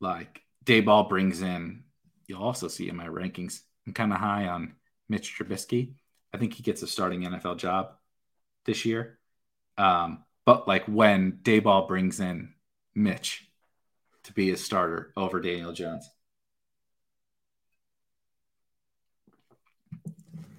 like 0.00 0.42
Daboll 0.64 1.08
brings 1.08 1.42
in, 1.42 1.84
you'll 2.26 2.42
also 2.42 2.68
see 2.68 2.88
in 2.88 2.96
my 2.96 3.06
rankings, 3.06 3.60
I'm 3.86 3.92
kind 3.92 4.12
of 4.12 4.18
high 4.18 4.48
on 4.48 4.74
Mitch 5.08 5.36
Trubisky. 5.36 5.94
I 6.32 6.38
think 6.38 6.54
he 6.54 6.62
gets 6.62 6.82
a 6.82 6.86
starting 6.86 7.22
NFL 7.22 7.58
job 7.58 7.92
this 8.64 8.84
year. 8.84 9.18
Um, 9.76 10.24
but 10.46 10.66
like 10.66 10.84
when 10.86 11.40
Daboll 11.42 11.88
brings 11.88 12.20
in 12.20 12.54
Mitch 12.94 13.49
to 14.24 14.32
be 14.32 14.50
a 14.50 14.56
starter 14.56 15.12
over 15.16 15.40
Daniel 15.40 15.72
Jones. 15.72 16.08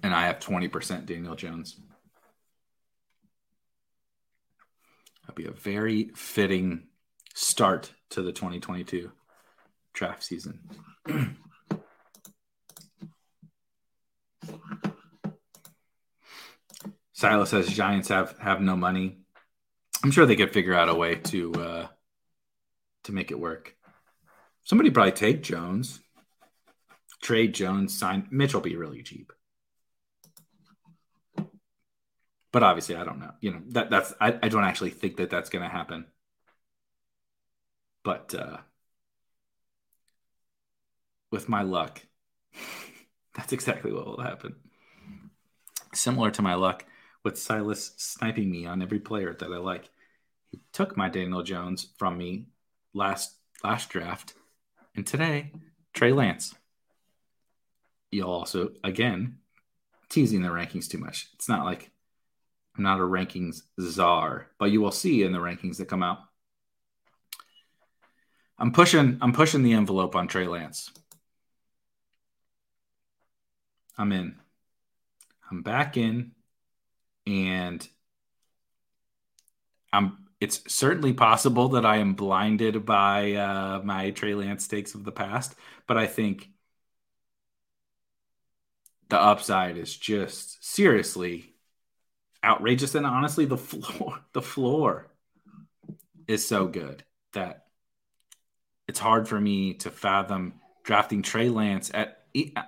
And 0.02 0.12
I 0.12 0.26
have 0.26 0.40
20% 0.40 1.06
Daniel 1.06 1.36
Jones. 1.36 1.80
That'd 5.22 5.36
be 5.36 5.46
a 5.46 5.52
very 5.52 6.10
fitting 6.14 6.88
start 7.34 7.92
to 8.10 8.22
the 8.22 8.32
2022 8.32 9.12
draft 9.92 10.24
season. 10.24 10.60
Silas 17.12 17.50
says 17.50 17.68
Giants 17.68 18.08
have 18.08 18.36
have 18.38 18.60
no 18.60 18.74
money. 18.74 19.18
I'm 20.02 20.10
sure 20.10 20.26
they 20.26 20.34
could 20.34 20.52
figure 20.52 20.74
out 20.74 20.88
a 20.88 20.94
way 20.94 21.14
to 21.14 21.52
uh, 21.54 21.86
to 23.04 23.12
make 23.12 23.30
it 23.30 23.38
work. 23.38 23.76
Somebody 24.64 24.90
probably 24.90 25.12
take 25.12 25.42
Jones, 25.42 26.00
trade 27.22 27.54
Jones, 27.54 27.98
sign 27.98 28.28
Mitch 28.30 28.54
will 28.54 28.60
be 28.60 28.76
really 28.76 29.02
cheap. 29.02 29.32
But 32.52 32.62
obviously, 32.62 32.96
I 32.96 33.04
don't 33.04 33.18
know. 33.18 33.32
You 33.40 33.52
know 33.52 33.62
that 33.68 33.90
that's 33.90 34.12
I, 34.20 34.38
I 34.42 34.48
don't 34.48 34.64
actually 34.64 34.90
think 34.90 35.16
that 35.16 35.30
that's 35.30 35.48
going 35.48 35.62
to 35.62 35.68
happen. 35.68 36.06
But 38.04 38.34
uh, 38.34 38.58
with 41.30 41.48
my 41.48 41.62
luck, 41.62 42.02
that's 43.34 43.52
exactly 43.52 43.92
what 43.92 44.06
will 44.06 44.20
happen. 44.20 44.56
Similar 45.94 46.30
to 46.32 46.42
my 46.42 46.54
luck 46.54 46.84
with 47.24 47.38
Silas 47.38 47.92
sniping 47.96 48.50
me 48.50 48.66
on 48.66 48.82
every 48.82 48.98
player 48.98 49.34
that 49.38 49.50
I 49.50 49.58
like. 49.58 49.88
He 50.50 50.60
took 50.72 50.96
my 50.96 51.08
Daniel 51.08 51.42
Jones 51.42 51.88
from 51.96 52.18
me 52.18 52.46
last 52.94 53.34
last 53.64 53.90
draft, 53.90 54.34
and 54.94 55.06
today 55.06 55.52
Trey 55.92 56.12
Lance. 56.12 56.54
You'll 58.10 58.30
also 58.30 58.70
again 58.84 59.38
teasing 60.08 60.42
the 60.42 60.48
rankings 60.48 60.88
too 60.88 60.98
much. 60.98 61.28
It's 61.34 61.48
not 61.48 61.64
like 61.64 61.90
I'm 62.76 62.84
not 62.84 63.00
a 63.00 63.02
rankings 63.02 63.62
czar, 63.80 64.48
but 64.58 64.70
you 64.70 64.80
will 64.80 64.90
see 64.90 65.22
in 65.22 65.32
the 65.32 65.38
rankings 65.38 65.78
that 65.78 65.88
come 65.88 66.02
out. 66.02 66.18
I'm 68.58 68.72
pushing 68.72 69.18
I'm 69.20 69.32
pushing 69.32 69.62
the 69.62 69.72
envelope 69.72 70.14
on 70.14 70.28
Trey 70.28 70.46
Lance. 70.46 70.90
I'm 73.98 74.12
in. 74.12 74.36
I'm 75.50 75.62
back 75.62 75.96
in 75.96 76.32
and 77.26 77.86
I'm 79.92 80.21
it's 80.42 80.60
certainly 80.66 81.12
possible 81.12 81.68
that 81.68 81.86
I 81.86 81.98
am 81.98 82.14
blinded 82.14 82.84
by 82.84 83.34
uh, 83.34 83.80
my 83.84 84.10
Trey 84.10 84.34
Lance 84.34 84.64
stakes 84.64 84.96
of 84.96 85.04
the 85.04 85.12
past, 85.12 85.54
but 85.86 85.96
I 85.96 86.08
think 86.08 86.50
the 89.08 89.20
upside 89.20 89.76
is 89.78 89.96
just 89.96 90.64
seriously 90.64 91.54
outrageous, 92.42 92.96
and 92.96 93.06
honestly, 93.06 93.44
the 93.44 93.56
floor 93.56 94.18
the 94.32 94.42
floor 94.42 95.12
is 96.26 96.44
so 96.44 96.66
good 96.66 97.04
that 97.34 97.66
it's 98.88 98.98
hard 98.98 99.28
for 99.28 99.40
me 99.40 99.74
to 99.74 99.92
fathom 99.92 100.54
drafting 100.82 101.22
Trey 101.22 101.50
Lance 101.50 101.88
at. 101.94 102.18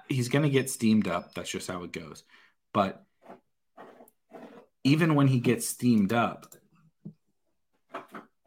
He's 0.09 0.29
going 0.29 0.45
to 0.45 0.51
get 0.51 0.71
steamed 0.71 1.09
up. 1.09 1.35
That's 1.35 1.51
just 1.51 1.69
how 1.69 1.83
it 1.83 1.91
goes. 1.91 2.23
But 2.73 3.03
even 4.85 5.17
when 5.17 5.27
he 5.27 5.41
gets 5.41 5.67
steamed 5.67 6.13
up, 6.13 6.55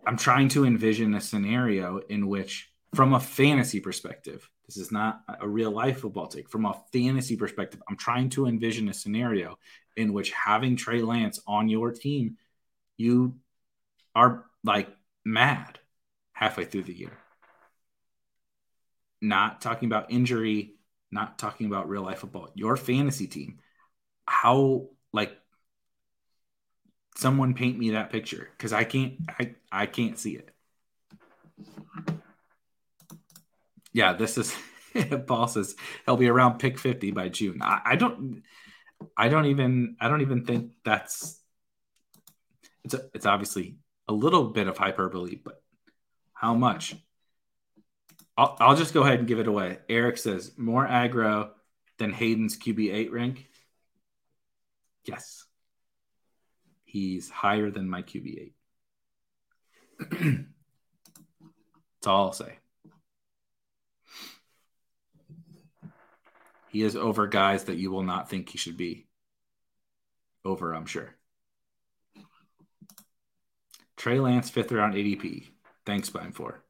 I'm 0.07 0.15
trying 0.15 0.47
to 0.49 0.63
envision 0.63 1.13
a 1.15 1.21
scenario 1.21 1.97
in 1.97 2.29
which, 2.29 2.71
from 2.95 3.13
a 3.13 3.19
fantasy 3.19 3.81
perspective, 3.81 4.49
this 4.65 4.77
is 4.77 4.89
not 4.89 5.21
a 5.41 5.47
real 5.47 5.69
life 5.69 5.99
football 5.99 6.27
take. 6.27 6.47
From 6.47 6.65
a 6.65 6.81
fantasy 6.93 7.35
perspective, 7.35 7.81
I'm 7.89 7.97
trying 7.97 8.29
to 8.29 8.45
envision 8.45 8.87
a 8.87 8.93
scenario 8.93 9.59
in 9.97 10.13
which 10.13 10.31
having 10.31 10.77
Trey 10.77 11.01
Lance 11.01 11.41
on 11.45 11.67
your 11.67 11.91
team, 11.91 12.37
you 12.95 13.35
are 14.15 14.45
like 14.63 14.87
mad 15.25 15.77
halfway 16.31 16.63
through 16.63 16.83
the 16.83 16.97
year. 16.97 17.11
Not 19.21 19.59
talking 19.59 19.87
about 19.87 20.09
injury, 20.09 20.75
not 21.11 21.37
talking 21.37 21.67
about 21.67 21.89
real 21.89 22.03
life 22.03 22.19
football. 22.19 22.49
Your 22.55 22.77
fantasy 22.77 23.27
team, 23.27 23.59
how 24.25 24.87
like 25.11 25.37
someone 27.17 27.53
paint 27.53 27.77
me 27.77 27.91
that 27.91 28.11
picture 28.11 28.49
because 28.57 28.73
I 28.73 28.83
can't 28.83 29.15
I, 29.39 29.55
I 29.71 29.85
can't 29.87 30.17
see 30.17 30.35
it. 30.35 30.51
Yeah, 33.93 34.13
this 34.13 34.37
is 34.37 34.55
Paul 35.27 35.47
says 35.47 35.75
he'll 36.05 36.17
be 36.17 36.29
around 36.29 36.59
pick 36.59 36.77
50 36.77 37.11
by 37.11 37.29
June. 37.29 37.61
I, 37.61 37.81
I 37.85 37.95
don't 37.95 38.43
I 39.15 39.29
don't 39.29 39.45
even 39.45 39.95
I 39.99 40.07
don't 40.07 40.21
even 40.21 40.45
think 40.45 40.71
that's 40.85 41.39
it's 42.83 42.93
a, 42.93 43.01
it's 43.13 43.25
obviously 43.25 43.77
a 44.07 44.13
little 44.13 44.45
bit 44.45 44.67
of 44.67 44.77
hyperbole, 44.77 45.35
but 45.43 45.61
how 46.33 46.53
much? 46.53 46.95
I'll, 48.37 48.55
I'll 48.59 48.75
just 48.75 48.93
go 48.93 49.01
ahead 49.01 49.17
and 49.19 49.27
give 49.27 49.39
it 49.39 49.47
away. 49.47 49.79
Eric 49.89 50.17
says 50.17 50.51
more 50.57 50.87
aggro 50.87 51.49
than 51.97 52.13
Hayden's 52.13 52.57
QB8 52.57 53.11
rank. 53.11 53.47
Yes. 55.05 55.46
He's 56.87 57.29
higher 57.29 57.69
than 57.69 57.89
my 57.89 58.01
QB8. 58.01 58.53
That's 60.09 62.07
all 62.07 62.27
I'll 62.27 62.31
say. 62.31 62.59
He 66.69 66.83
is 66.83 66.95
over 66.95 67.27
guys 67.27 67.65
that 67.65 67.75
you 67.75 67.91
will 67.91 68.03
not 68.03 68.29
think 68.29 68.47
he 68.47 68.57
should 68.57 68.77
be 68.77 69.05
over, 70.45 70.73
I'm 70.73 70.85
sure. 70.85 71.13
Trey 73.97 74.21
Lance, 74.21 74.49
fifth 74.49 74.71
round 74.71 74.93
ADP. 74.93 75.49
Thanks, 75.85 76.07
Spine 76.07 76.31
for 76.31 76.63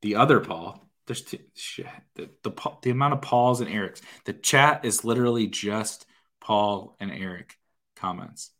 the 0.00 0.14
other 0.14 0.40
Paul. 0.40 0.88
There's 1.06 1.22
t- 1.22 1.40
shit, 1.54 1.86
the, 2.14 2.30
the 2.42 2.52
the 2.82 2.90
amount 2.90 3.12
of 3.14 3.20
Pauls 3.20 3.60
and 3.60 3.68
Erics. 3.68 4.00
The 4.24 4.32
chat 4.32 4.86
is 4.86 5.04
literally 5.04 5.46
just 5.46 6.06
Paul 6.40 6.96
and 7.00 7.10
Eric 7.10 7.58
comments 7.96 8.50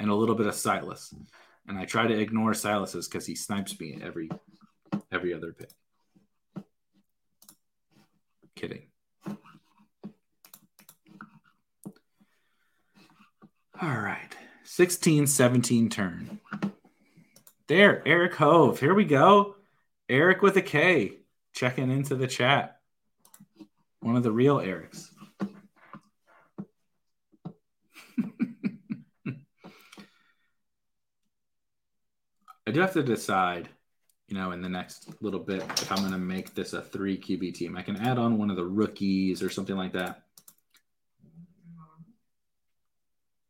and 0.00 0.10
a 0.10 0.14
little 0.14 0.34
bit 0.34 0.46
of 0.46 0.54
Silas. 0.54 1.14
And 1.68 1.78
I 1.78 1.84
try 1.84 2.06
to 2.06 2.18
ignore 2.18 2.54
Silas's 2.54 3.06
because 3.06 3.26
he 3.26 3.36
snipes 3.36 3.78
me 3.78 3.98
every 4.02 4.30
every 5.12 5.34
other 5.34 5.52
pick. 5.52 5.70
Kidding. 8.56 8.86
All 13.80 13.98
right. 13.98 14.34
16 14.64 15.26
17 15.26 15.90
turn. 15.90 16.40
There, 17.68 18.06
Eric 18.06 18.34
Hove. 18.34 18.80
Here 18.80 18.94
we 18.94 19.04
go. 19.04 19.56
Eric 20.08 20.42
with 20.42 20.56
a 20.56 20.62
K 20.62 21.18
checking 21.52 21.90
into 21.90 22.14
the 22.14 22.26
chat. 22.26 22.80
One 24.00 24.16
of 24.16 24.22
the 24.22 24.32
real 24.32 24.58
Erics. 24.58 25.08
I 32.70 32.72
do 32.72 32.78
have 32.82 32.92
to 32.92 33.02
decide, 33.02 33.68
you 34.28 34.36
know, 34.36 34.52
in 34.52 34.62
the 34.62 34.68
next 34.68 35.20
little 35.20 35.40
bit 35.40 35.60
if 35.60 35.90
I'm 35.90 35.98
going 35.98 36.12
to 36.12 36.18
make 36.18 36.54
this 36.54 36.72
a 36.72 36.80
three 36.80 37.18
QB 37.18 37.52
team. 37.52 37.76
I 37.76 37.82
can 37.82 37.96
add 37.96 38.16
on 38.16 38.38
one 38.38 38.48
of 38.48 38.54
the 38.54 38.64
rookies 38.64 39.42
or 39.42 39.50
something 39.50 39.74
like 39.74 39.92
that. 39.94 40.22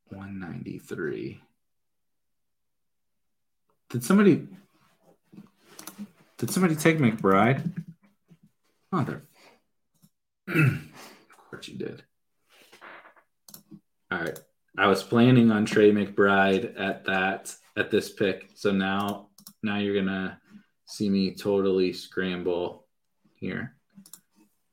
193. 0.08 1.38
Did 3.90 4.02
somebody 4.02 4.48
did 6.38 6.50
somebody 6.50 6.74
take 6.74 6.96
McBride? 6.96 7.70
Oh, 8.90 9.04
they're 9.04 9.22
of 10.48 10.80
course 11.50 11.68
you 11.68 11.76
did. 11.76 12.02
All 14.10 14.18
right. 14.18 14.38
I 14.78 14.86
was 14.86 15.02
planning 15.02 15.50
on 15.50 15.66
Trey 15.66 15.92
McBride 15.92 16.80
at 16.80 17.04
that 17.04 17.54
at 17.76 17.90
this 17.90 18.10
pick. 18.10 18.50
So 18.54 18.72
now 18.72 19.28
now 19.62 19.78
you're 19.78 19.94
gonna 19.94 20.40
see 20.86 21.08
me 21.08 21.34
totally 21.34 21.92
scramble 21.92 22.86
here. 23.34 23.74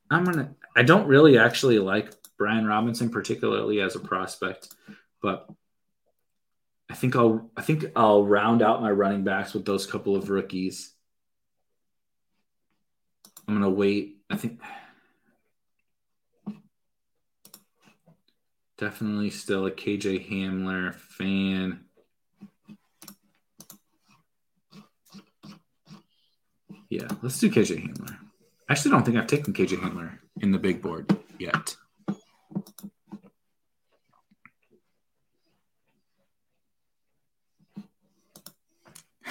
I'm 0.09 0.23
gonna. 0.23 0.55
I 0.75 0.83
don't 0.83 1.07
really 1.07 1.37
actually 1.37 1.79
like 1.79 2.13
Brian 2.37 2.65
Robinson 2.65 3.09
particularly 3.09 3.81
as 3.81 3.95
a 3.95 3.99
prospect, 3.99 4.73
but 5.21 5.49
I 6.89 6.95
think 6.95 7.15
I'll 7.15 7.49
I 7.57 7.61
think 7.61 7.85
I'll 7.95 8.25
round 8.25 8.61
out 8.61 8.81
my 8.81 8.91
running 8.91 9.23
backs 9.23 9.53
with 9.53 9.65
those 9.65 9.85
couple 9.85 10.15
of 10.15 10.29
rookies. 10.29 10.93
I'm 13.47 13.55
gonna 13.55 13.69
wait. 13.69 14.17
I 14.29 14.37
think 14.37 14.61
definitely 18.77 19.31
still 19.31 19.65
a 19.65 19.71
KJ 19.71 20.29
Hamler 20.29 20.95
fan. 20.95 21.86
Yeah, 26.89 27.07
let's 27.21 27.39
do 27.39 27.49
KJ 27.49 27.83
Hamler. 27.83 28.17
I 28.69 28.73
actually 28.73 28.91
don't 28.91 29.03
think 29.03 29.17
I've 29.17 29.27
taken 29.27 29.53
KJ 29.53 29.77
Hamler 29.79 30.19
in 30.41 30.51
the 30.51 30.57
big 30.57 30.81
board 30.81 31.15
yet. 31.37 31.75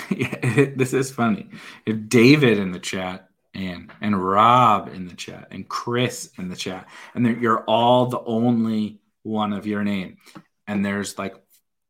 yeah, 0.11 0.36
this 0.76 0.92
is 0.92 1.11
funny. 1.11 1.48
If 1.84 2.09
David 2.09 2.59
in 2.59 2.72
the 2.72 2.78
chat 2.78 3.28
and 3.54 3.90
and 4.00 4.22
Rob 4.22 4.88
in 4.94 5.09
the 5.09 5.14
chat 5.14 5.48
and 5.50 5.68
Chris 5.68 6.30
in 6.38 6.48
the 6.48 6.57
chat, 6.57 6.86
and 7.14 7.40
you're 7.40 7.64
all 7.64 8.07
the 8.07 8.20
only 8.20 9.00
one 9.22 9.52
of 9.52 9.66
your 9.66 9.82
name, 9.82 10.18
and 10.66 10.84
there's 10.84 11.18
like 11.18 11.36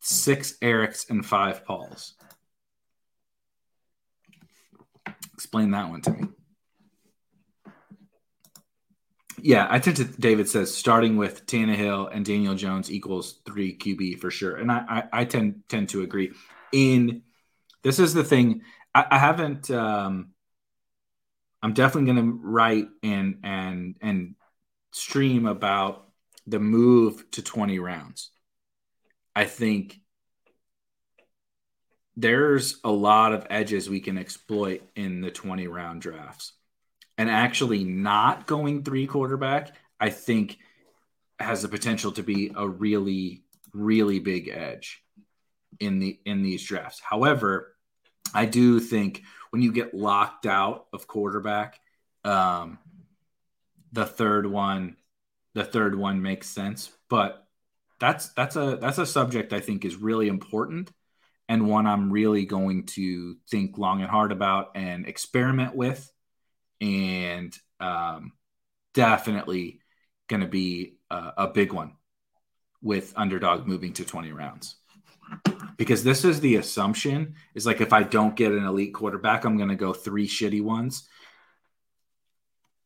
six 0.00 0.56
Erics 0.62 1.10
and 1.10 1.24
five 1.24 1.64
Pauls. 1.64 2.14
Explain 5.36 5.70
that 5.72 5.90
one 5.90 6.00
to 6.00 6.10
me. 6.12 6.28
Yeah, 9.38 9.66
I 9.68 9.78
tend 9.80 9.98
to. 9.98 10.04
David 10.04 10.48
says 10.48 10.74
starting 10.74 11.18
with 11.18 11.44
Tannehill 11.44 12.08
and 12.10 12.24
Daniel 12.24 12.54
Jones 12.54 12.90
equals 12.90 13.40
three 13.44 13.76
QB 13.76 14.18
for 14.18 14.30
sure, 14.30 14.56
and 14.56 14.72
I 14.72 14.78
I, 15.12 15.20
I 15.20 15.24
tend 15.26 15.64
tend 15.68 15.90
to 15.90 16.00
agree. 16.00 16.32
In 16.72 17.22
this 17.82 17.98
is 17.98 18.14
the 18.14 18.24
thing. 18.24 18.62
I, 18.94 19.04
I 19.10 19.18
haven't. 19.18 19.70
Um, 19.70 20.30
I'm 21.62 21.74
definitely 21.74 22.12
going 22.12 22.26
to 22.30 22.38
write 22.42 22.88
and 23.02 23.40
and 23.44 23.96
and 24.00 24.36
stream 24.92 25.44
about 25.44 26.08
the 26.46 26.58
move 26.58 27.30
to 27.32 27.42
20 27.42 27.78
rounds. 27.78 28.30
I 29.34 29.44
think 29.44 30.00
there's 32.16 32.80
a 32.82 32.90
lot 32.90 33.32
of 33.32 33.46
edges 33.50 33.90
we 33.90 34.00
can 34.00 34.16
exploit 34.16 34.82
in 34.94 35.20
the 35.20 35.30
20 35.30 35.66
round 35.68 36.00
drafts. 36.00 36.52
And 37.18 37.30
actually 37.30 37.84
not 37.84 38.46
going 38.46 38.82
three 38.82 39.06
quarterback, 39.06 39.74
I 39.98 40.10
think 40.10 40.58
has 41.38 41.62
the 41.62 41.68
potential 41.68 42.12
to 42.12 42.22
be 42.22 42.52
a 42.54 42.68
really 42.68 43.42
really 43.76 44.18
big 44.18 44.48
edge 44.48 45.02
in 45.78 45.98
the 45.98 46.18
in 46.24 46.42
these 46.42 46.64
drafts. 46.64 47.00
However, 47.00 47.74
I 48.34 48.46
do 48.46 48.80
think 48.80 49.22
when 49.50 49.62
you 49.62 49.72
get 49.72 49.94
locked 49.94 50.46
out 50.46 50.86
of 50.92 51.06
quarterback, 51.06 51.78
um, 52.24 52.78
the 53.92 54.06
third 54.06 54.46
one, 54.46 54.96
the 55.54 55.64
third 55.64 55.94
one 55.94 56.22
makes 56.22 56.48
sense. 56.48 56.90
But 57.08 57.46
that's 58.00 58.30
that's 58.30 58.56
a 58.56 58.78
that's 58.80 58.98
a 58.98 59.06
subject 59.06 59.52
I 59.52 59.60
think 59.60 59.84
is 59.84 59.96
really 59.96 60.28
important 60.28 60.90
and 61.48 61.68
one 61.68 61.86
I'm 61.86 62.12
really 62.12 62.44
going 62.44 62.86
to 62.86 63.36
think 63.48 63.78
long 63.78 64.00
and 64.00 64.10
hard 64.10 64.32
about 64.32 64.72
and 64.74 65.06
experiment 65.06 65.74
with, 65.74 66.10
and 66.80 67.56
um, 67.80 68.32
definitely 68.94 69.80
going 70.28 70.40
to 70.42 70.48
be 70.48 70.98
a, 71.10 71.32
a 71.38 71.48
big 71.48 71.72
one 71.72 71.92
with 72.82 73.12
underdog 73.16 73.66
moving 73.66 73.92
to 73.94 74.04
20 74.04 74.32
rounds 74.32 74.76
because 75.76 76.02
this 76.02 76.24
is 76.24 76.40
the 76.40 76.56
assumption 76.56 77.34
is 77.54 77.66
like 77.66 77.80
if 77.80 77.92
I 77.92 78.02
don't 78.02 78.36
get 78.36 78.52
an 78.52 78.64
elite 78.64 78.94
quarterback, 78.94 79.44
I'm 79.44 79.56
going 79.56 79.68
to 79.68 79.74
go 79.76 79.92
three 79.92 80.28
shitty 80.28 80.62
ones. 80.62 81.08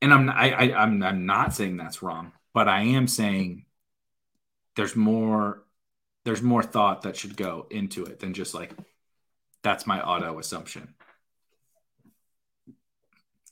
And 0.02 0.12
I'm 0.12 0.30
I, 0.30 0.52
I 0.52 0.82
I'm 0.82 1.02
I'm 1.02 1.26
not 1.26 1.54
saying 1.54 1.76
that's 1.76 2.02
wrong, 2.02 2.32
but 2.54 2.68
I 2.68 2.82
am 2.82 3.06
saying 3.06 3.66
there's 4.76 4.96
more 4.96 5.64
there's 6.24 6.42
more 6.42 6.62
thought 6.62 7.02
that 7.02 7.16
should 7.16 7.36
go 7.36 7.66
into 7.70 8.04
it 8.04 8.20
than 8.20 8.34
just 8.34 8.54
like 8.54 8.72
that's 9.62 9.86
my 9.86 10.00
auto 10.02 10.38
assumption. 10.38 10.94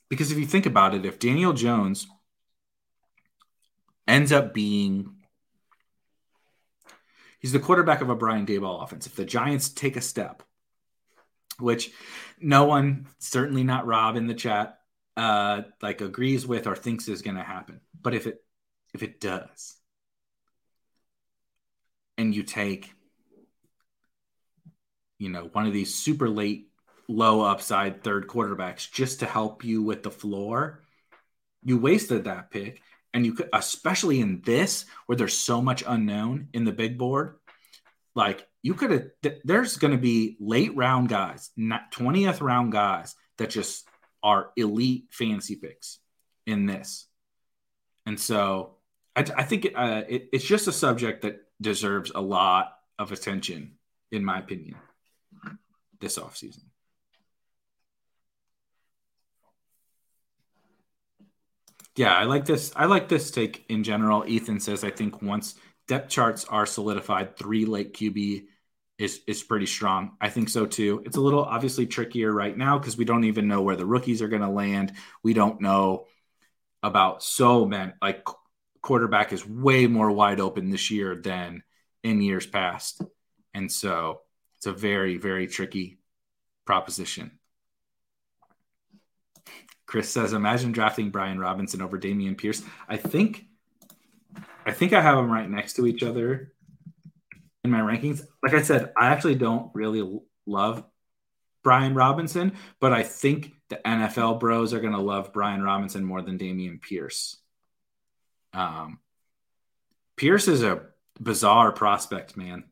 Because 0.09 0.31
if 0.31 0.39
you 0.39 0.45
think 0.45 0.65
about 0.65 0.95
it, 0.95 1.05
if 1.05 1.19
Daniel 1.19 1.53
Jones 1.53 2.07
ends 4.07 4.31
up 4.31 4.53
being 4.53 5.19
He's 7.39 7.53
the 7.53 7.59
quarterback 7.59 8.01
of 8.01 8.09
a 8.09 8.15
Brian 8.15 8.45
Daboll 8.45 8.83
offense. 8.83 9.07
If 9.07 9.15
the 9.15 9.25
Giants 9.25 9.69
take 9.69 9.95
a 9.95 10.01
step, 10.01 10.43
which 11.57 11.91
no 12.39 12.65
one, 12.65 13.07
certainly 13.19 13.63
not 13.63 13.87
Rob 13.87 14.17
in 14.17 14.27
the 14.27 14.33
chat, 14.33 14.77
uh, 15.15 15.63
like 15.81 16.01
agrees 16.01 16.45
with 16.45 16.67
or 16.67 16.75
thinks 16.75 17.07
is 17.07 17.21
going 17.21 17.37
to 17.37 17.43
happen, 17.43 17.81
but 17.99 18.13
if 18.13 18.27
it 18.27 18.43
if 18.93 19.03
it 19.03 19.19
does, 19.19 19.75
and 22.19 22.35
you 22.35 22.43
take, 22.43 22.93
you 25.19 25.29
know, 25.29 25.49
one 25.53 25.65
of 25.65 25.71
these 25.71 25.95
super 25.95 26.29
late, 26.29 26.67
low 27.07 27.41
upside 27.41 28.03
third 28.03 28.27
quarterbacks 28.27 28.91
just 28.91 29.21
to 29.21 29.25
help 29.25 29.63
you 29.63 29.81
with 29.81 30.03
the 30.03 30.11
floor, 30.11 30.83
you 31.63 31.77
wasted 31.77 32.25
that 32.25 32.51
pick. 32.51 32.81
And 33.13 33.25
you 33.25 33.33
could 33.33 33.49
especially 33.53 34.19
in 34.19 34.41
this 34.41 34.85
where 35.07 35.15
there's 35.15 35.35
so 35.35 35.61
much 35.63 35.83
unknown 35.87 36.49
in 36.53 36.63
the 36.63 36.71
big 36.71 36.99
board 36.99 37.37
like 38.13 38.47
you 38.61 38.75
could 38.75 38.91
have 38.91 39.05
th- 39.23 39.41
there's 39.43 39.77
going 39.77 39.93
to 39.93 39.97
be 39.97 40.37
late 40.39 40.75
round 40.75 41.09
guys 41.09 41.49
not 41.57 41.91
20th 41.91 42.39
round 42.39 42.71
guys 42.71 43.15
that 43.39 43.49
just 43.49 43.87
are 44.21 44.51
elite 44.55 45.05
fantasy 45.09 45.55
picks 45.55 45.97
in 46.45 46.67
this. 46.67 47.07
And 48.05 48.19
so 48.19 48.75
i, 49.15 49.21
I 49.21 49.43
think 49.43 49.69
uh, 49.75 50.03
it, 50.07 50.29
it's 50.31 50.45
just 50.45 50.67
a 50.67 50.71
subject 50.71 51.23
that 51.23 51.48
deserves 51.61 52.11
a 52.13 52.21
lot 52.21 52.73
of 52.97 53.11
attention 53.11 53.77
in 54.11 54.23
my 54.23 54.39
opinion 54.39 54.75
this 55.99 56.17
offseason 56.17 56.63
Yeah, 61.99 62.13
I 62.13 62.23
like 62.23 62.45
this. 62.45 62.71
I 62.77 62.85
like 62.85 63.09
this 63.09 63.29
take 63.29 63.65
in 63.67 63.83
general. 63.83 64.23
Ethan 64.25 64.61
says 64.61 64.85
I 64.85 64.89
think 64.89 65.21
once 65.21 65.55
depth 65.89 66.09
charts 66.09 66.45
are 66.45 66.65
solidified, 66.65 67.35
three 67.35 67.65
late 67.65 67.93
QB 67.93 68.45
is 68.97 69.19
is 69.27 69.43
pretty 69.43 69.65
strong. 69.65 70.11
I 70.21 70.29
think 70.29 70.47
so 70.47 70.65
too. 70.65 71.03
It's 71.05 71.17
a 71.17 71.21
little 71.21 71.43
obviously 71.43 71.87
trickier 71.87 72.31
right 72.31 72.57
now 72.57 72.79
because 72.79 72.95
we 72.95 73.03
don't 73.03 73.25
even 73.25 73.49
know 73.49 73.61
where 73.61 73.75
the 73.75 73.85
rookies 73.85 74.21
are 74.21 74.29
going 74.29 74.43
to 74.43 74.49
land. 74.49 74.93
We 75.23 75.33
don't 75.33 75.59
know 75.59 76.05
about 76.83 77.21
so 77.21 77.65
many 77.65 77.91
like 78.01 78.23
quarterback 78.81 79.33
is 79.33 79.47
way 79.47 79.87
more 79.87 80.11
wide 80.11 80.39
open 80.39 80.69
this 80.69 80.91
year 80.91 81.15
than 81.15 81.63
in 82.03 82.21
years 82.21 82.45
past. 82.45 83.01
And 83.53 83.71
so 83.71 84.21
it's 84.57 84.67
a 84.67 84.71
very, 84.71 85.17
very 85.17 85.47
tricky 85.47 85.99
proposition. 86.65 87.31
Chris 89.85 90.09
says, 90.09 90.33
imagine 90.33 90.71
drafting 90.71 91.09
Brian 91.09 91.39
Robinson 91.39 91.81
over 91.81 91.97
Dameon 91.97 92.37
Pierce. 92.37 92.61
I 92.87 92.97
think 92.97 93.45
I 94.65 94.71
think 94.71 94.93
I 94.93 95.01
have 95.01 95.17
them 95.17 95.31
right 95.31 95.49
next 95.49 95.73
to 95.73 95.87
each 95.87 96.03
other 96.03 96.53
in 97.63 97.71
my 97.71 97.79
rankings. 97.79 98.21
Like 98.43 98.53
I 98.53 98.61
said, 98.61 98.91
I 98.95 99.07
actually 99.07 99.35
don't 99.35 99.71
really 99.73 100.19
love 100.45 100.83
Brian 101.63 101.95
Robinson, 101.95 102.53
but 102.79 102.93
I 102.93 103.01
think 103.01 103.53
the 103.69 103.77
NFL 103.77 104.39
bros 104.39 104.73
are 104.73 104.79
going 104.79 104.93
to 104.93 105.01
love 105.01 105.33
Brian 105.33 105.63
Robinson 105.63 106.03
more 106.03 106.21
than 106.21 106.37
Dameon 106.37 106.81
Pierce. 106.81 107.37
Um, 108.53 108.99
Pierce 110.15 110.47
is 110.47 110.63
a 110.63 110.81
bizarre 111.19 111.71
prospect, 111.71 112.35
man. 112.37 112.65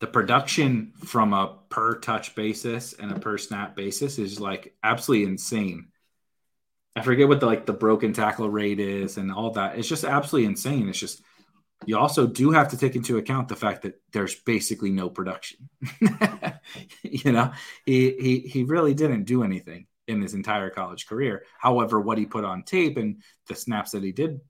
The 0.00 0.06
production 0.06 0.92
from 1.04 1.32
a 1.32 1.58
per 1.68 1.98
touch 1.98 2.34
basis 2.34 2.92
and 2.92 3.12
a 3.12 3.18
per 3.18 3.38
snap 3.38 3.76
basis 3.76 4.18
is 4.18 4.40
like 4.40 4.74
absolutely 4.82 5.28
insane. 5.28 5.88
I 6.96 7.02
forget 7.02 7.28
what 7.28 7.40
the 7.40 7.46
like 7.46 7.66
the 7.66 7.72
broken 7.72 8.12
tackle 8.12 8.50
rate 8.50 8.80
is 8.80 9.16
and 9.16 9.30
all 9.32 9.52
that. 9.52 9.78
It's 9.78 9.88
just 9.88 10.04
absolutely 10.04 10.46
insane. 10.46 10.88
It's 10.88 10.98
just 10.98 11.22
you 11.86 11.98
also 11.98 12.26
do 12.26 12.50
have 12.50 12.68
to 12.68 12.76
take 12.76 12.96
into 12.96 13.18
account 13.18 13.48
the 13.48 13.56
fact 13.56 13.82
that 13.82 14.00
there's 14.12 14.34
basically 14.34 14.90
no 14.90 15.08
production. 15.08 15.68
you 17.02 17.32
know, 17.32 17.52
he, 17.86 18.10
he 18.18 18.38
he 18.40 18.64
really 18.64 18.94
didn't 18.94 19.24
do 19.24 19.42
anything 19.42 19.86
in 20.08 20.20
his 20.20 20.34
entire 20.34 20.70
college 20.70 21.06
career. 21.06 21.44
However, 21.58 22.00
what 22.00 22.18
he 22.18 22.26
put 22.26 22.44
on 22.44 22.64
tape 22.64 22.96
and 22.96 23.22
the 23.46 23.54
snaps 23.54 23.92
that 23.92 24.02
he 24.02 24.12
did 24.12 24.40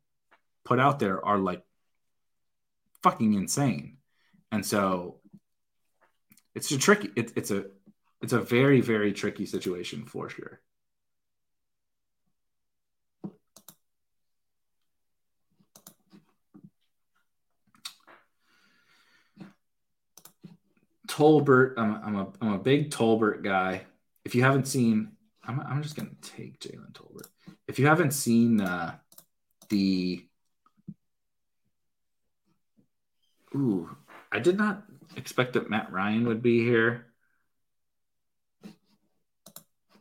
put 0.65 0.79
out 0.79 0.99
there 0.99 1.25
are 1.25 1.39
like 1.39 1.63
fucking 3.03 3.35
insane. 3.35 3.99
And 4.51 4.65
so 4.65 5.21
it's 6.55 6.71
a 6.71 6.79
tricky 6.79 7.11
it, 7.17 7.33
it's 7.37 7.51
a 7.51 7.67
it's 8.23 8.33
a 8.33 8.41
very, 8.41 8.81
very 8.81 9.13
tricky 9.13 9.47
situation 9.47 10.05
for 10.05 10.29
sure. 10.29 10.61
Tolbert, 21.09 21.75
I'm, 21.77 21.95
I'm 22.03 22.17
a 22.17 22.33
I'm 22.41 22.53
a 22.55 22.59
big 22.59 22.91
Tolbert 22.91 23.43
guy. 23.43 23.85
If 24.25 24.35
you 24.35 24.43
haven't 24.43 24.67
seen, 24.67 25.13
I'm, 25.45 25.61
I'm 25.61 25.83
just 25.83 25.97
gonna 25.97 26.11
take 26.23 26.59
Jalen 26.61 26.93
Tolbert. 26.93 27.29
If 27.69 27.79
you 27.79 27.87
haven't 27.87 28.13
seen 28.13 28.61
uh, 28.61 28.97
the, 29.69 30.27
ooh, 33.55 33.97
I 34.31 34.39
did 34.39 34.57
not 34.57 34.83
expect 35.17 35.55
that 35.55 35.71
Matt 35.71 35.93
Ryan 35.93 36.27
would 36.27 36.43
be 36.43 36.65
here. 36.65 37.07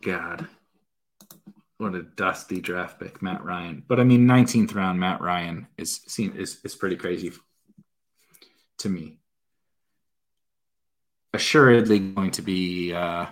God, 0.02 0.48
what 1.78 1.96
a 1.96 2.04
dusty 2.04 2.60
draft 2.60 3.00
pick, 3.00 3.22
Matt 3.22 3.44
Ryan. 3.44 3.84
But 3.88 4.00
I 4.00 4.04
mean, 4.04 4.26
19th 4.28 4.74
round 4.74 5.00
Matt 5.00 5.22
Ryan 5.22 5.68
is 5.78 6.02
seen 6.08 6.36
is 6.36 6.60
is 6.64 6.76
pretty 6.76 6.96
crazy 6.96 7.32
to 8.80 8.90
me 8.90 9.20
assuredly 11.34 12.00
going 12.00 12.32
to 12.32 12.42
be 12.42 12.94
uh, 12.94 13.26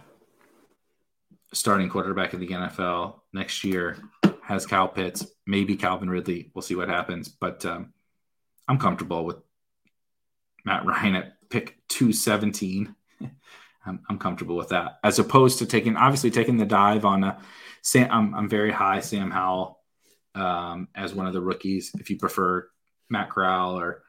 starting 1.53 1.89
quarterback 1.89 2.33
in 2.33 2.39
the 2.39 2.47
NFL 2.47 3.21
next 3.33 3.63
year. 3.63 3.97
Has 4.43 4.65
Kyle 4.65 4.87
Pitts, 4.87 5.27
maybe 5.45 5.75
Calvin 5.75 6.09
Ridley. 6.09 6.51
We'll 6.53 6.63
see 6.63 6.75
what 6.75 6.89
happens, 6.89 7.27
but 7.27 7.63
um, 7.65 7.93
I'm 8.67 8.79
comfortable 8.79 9.23
with 9.23 9.37
Matt 10.65 10.85
Ryan 10.85 11.15
at 11.15 11.49
pick 11.49 11.77
217. 11.89 12.95
I'm, 13.85 14.01
I'm, 14.09 14.19
comfortable 14.19 14.55
with 14.55 14.69
that, 14.69 14.99
as 15.03 15.19
opposed 15.19 15.59
to 15.59 15.65
taking 15.65 15.95
obviously 15.95 16.29
taking 16.29 16.57
the 16.57 16.65
dive 16.65 17.05
on 17.05 17.23
a 17.23 17.39
Sam. 17.81 18.09
I'm, 18.11 18.35
I'm 18.35 18.49
very 18.49 18.71
high 18.71 18.99
Sam 18.99 19.31
Howell 19.31 19.79
um, 20.35 20.89
as 20.95 21.13
one 21.13 21.27
of 21.27 21.33
the 21.33 21.41
rookies. 21.41 21.91
If 21.99 22.09
you 22.09 22.17
prefer 22.17 22.69
Matt 23.09 23.29
Corral 23.29 23.79
or 23.79 24.03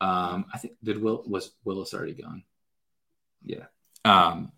um, 0.00 0.46
I 0.52 0.58
think 0.58 0.74
did 0.82 1.02
Will 1.02 1.24
was 1.26 1.52
Willis 1.64 1.94
already 1.94 2.14
gone? 2.14 2.44
Yeah. 3.44 3.64
Um, 4.04 4.52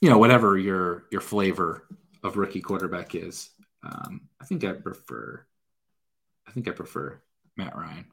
you 0.00 0.08
know, 0.08 0.18
whatever 0.18 0.56
your 0.56 1.04
your 1.10 1.20
flavor 1.20 1.86
of 2.22 2.36
rookie 2.36 2.60
quarterback 2.60 3.14
is, 3.14 3.50
um, 3.82 4.22
I 4.40 4.44
think 4.44 4.64
I 4.64 4.72
prefer. 4.72 5.44
I 6.46 6.50
think 6.50 6.66
I 6.68 6.70
prefer 6.70 7.20
Matt 7.56 7.76
Ryan. 7.76 8.06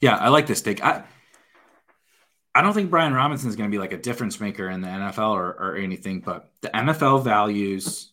Yeah, 0.00 0.16
I 0.16 0.28
like 0.28 0.46
this 0.46 0.62
take. 0.62 0.82
I 0.82 1.04
I 2.54 2.62
don't 2.62 2.72
think 2.72 2.90
Brian 2.90 3.12
Robinson 3.12 3.48
is 3.48 3.56
going 3.56 3.70
to 3.70 3.74
be 3.74 3.80
like 3.80 3.92
a 3.92 3.98
difference 3.98 4.40
maker 4.40 4.68
in 4.68 4.80
the 4.80 4.88
NFL 4.88 5.30
or, 5.30 5.48
or 5.50 5.76
anything, 5.76 6.20
but 6.20 6.50
the 6.60 6.68
NFL 6.68 7.22
values 7.22 8.12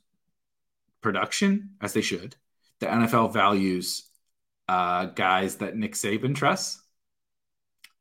production 1.02 1.72
as 1.82 1.94
they 1.94 2.02
should. 2.02 2.36
The 2.80 2.88
NFL 2.88 3.34
values 3.34 4.04
uh, 4.68 5.06
guys 5.06 5.58
that 5.58 5.76
Nick 5.76 5.94
Saban 5.94 6.36
trusts 6.36 6.82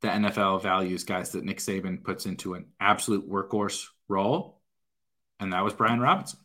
the 0.05 0.11
NFL 0.11 0.61
values 0.61 1.03
guys 1.03 1.31
that 1.31 1.43
Nick 1.43 1.57
Saban 1.57 2.03
puts 2.03 2.25
into 2.27 2.53
an 2.53 2.67
absolute 2.79 3.29
workhorse 3.29 3.87
role, 4.07 4.61
and 5.39 5.51
that 5.51 5.63
was 5.63 5.73
Brian 5.73 5.99
Robinson. 5.99 6.39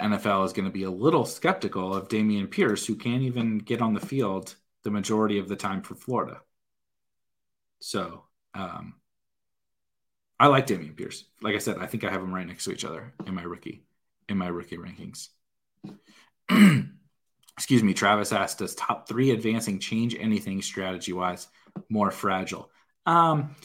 NFL 0.00 0.46
is 0.46 0.52
going 0.52 0.66
to 0.66 0.72
be 0.72 0.84
a 0.84 0.90
little 0.90 1.24
skeptical 1.24 1.94
of 1.94 2.08
Dameon 2.08 2.50
Pierce, 2.50 2.86
who 2.86 2.96
can't 2.96 3.22
even 3.22 3.58
get 3.58 3.82
on 3.82 3.94
the 3.94 4.00
field 4.00 4.54
the 4.82 4.90
majority 4.90 5.38
of 5.38 5.48
the 5.48 5.56
time 5.56 5.82
for 5.82 5.94
Florida. 5.94 6.40
So, 7.80 8.24
um, 8.54 8.94
I 10.38 10.46
like 10.46 10.66
Dameon 10.66 10.96
Pierce. 10.96 11.24
Like 11.42 11.54
I 11.54 11.58
said, 11.58 11.78
I 11.78 11.86
think 11.86 12.04
I 12.04 12.10
have 12.10 12.20
them 12.20 12.34
right 12.34 12.46
next 12.46 12.64
to 12.64 12.72
each 12.72 12.84
other 12.84 13.12
in 13.26 13.34
my 13.34 13.42
rookie 13.42 13.82
in 14.30 14.38
my 14.38 14.46
rookie 14.46 14.78
rankings. 14.78 15.28
excuse 17.56 17.82
me, 17.82 17.92
Travis 17.92 18.32
asked, 18.32 18.58
does 18.58 18.74
top 18.74 19.08
three 19.08 19.32
advancing 19.32 19.78
change 19.78 20.16
anything 20.18 20.62
strategy 20.62 21.12
wise 21.12 21.48
more 21.88 22.10
fragile? 22.10 22.70
Um, 23.04 23.56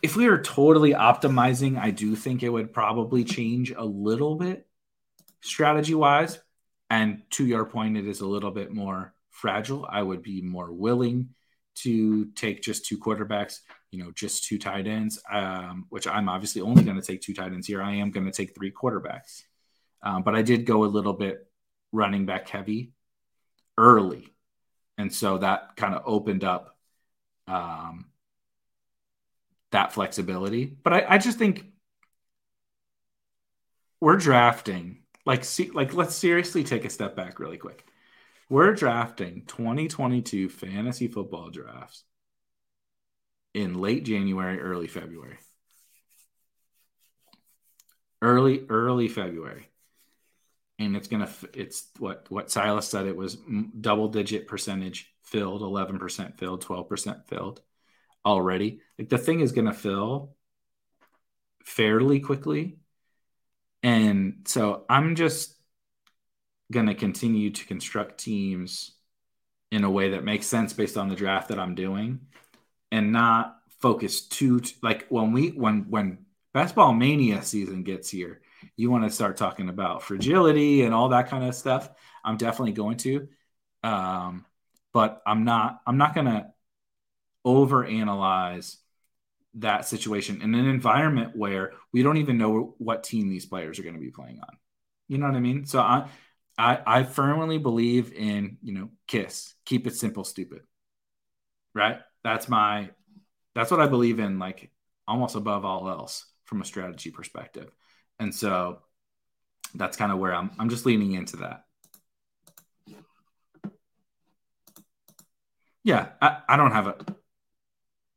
if 0.00 0.16
we 0.16 0.28
were 0.28 0.40
totally 0.40 0.94
optimizing, 0.94 1.78
I 1.78 1.90
do 1.90 2.14
think 2.14 2.42
it 2.42 2.48
would 2.48 2.72
probably 2.72 3.24
change 3.24 3.72
a 3.72 3.84
little 3.84 4.36
bit 4.36 4.67
strategy 5.40 5.94
wise. 5.94 6.38
And 6.90 7.22
to 7.30 7.46
your 7.46 7.64
point, 7.64 7.96
it 7.96 8.06
is 8.06 8.20
a 8.20 8.26
little 8.26 8.50
bit 8.50 8.72
more 8.72 9.14
fragile. 9.30 9.86
I 9.90 10.02
would 10.02 10.22
be 10.22 10.40
more 10.42 10.72
willing 10.72 11.30
to 11.76 12.26
take 12.34 12.62
just 12.62 12.86
two 12.86 12.98
quarterbacks, 12.98 13.60
you 13.90 14.02
know, 14.02 14.10
just 14.10 14.44
two 14.44 14.58
tight 14.58 14.86
ends, 14.86 15.22
um, 15.30 15.86
which 15.90 16.06
I'm 16.06 16.28
obviously 16.28 16.60
only 16.60 16.82
going 16.82 17.00
to 17.00 17.06
take 17.06 17.20
two 17.20 17.34
tight 17.34 17.52
ends 17.52 17.66
here. 17.66 17.82
I 17.82 17.94
am 17.94 18.10
going 18.10 18.26
to 18.26 18.32
take 18.32 18.54
three 18.54 18.72
quarterbacks. 18.72 19.42
Um, 20.02 20.22
but 20.22 20.34
I 20.34 20.42
did 20.42 20.64
go 20.64 20.84
a 20.84 20.86
little 20.86 21.12
bit 21.12 21.46
running 21.92 22.26
back 22.26 22.48
heavy 22.48 22.92
early. 23.76 24.32
And 24.96 25.12
so 25.12 25.38
that 25.38 25.76
kind 25.76 25.94
of 25.94 26.02
opened 26.06 26.42
up 26.42 26.76
um, 27.46 28.06
that 29.70 29.92
flexibility. 29.92 30.64
But 30.64 30.92
I, 30.92 31.04
I 31.10 31.18
just 31.18 31.38
think 31.38 31.64
we're 34.00 34.16
drafting 34.16 35.02
like 35.28 35.44
see 35.44 35.70
like 35.70 35.92
let's 35.94 36.14
seriously 36.14 36.64
take 36.64 36.86
a 36.86 36.90
step 36.90 37.14
back 37.14 37.38
really 37.38 37.58
quick. 37.58 37.84
We're 38.48 38.72
drafting 38.74 39.44
2022 39.46 40.48
fantasy 40.48 41.06
football 41.06 41.50
drafts 41.50 42.04
in 43.52 43.74
late 43.74 44.04
January, 44.06 44.58
early 44.58 44.86
February. 44.86 45.38
Early 48.22 48.64
early 48.68 49.08
February 49.08 49.68
and 50.78 50.96
it's 50.96 51.08
gonna 51.08 51.28
it's 51.52 51.88
what 51.98 52.26
what 52.30 52.50
Silas 52.50 52.88
said 52.88 53.06
it 53.06 53.16
was 53.16 53.36
double 53.80 54.08
digit 54.08 54.46
percentage 54.46 55.12
filled, 55.22 55.60
eleven 55.62 55.98
percent 55.98 56.38
filled, 56.38 56.62
twelve 56.62 56.88
percent 56.88 57.28
filled 57.28 57.60
already. 58.24 58.80
Like 58.98 59.10
the 59.10 59.18
thing 59.18 59.40
is 59.40 59.52
gonna 59.52 59.74
fill 59.74 60.34
fairly 61.64 62.20
quickly, 62.20 62.78
and 63.82 64.44
so 64.46 64.84
I'm 64.88 65.14
just 65.14 65.54
gonna 66.72 66.94
continue 66.94 67.50
to 67.50 67.66
construct 67.66 68.18
teams 68.18 68.92
in 69.70 69.84
a 69.84 69.90
way 69.90 70.10
that 70.10 70.24
makes 70.24 70.46
sense 70.46 70.72
based 70.72 70.96
on 70.96 71.08
the 71.08 71.14
draft 71.16 71.48
that 71.48 71.58
I'm 71.58 71.74
doing, 71.74 72.20
and 72.92 73.12
not 73.12 73.56
focus 73.80 74.22
too 74.22 74.60
like 74.82 75.06
when 75.08 75.32
we 75.32 75.50
when 75.50 75.86
when 75.88 76.26
basketball 76.52 76.92
mania 76.92 77.42
season 77.42 77.84
gets 77.84 78.10
here 78.10 78.40
you 78.76 78.90
want 78.90 79.04
to 79.04 79.10
start 79.10 79.36
talking 79.36 79.68
about 79.68 80.02
fragility 80.02 80.82
and 80.82 80.94
all 80.94 81.10
that 81.10 81.28
kind 81.28 81.44
of 81.44 81.54
stuff, 81.54 81.88
I'm 82.24 82.36
definitely 82.36 82.72
going 82.72 82.96
to. 82.98 83.28
Um, 83.82 84.44
but 84.92 85.22
I'm 85.26 85.44
not. 85.44 85.80
I'm 85.86 85.98
not 85.98 86.14
going 86.14 86.26
to 86.26 86.46
overanalyze 87.46 88.76
that 89.54 89.86
situation 89.86 90.42
in 90.42 90.54
an 90.54 90.66
environment 90.66 91.36
where 91.36 91.72
we 91.92 92.02
don't 92.02 92.18
even 92.18 92.38
know 92.38 92.74
what 92.78 93.04
team 93.04 93.28
these 93.28 93.46
players 93.46 93.78
are 93.78 93.82
going 93.82 93.94
to 93.94 94.00
be 94.00 94.10
playing 94.10 94.40
on. 94.40 94.56
You 95.08 95.18
know 95.18 95.26
what 95.26 95.36
I 95.36 95.40
mean? 95.40 95.66
So 95.66 95.80
I, 95.80 96.08
I, 96.56 96.80
I 96.86 97.02
firmly 97.04 97.58
believe 97.58 98.12
in 98.12 98.58
you 98.62 98.74
know 98.74 98.90
kiss, 99.06 99.54
keep 99.64 99.86
it 99.86 99.96
simple, 99.96 100.24
stupid. 100.24 100.60
Right? 101.74 101.98
That's 102.24 102.48
my. 102.48 102.90
That's 103.54 103.70
what 103.70 103.80
I 103.80 103.86
believe 103.86 104.20
in. 104.20 104.38
Like 104.38 104.70
almost 105.06 105.34
above 105.34 105.64
all 105.64 105.88
else 105.88 106.26
from 106.44 106.60
a 106.60 106.64
strategy 106.64 107.10
perspective. 107.10 107.70
And 108.18 108.34
so 108.34 108.80
that's 109.74 109.96
kind 109.96 110.12
of 110.12 110.18
where 110.18 110.34
I'm 110.34 110.50
I'm 110.58 110.68
just 110.68 110.86
leaning 110.86 111.12
into 111.12 111.38
that. 111.38 111.64
Yeah, 115.84 116.08
I, 116.20 116.38
I 116.48 116.56
don't 116.56 116.72
have 116.72 116.86
a 116.88 116.96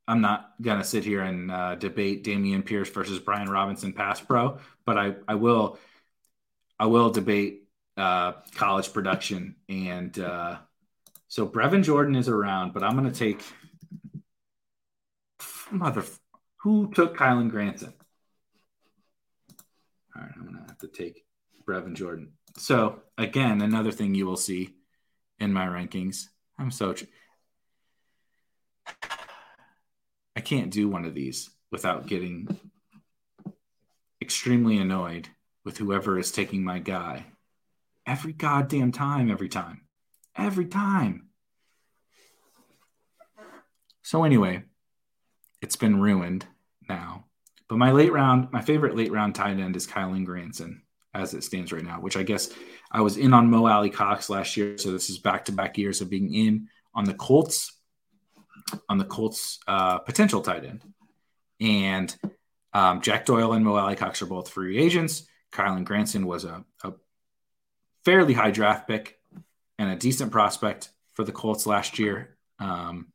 I'm 0.08 0.22
not 0.22 0.54
gonna 0.62 0.84
sit 0.84 1.04
here 1.04 1.22
and 1.22 1.52
uh, 1.52 1.76
debate 1.76 2.24
Dameon 2.24 2.66
Pierce 2.66 2.90
versus 2.90 3.20
Brian 3.20 3.50
Robinson 3.50 3.94
pass 3.94 4.20
pro, 4.20 4.58
but 4.86 4.98
I, 4.98 5.16
I 5.28 5.36
will 5.36 5.78
I 6.80 6.88
will 6.88 7.12
debate 7.12 7.68
uh, 7.98 8.34
college 8.56 8.92
production 8.92 9.56
and 9.70 10.18
uh, 10.18 10.58
so 11.28 11.48
Brevin 11.48 11.84
Jordan 11.84 12.16
is 12.16 12.28
around, 12.28 12.74
but 12.74 12.84
I'm 12.84 12.96
gonna 12.96 13.12
take 13.12 13.42
mother 15.72 16.04
who 16.58 16.92
took 16.94 17.16
Kylen 17.16 17.50
Granson. 17.50 17.94
All 20.16 20.22
right, 20.22 20.32
I'm 20.36 20.46
gonna 20.46 20.66
have 20.68 20.78
to 20.80 20.88
take 20.88 21.24
Brevin 21.66 21.94
Jordan. 21.94 22.34
So 22.58 23.02
again, 23.18 23.62
another 23.62 23.92
thing 23.92 24.14
you 24.14 24.26
will 24.26 24.38
see 24.38 24.76
in 25.40 25.54
my 25.54 25.66
rankings. 25.66 26.28
I'm 26.60 26.72
so 26.72 26.94
tr- 26.94 27.06
I 30.42 30.44
can't 30.44 30.72
do 30.72 30.90
one 30.90 31.06
of 31.06 31.14
these 31.14 31.52
without 31.72 32.08
getting 32.08 32.48
extremely 34.20 34.80
annoyed 34.80 35.30
with 35.64 35.78
whoever 35.78 36.18
is 36.18 36.32
taking 36.32 36.64
my 36.64 36.80
guy 36.80 37.28
every 38.08 38.34
goddamn 38.34 38.92
time, 38.92 39.30
every 39.30 39.50
time, 39.50 39.82
every 40.36 40.66
time. 40.66 41.28
So 44.02 44.24
anyway, 44.24 44.64
it's 45.62 45.76
been 45.76 46.02
ruined 46.02 46.48
now. 46.90 47.26
But 47.70 47.78
my 47.78 47.92
late 47.92 48.12
round, 48.12 48.52
my 48.52 48.62
favorite 48.62 48.96
late 48.96 49.12
round 49.12 49.36
tight 49.36 49.60
end 49.60 49.76
is 49.76 49.86
Kylen 49.86 50.26
Granson 50.26 50.82
as 51.14 51.36
it 51.36 51.44
stands 51.44 51.72
right 51.72 51.86
now, 51.86 52.02
which 52.02 52.18
I 52.18 52.24
guess 52.24 52.50
I 52.92 53.02
was 53.02 53.16
in 53.16 53.36
on 53.36 53.52
Mo 53.52 53.68
Alie-Cox 53.68 54.28
last 54.28 54.58
year. 54.58 54.80
So 54.80 54.92
this 54.92 55.12
is 55.12 55.20
back 55.20 55.46
to 55.46 55.52
back 55.52 55.78
years 55.78 56.02
of 56.02 56.10
being 56.10 56.34
in 56.34 56.68
on 56.96 57.04
the 57.04 57.14
Colts, 57.14 57.78
on 58.90 58.98
the 58.98 59.06
Colts 59.06 59.60
uh, 59.68 60.00
potential 60.00 60.42
tight 60.42 60.66
end. 60.66 60.84
And 61.60 62.16
um, 62.74 63.02
Jack 63.02 63.26
Doyle 63.26 63.54
and 63.54 63.64
Mo 63.64 63.76
Alie-Cox 63.76 64.22
are 64.22 64.28
both 64.28 64.50
free 64.50 64.78
agents. 64.78 65.28
Kylen 65.52 65.84
Granson 65.84 66.26
was 66.26 66.46
a, 66.46 66.64
a 66.84 66.94
fairly 68.06 68.34
high 68.34 68.52
draft 68.52 68.88
pick 68.88 69.20
and 69.78 69.90
a 69.90 69.96
decent 69.96 70.32
prospect 70.32 70.90
for 71.14 71.24
the 71.24 71.32
Colts 71.32 71.66
last 71.66 72.00
year. 72.00 72.38
Um, 72.60 73.08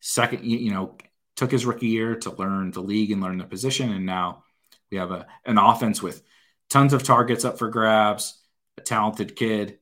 second, 0.00 0.44
you 0.44 0.72
know, 0.72 0.96
took 1.36 1.50
his 1.50 1.66
rookie 1.66 1.88
year 1.88 2.16
to 2.16 2.30
learn 2.30 2.70
the 2.70 2.82
league 2.82 3.10
and 3.10 3.22
learn 3.22 3.38
the 3.38 3.44
position, 3.44 3.92
and 3.92 4.06
now 4.06 4.44
we 4.90 4.98
have 4.98 5.10
a 5.10 5.26
an 5.44 5.58
offense 5.58 6.02
with 6.02 6.22
tons 6.70 6.92
of 6.92 7.02
targets 7.02 7.44
up 7.44 7.58
for 7.58 7.68
grabs, 7.68 8.40
a 8.78 8.80
talented 8.80 9.36
kid 9.36 9.78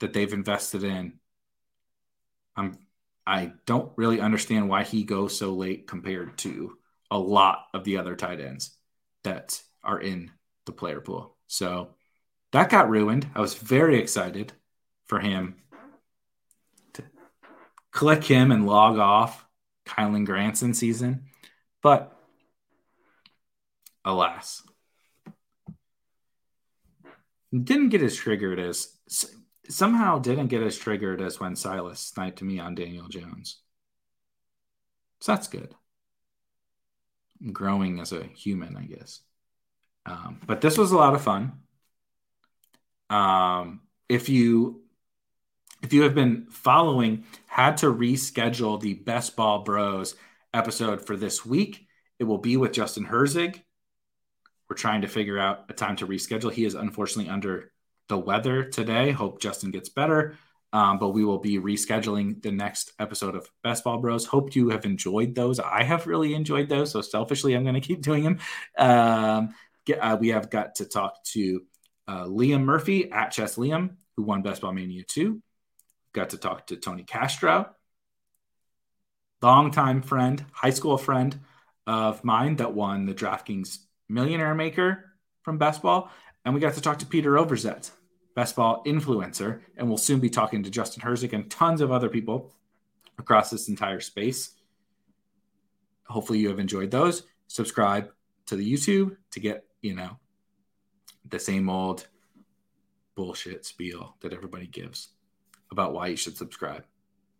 that 0.00 0.12
they've 0.12 0.32
invested 0.32 0.84
in. 0.84 1.14
I'm 2.56 2.78
I 3.30 3.52
don't 3.64 3.92
really 3.94 4.20
understand 4.20 4.68
why 4.68 4.82
he 4.82 5.04
goes 5.04 5.38
so 5.38 5.52
late 5.52 5.86
compared 5.86 6.36
to 6.38 6.76
a 7.12 7.18
lot 7.18 7.66
of 7.72 7.84
the 7.84 7.98
other 7.98 8.16
tight 8.16 8.40
ends 8.40 8.76
that 9.22 9.62
are 9.84 10.00
in 10.00 10.32
the 10.66 10.72
player 10.72 11.00
pool. 11.00 11.36
So 11.46 11.90
that 12.50 12.70
got 12.70 12.90
ruined. 12.90 13.28
I 13.32 13.40
was 13.40 13.54
very 13.54 14.00
excited 14.00 14.52
for 15.06 15.20
him 15.20 15.54
to 16.94 17.04
click 17.92 18.24
him 18.24 18.50
and 18.50 18.66
log 18.66 18.98
off 18.98 19.46
Kylen 19.86 20.26
Granson 20.26 20.74
season. 20.74 21.26
But 21.82 22.12
alas, 24.04 24.64
didn't 27.52 27.90
get 27.90 28.02
as 28.02 28.16
triggered 28.16 28.58
as 28.58 28.88
somehow 29.68 30.18
didn't 30.18 30.48
get 30.48 30.62
as 30.62 30.78
triggered 30.78 31.20
as 31.20 31.38
when 31.38 31.56
Silas 31.56 32.00
sniped 32.00 32.42
me 32.42 32.58
on 32.58 32.74
Daniel 32.74 33.08
Jones. 33.08 33.60
So 35.20 35.32
that's 35.32 35.48
good. 35.48 35.74
I'm 37.40 37.52
growing 37.52 38.00
as 38.00 38.12
a 38.12 38.24
human, 38.24 38.76
I 38.76 38.84
guess. 38.84 39.20
Um, 40.06 40.40
but 40.46 40.60
this 40.60 40.78
was 40.78 40.92
a 40.92 40.96
lot 40.96 41.14
of 41.14 41.22
fun. 41.22 41.52
Um, 43.08 43.80
if 44.08 44.28
you 44.28 44.82
if 45.82 45.92
you 45.92 46.02
have 46.02 46.14
been 46.14 46.46
following, 46.50 47.24
had 47.46 47.78
to 47.78 47.86
reschedule 47.86 48.80
the 48.80 48.94
Best 48.94 49.34
Ball 49.34 49.62
Bros 49.62 50.14
episode 50.52 51.06
for 51.06 51.16
this 51.16 51.44
week. 51.44 51.86
It 52.18 52.24
will 52.24 52.38
be 52.38 52.56
with 52.58 52.72
Justin 52.72 53.06
Herzig. 53.06 53.62
We're 54.68 54.76
trying 54.76 55.02
to 55.02 55.08
figure 55.08 55.38
out 55.38 55.64
a 55.70 55.72
time 55.72 55.96
to 55.96 56.06
reschedule. 56.06 56.52
He 56.52 56.64
is 56.64 56.74
unfortunately 56.74 57.32
under 57.32 57.72
the 58.10 58.18
weather 58.18 58.64
today. 58.64 59.10
Hope 59.10 59.40
Justin 59.40 59.70
gets 59.70 59.88
better. 59.88 60.36
Um, 60.72 60.98
but 60.98 61.10
we 61.10 61.24
will 61.24 61.38
be 61.38 61.58
rescheduling 61.58 62.42
the 62.42 62.52
next 62.52 62.92
episode 62.98 63.34
of 63.34 63.50
Best 63.62 63.82
Ball 63.82 63.98
Bros. 63.98 64.26
Hope 64.26 64.54
you 64.54 64.68
have 64.70 64.84
enjoyed 64.84 65.34
those. 65.34 65.58
I 65.58 65.82
have 65.82 66.06
really 66.06 66.34
enjoyed 66.34 66.68
those. 66.68 66.92
So 66.92 67.00
selfishly, 67.00 67.54
I'm 67.54 67.62
going 67.64 67.74
to 67.74 67.80
keep 67.80 68.02
doing 68.02 68.22
them. 68.22 68.38
Um, 68.78 69.54
get, 69.84 69.98
uh, 69.98 70.16
we 70.20 70.28
have 70.28 70.50
got 70.50 70.76
to 70.76 70.84
talk 70.84 71.24
to 71.32 71.62
uh, 72.06 72.24
Liam 72.24 72.62
Murphy 72.62 73.10
at 73.10 73.30
Chess 73.30 73.56
Liam, 73.56 73.96
who 74.16 74.22
won 74.22 74.42
Best 74.42 74.60
Ball 74.60 74.72
Mania 74.72 75.02
2. 75.02 75.42
Got 76.12 76.30
to 76.30 76.38
talk 76.38 76.68
to 76.68 76.76
Tony 76.76 77.04
Castro, 77.04 77.70
longtime 79.42 80.02
friend, 80.02 80.44
high 80.52 80.70
school 80.70 80.98
friend 80.98 81.38
of 81.86 82.22
mine 82.22 82.56
that 82.56 82.74
won 82.74 83.06
the 83.06 83.14
DraftKings 83.14 83.78
Millionaire 84.08 84.54
Maker 84.54 85.04
from 85.42 85.58
Best 85.58 85.82
Ball. 85.82 86.10
And 86.44 86.54
we 86.54 86.60
got 86.60 86.74
to 86.74 86.80
talk 86.80 87.00
to 87.00 87.06
Peter 87.06 87.32
Overzet, 87.32 87.90
Best 88.34 88.56
Ball 88.56 88.82
influencer. 88.84 89.60
And 89.76 89.88
we'll 89.88 89.98
soon 89.98 90.20
be 90.20 90.30
talking 90.30 90.62
to 90.62 90.70
Justin 90.70 91.02
Herzig 91.02 91.32
and 91.32 91.50
tons 91.50 91.80
of 91.80 91.92
other 91.92 92.08
people 92.08 92.52
across 93.18 93.50
this 93.50 93.68
entire 93.68 94.00
space. 94.00 94.50
Hopefully, 96.04 96.38
you 96.38 96.48
have 96.48 96.58
enjoyed 96.58 96.90
those. 96.90 97.24
Subscribe 97.46 98.10
to 98.46 98.56
the 98.56 98.72
YouTube 98.72 99.16
to 99.30 99.40
get, 99.40 99.64
you 99.82 99.94
know, 99.94 100.18
the 101.28 101.38
same 101.38 101.68
old 101.68 102.06
bullshit 103.14 103.64
spiel 103.64 104.16
that 104.20 104.32
everybody 104.32 104.66
gives 104.66 105.08
about 105.70 105.92
why 105.92 106.06
you 106.08 106.16
should 106.16 106.36
subscribe. 106.36 106.84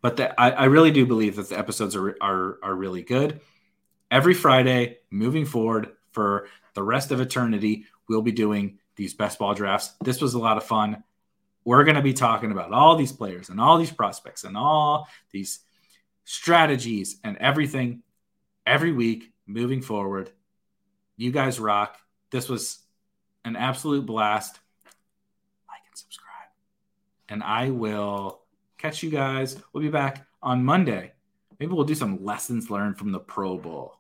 But 0.02 0.16
the, 0.16 0.40
I, 0.40 0.50
I 0.50 0.64
really 0.64 0.90
do 0.90 1.06
believe 1.06 1.36
that 1.36 1.48
the 1.48 1.58
episodes 1.58 1.96
are, 1.96 2.16
are 2.20 2.58
are 2.62 2.74
really 2.74 3.02
good. 3.02 3.40
Every 4.10 4.34
Friday, 4.34 4.98
moving 5.10 5.44
forward 5.44 5.92
for 6.12 6.48
the 6.74 6.82
rest 6.82 7.12
of 7.12 7.20
eternity, 7.20 7.86
we'll 8.08 8.22
be 8.22 8.32
doing 8.32 8.79
these 9.00 9.14
best 9.14 9.38
ball 9.38 9.54
drafts. 9.54 9.94
This 10.02 10.20
was 10.20 10.34
a 10.34 10.38
lot 10.38 10.58
of 10.58 10.62
fun. 10.62 11.02
We're 11.64 11.84
going 11.84 11.96
to 11.96 12.02
be 12.02 12.12
talking 12.12 12.52
about 12.52 12.70
all 12.70 12.96
these 12.96 13.12
players 13.12 13.48
and 13.48 13.58
all 13.58 13.78
these 13.78 13.90
prospects 13.90 14.44
and 14.44 14.58
all 14.58 15.08
these 15.32 15.60
strategies 16.24 17.18
and 17.24 17.38
everything 17.38 18.02
every 18.66 18.92
week 18.92 19.32
moving 19.46 19.80
forward. 19.80 20.30
You 21.16 21.32
guys 21.32 21.58
rock. 21.58 21.96
This 22.30 22.50
was 22.50 22.80
an 23.42 23.56
absolute 23.56 24.04
blast. 24.04 24.60
Like 25.66 25.80
and 25.88 25.96
subscribe. 25.96 26.50
And 27.30 27.42
I 27.42 27.70
will 27.70 28.42
catch 28.76 29.02
you 29.02 29.08
guys. 29.08 29.56
We'll 29.72 29.82
be 29.82 29.88
back 29.88 30.26
on 30.42 30.62
Monday. 30.62 31.12
Maybe 31.58 31.72
we'll 31.72 31.84
do 31.84 31.94
some 31.94 32.22
lessons 32.22 32.70
learned 32.70 32.98
from 32.98 33.12
the 33.12 33.18
Pro 33.18 33.56
Bowl. 33.56 33.96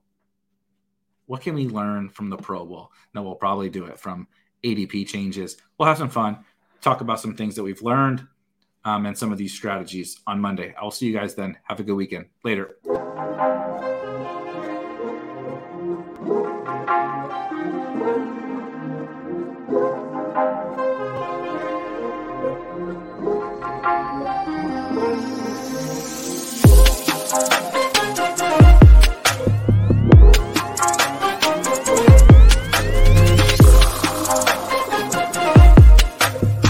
What 1.24 1.40
can 1.40 1.54
we 1.54 1.68
learn 1.68 2.10
from 2.10 2.28
the 2.28 2.36
Pro 2.36 2.66
Bowl? 2.66 2.92
No, 3.14 3.22
we'll 3.22 3.34
probably 3.34 3.70
do 3.70 3.86
it 3.86 3.98
from 3.98 4.28
ADP 4.64 5.06
changes. 5.06 5.56
We'll 5.78 5.88
have 5.88 5.98
some 5.98 6.10
fun, 6.10 6.44
talk 6.80 7.00
about 7.00 7.20
some 7.20 7.36
things 7.36 7.54
that 7.56 7.62
we've 7.62 7.82
learned 7.82 8.26
um, 8.84 9.06
and 9.06 9.16
some 9.16 9.32
of 9.32 9.38
these 9.38 9.52
strategies 9.52 10.20
on 10.26 10.40
Monday. 10.40 10.74
I'll 10.80 10.90
see 10.90 11.06
you 11.06 11.12
guys 11.12 11.34
then. 11.34 11.56
Have 11.64 11.80
a 11.80 11.82
good 11.82 11.94
weekend. 11.94 12.26
Later. 12.44 12.76